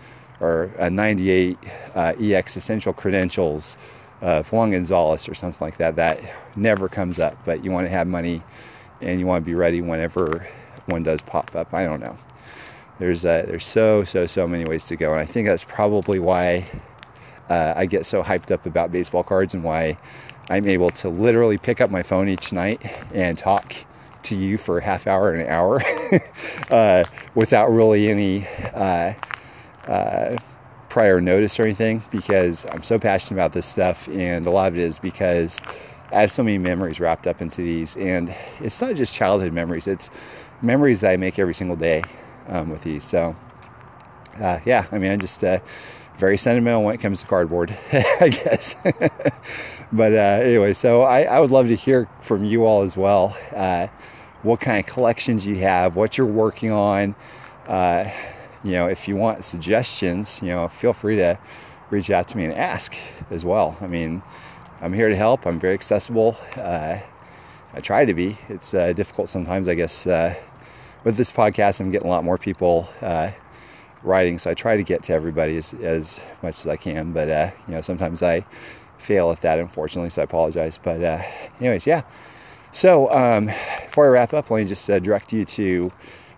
or 0.41 0.71
a 0.79 0.89
98 0.89 1.59
uh, 1.95 2.13
EX 2.21 2.57
Essential 2.57 2.93
Credentials 2.93 3.77
of 4.21 4.51
Juan 4.53 4.71
Gonzalez 4.71 5.29
or 5.29 5.35
something 5.35 5.65
like 5.65 5.77
that. 5.79 5.97
That 5.97 6.21
never 6.57 6.89
comes 6.89 7.19
up, 7.19 7.37
but 7.45 7.65
you 7.65 7.73
want 7.73 7.87
to 7.87 7.91
have 7.91 8.07
money 8.07 8.43
and 9.01 9.19
you 9.19 9.27
want 9.27 9.45
to 9.45 9.47
be 9.47 9.55
ready 9.55 9.81
whenever 9.81 10.47
one 10.87 11.03
does 11.03 11.21
pop 11.21 11.55
up. 11.57 11.75
I 11.75 11.85
don't 11.85 12.01
know. 12.01 12.17
There's 13.01 13.25
uh, 13.25 13.45
there's 13.47 13.67
so 13.67 14.05
so 14.05 14.27
so 14.27 14.47
many 14.47 14.65
ways 14.65 14.85
to 14.87 14.97
go, 14.97 15.13
and 15.13 15.21
I 15.21 15.25
think 15.25 15.47
that's 15.47 15.65
probably 15.65 16.21
why 16.21 16.65
uh, 17.49 17.75
I 17.77 17.87
get 17.87 18.07
so 18.07 18.23
hyped 18.23 18.51
up 18.53 18.67
about 18.67 18.93
baseball 18.93 19.25
cards 19.25 19.55
and 19.55 19.65
why 19.65 19.99
I'm 20.51 20.67
able 20.67 20.91
to 20.91 21.09
literally 21.09 21.59
pick 21.59 21.81
up 21.81 21.91
my 21.91 22.03
phone 22.03 22.29
each 22.29 22.53
night 22.53 22.81
and 23.13 23.37
talk 23.37 23.75
to 24.29 24.37
you 24.37 24.59
for 24.59 24.79
a 24.79 24.83
half 24.83 25.07
hour 25.07 25.33
and 25.33 25.43
an 25.43 25.49
hour 25.49 25.83
uh, 26.71 27.05
without 27.35 27.71
really 27.73 28.09
any 28.09 28.47
uh, 28.75 29.15
uh, 29.87 30.37
prior 30.89 31.21
notice 31.21 31.59
or 31.59 31.65
anything 31.65 32.03
because 32.11 32.67
I'm 32.73 32.83
so 32.83 32.99
passionate 32.99 33.39
about 33.39 33.53
this 33.53 33.67
stuff, 33.67 34.09
and 34.09 34.47
a 34.47 34.51
lot 34.51 34.69
of 34.69 34.79
it 34.79 34.83
is 34.83 34.99
because 34.99 35.61
I 36.13 36.21
have 36.23 36.31
so 36.31 36.43
many 36.43 36.59
memories 36.59 37.01
wrapped 37.01 37.27
up 37.27 37.43
into 37.43 37.63
these, 37.63 37.97
and 37.97 38.35
it's 38.61 38.81
not 38.81 38.95
just 38.95 39.15
childhood 39.15 39.53
memories; 39.53 39.87
it's 39.87 40.11
memories 40.63 41.01
that 41.01 41.11
I 41.11 41.17
make 41.17 41.39
every 41.39 41.55
single 41.55 41.77
day 41.77 42.03
um, 42.49 42.71
with 42.71 42.83
these. 42.83 43.05
So, 43.05 43.37
uh, 44.41 44.59
yeah, 44.65 44.87
I 44.93 44.99
mean, 44.99 45.13
I'm 45.13 45.21
just 45.21 45.45
uh, 45.45 45.61
very 46.17 46.37
sentimental 46.37 46.83
when 46.83 46.95
it 46.95 46.99
comes 46.99 47.21
to 47.21 47.27
cardboard, 47.27 47.77
I 47.93 48.29
guess. 48.29 48.75
but 49.93 50.13
uh, 50.13 50.41
anyway, 50.43 50.73
so 50.73 51.03
I, 51.03 51.23
I, 51.23 51.41
would 51.41 51.51
love 51.51 51.69
to 51.69 51.77
hear 51.77 52.09
from 52.21 52.45
you 52.45 52.65
all 52.65 52.83
as 52.83 52.97
well. 52.97 53.37
Uh, 53.55 53.87
what 54.43 54.61
kind 54.61 54.79
of 54.79 54.93
collections 54.93 55.47
you 55.47 55.57
have, 55.57 55.97
what 55.97 56.17
you're 56.17 56.27
working 56.27 56.71
on. 56.71 57.15
Uh, 57.67 58.11
you 58.65 58.73
know, 58.73 58.89
if 58.89 59.07
you 59.07 59.17
want 59.17 59.45
suggestions, 59.45 60.41
you 60.43 60.49
know, 60.49 60.69
feel 60.69 60.93
free 60.93 61.17
to 61.17 61.39
reach 61.91 62.11
out 62.11 62.29
to 62.29 62.37
me 62.37 62.45
and 62.45 62.55
ask 62.55 62.97
as 63.31 63.45
well. 63.45 63.77
I 63.81 63.87
mean, 63.87 64.23
I'm 64.81 64.93
here 64.93 65.09
to 65.09 65.17
help. 65.17 65.47
I'm 65.47 65.59
very 65.59 65.75
accessible. 65.75 66.37
Uh, 66.57 66.99
I 67.75 67.81
try 67.81 68.05
to 68.05 68.15
be. 68.15 68.37
It's 68.49 68.75
uh, 68.75 68.93
difficult 68.93 69.29
sometimes, 69.29 69.69
I 69.69 69.75
guess. 69.75 70.07
Uh, 70.07 70.35
with 71.05 71.17
this 71.17 71.31
podcast, 71.31 71.81
I'm 71.81 71.91
getting 71.91 72.09
a 72.09 72.11
lot 72.11 72.25
more 72.25 72.39
people 72.39 72.89
uh, 73.03 73.31
writing, 74.03 74.39
so 74.39 74.51
I 74.51 74.55
try 74.55 74.77
to 74.77 74.83
get 74.83 75.03
to 75.05 75.13
everybody 75.13 75.57
as, 75.57 75.75
as 75.75 76.21
much 76.43 76.61
as 76.61 76.67
I 76.67 76.77
can. 76.77 77.13
But 77.13 77.29
uh, 77.29 77.51
you 77.67 77.75
know, 77.75 77.81
sometimes 77.81 78.23
I 78.23 78.45
fail 78.99 79.31
at 79.31 79.41
that, 79.43 79.59
unfortunately. 79.59 80.11
So 80.11 80.23
I 80.23 80.25
apologize. 80.25 80.79
But 80.79 81.01
anyways, 81.61 81.87
yeah. 81.87 82.03
So 82.79 83.11
um, 83.11 83.47
before 83.47 84.07
I 84.07 84.09
wrap 84.11 84.33
up, 84.33 84.53
let 84.53 84.61
me 84.61 84.65
just 84.65 84.87
direct 84.87 85.33
you 85.33 85.45
to 85.45 85.91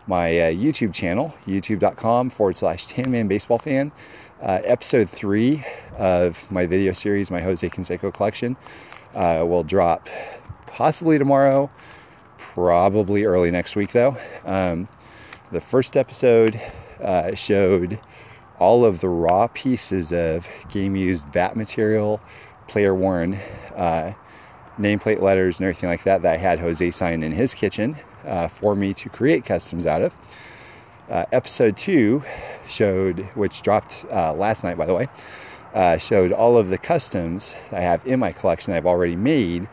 my 0.07 0.41
uh, 0.41 0.51
YouTube 0.51 0.95
channel, 0.95 1.35
youtube.com 1.47 2.31
forward 2.31 2.57
slash 2.57 2.87
Tan 2.87 3.11
Man 3.11 3.29
Baseball 3.29 3.59
Fan. 3.59 3.93
Uh, 4.41 4.61
episode 4.65 5.11
three 5.11 5.63
of 5.99 6.51
my 6.51 6.65
video 6.65 6.95
series, 6.95 7.31
my 7.31 7.43
Jose 7.43 7.69
Canseco 7.69 8.11
collection, 8.15 8.57
uh, 9.15 9.45
will 9.47 9.63
drop 9.63 10.09
possibly 10.67 11.19
tomorrow, 11.19 11.71
probably 12.39 13.25
early 13.25 13.51
next 13.51 13.77
week 13.77 13.93
though. 13.93 14.17
Um, 14.47 14.89
the 15.53 15.61
first 15.61 15.95
episode 15.95 16.59
uh, 17.03 17.35
showed 17.35 18.01
all 18.59 18.87
of 18.87 19.03
the 19.03 19.11
raw 19.11 19.47
pieces 19.49 20.11
of 20.11 20.49
game 20.71 20.97
used 20.97 21.31
bat 21.33 21.55
material, 21.55 22.19
player 22.67 22.95
worn 22.95 23.35
uh, 23.77 24.15
nameplate 24.81 25.21
letters, 25.21 25.59
and 25.59 25.67
everything 25.67 25.89
like 25.89 26.05
that 26.05 26.23
that 26.23 26.35
I 26.35 26.37
had 26.37 26.59
Jose 26.59 26.91
sign 26.91 27.23
in 27.23 27.33
his 27.33 27.55
kitchen 27.55 27.97
uh, 28.25 28.49
for 28.49 28.75
me 28.75 28.95
to 28.95 29.09
create 29.09 29.45
customs 29.45 29.87
out 29.87 30.03
of. 30.03 30.17
Uh, 31.09 31.25
episode 31.33 31.77
two 31.77 32.23
showed, 32.69 33.21
which 33.35 33.63
dropped 33.63 34.07
uh, 34.11 34.33
last 34.33 34.65
night, 34.65 34.77
by 34.77 34.87
the 34.87 34.95
way, 34.95 35.07
uh, 35.75 35.99
showed 35.99 36.33
all 36.33 36.57
of 36.57 36.69
the 36.69 36.79
customs 36.79 37.55
I 37.73 37.81
have 37.81 38.05
in 38.07 38.21
my 38.21 38.33
collection 38.33 38.73
I've 38.73 38.87
already 38.87 39.17
made 39.17 39.69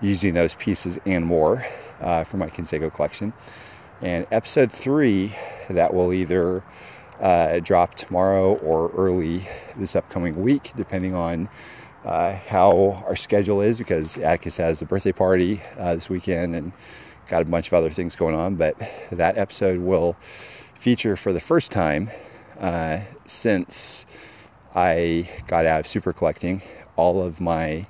using 0.00 0.34
those 0.34 0.54
pieces 0.54 0.98
and 1.06 1.24
more 1.24 1.64
uh, 2.00 2.24
for 2.24 2.36
my 2.36 2.48
Canseco 2.48 2.92
collection. 2.92 3.32
And 4.02 4.26
episode 4.30 4.72
three, 4.72 5.34
that 5.68 5.92
will 5.92 6.12
either 6.12 6.64
uh, 7.20 7.60
drop 7.60 7.94
tomorrow 7.94 8.54
or 8.58 8.90
early 8.96 9.46
this 9.76 9.94
upcoming 9.94 10.42
week, 10.42 10.72
depending 10.74 11.14
on 11.14 11.48
uh, 12.04 12.34
how 12.34 13.02
our 13.06 13.16
schedule 13.16 13.60
is, 13.60 13.78
because 13.78 14.16
Atticus 14.18 14.56
has 14.56 14.80
the 14.80 14.86
birthday 14.86 15.12
party 15.12 15.60
uh, 15.78 15.94
this 15.94 16.08
weekend 16.08 16.54
and 16.54 16.72
got 17.28 17.42
a 17.42 17.44
bunch 17.44 17.68
of 17.68 17.74
other 17.74 17.90
things 17.90 18.16
going 18.16 18.34
on, 18.34 18.56
but 18.56 18.76
that 19.12 19.38
episode 19.38 19.78
will 19.78 20.16
feature 20.74 21.16
for 21.16 21.32
the 21.32 21.40
first 21.40 21.70
time 21.70 22.10
uh, 22.58 23.00
since 23.26 24.06
I 24.74 25.28
got 25.46 25.66
out 25.66 25.80
of 25.80 25.86
super 25.86 26.12
collecting 26.12 26.62
all 26.96 27.22
of 27.22 27.40
my 27.40 27.86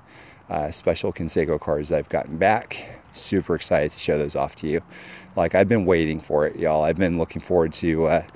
uh, 0.49 0.71
special 0.71 1.13
Canseco 1.13 1.61
cards 1.61 1.89
that 1.89 1.99
I've 1.99 2.09
gotten 2.09 2.37
back. 2.37 2.87
Super 3.13 3.55
excited 3.55 3.93
to 3.93 3.99
show 3.99 4.19
those 4.19 4.37
off 4.37 4.57
to 4.57 4.67
you. 4.69 4.83
Like 5.37 5.55
I've 5.55 5.69
been 5.69 5.87
waiting 5.87 6.21
for 6.21 6.47
it, 6.47 6.57
y'all. 6.57 6.83
I've 6.83 6.97
been 6.97 7.19
looking 7.19 7.41
forward 7.41 7.73
to 7.75 8.07
uh, 8.07 8.27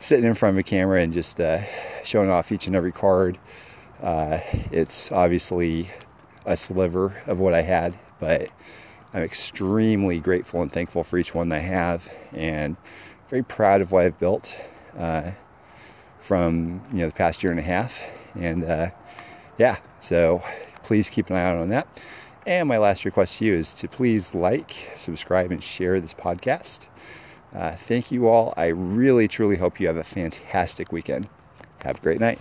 sitting 0.00 0.24
in 0.24 0.34
front 0.34 0.54
of 0.54 0.58
a 0.58 0.62
camera 0.62 1.00
and 1.00 1.12
just 1.12 1.40
uh, 1.40 1.62
showing 2.02 2.30
off 2.30 2.50
each 2.52 2.66
and 2.66 2.74
every 2.74 2.92
card. 2.92 3.38
Uh, 4.02 4.40
it's 4.70 5.10
obviously 5.12 5.90
a 6.46 6.56
sliver 6.56 7.14
of 7.26 7.40
what 7.40 7.54
I 7.54 7.62
had, 7.62 7.94
but 8.20 8.48
I'm 9.12 9.22
extremely 9.22 10.20
grateful 10.20 10.62
and 10.62 10.70
thankful 10.70 11.04
for 11.04 11.18
each 11.18 11.34
one 11.34 11.50
I 11.52 11.58
have, 11.58 12.12
and 12.32 12.76
very 13.28 13.42
proud 13.42 13.80
of 13.80 13.92
what 13.92 14.04
I've 14.04 14.18
built 14.18 14.56
uh, 14.96 15.30
from 16.20 16.82
you 16.92 16.98
know 16.98 17.06
the 17.06 17.14
past 17.14 17.42
year 17.42 17.50
and 17.50 17.60
a 17.60 17.64
half. 17.64 18.02
And 18.34 18.64
uh, 18.64 18.90
yeah, 19.58 19.76
so 20.00 20.42
please 20.82 21.10
keep 21.10 21.30
an 21.30 21.36
eye 21.36 21.42
out 21.42 21.58
on 21.58 21.68
that. 21.70 21.86
And 22.46 22.68
my 22.68 22.78
last 22.78 23.04
request 23.04 23.38
to 23.38 23.44
you 23.44 23.54
is 23.54 23.74
to 23.74 23.88
please 23.88 24.34
like, 24.34 24.90
subscribe, 24.96 25.50
and 25.50 25.62
share 25.62 26.00
this 26.00 26.14
podcast. 26.14 26.86
Uh, 27.54 27.74
thank 27.76 28.10
you 28.10 28.26
all. 28.28 28.54
I 28.56 28.68
really, 28.68 29.28
truly 29.28 29.56
hope 29.56 29.80
you 29.80 29.86
have 29.86 29.96
a 29.96 30.04
fantastic 30.04 30.92
weekend. 30.92 31.28
Have 31.82 31.98
a 31.98 32.00
great 32.00 32.20
night. 32.20 32.38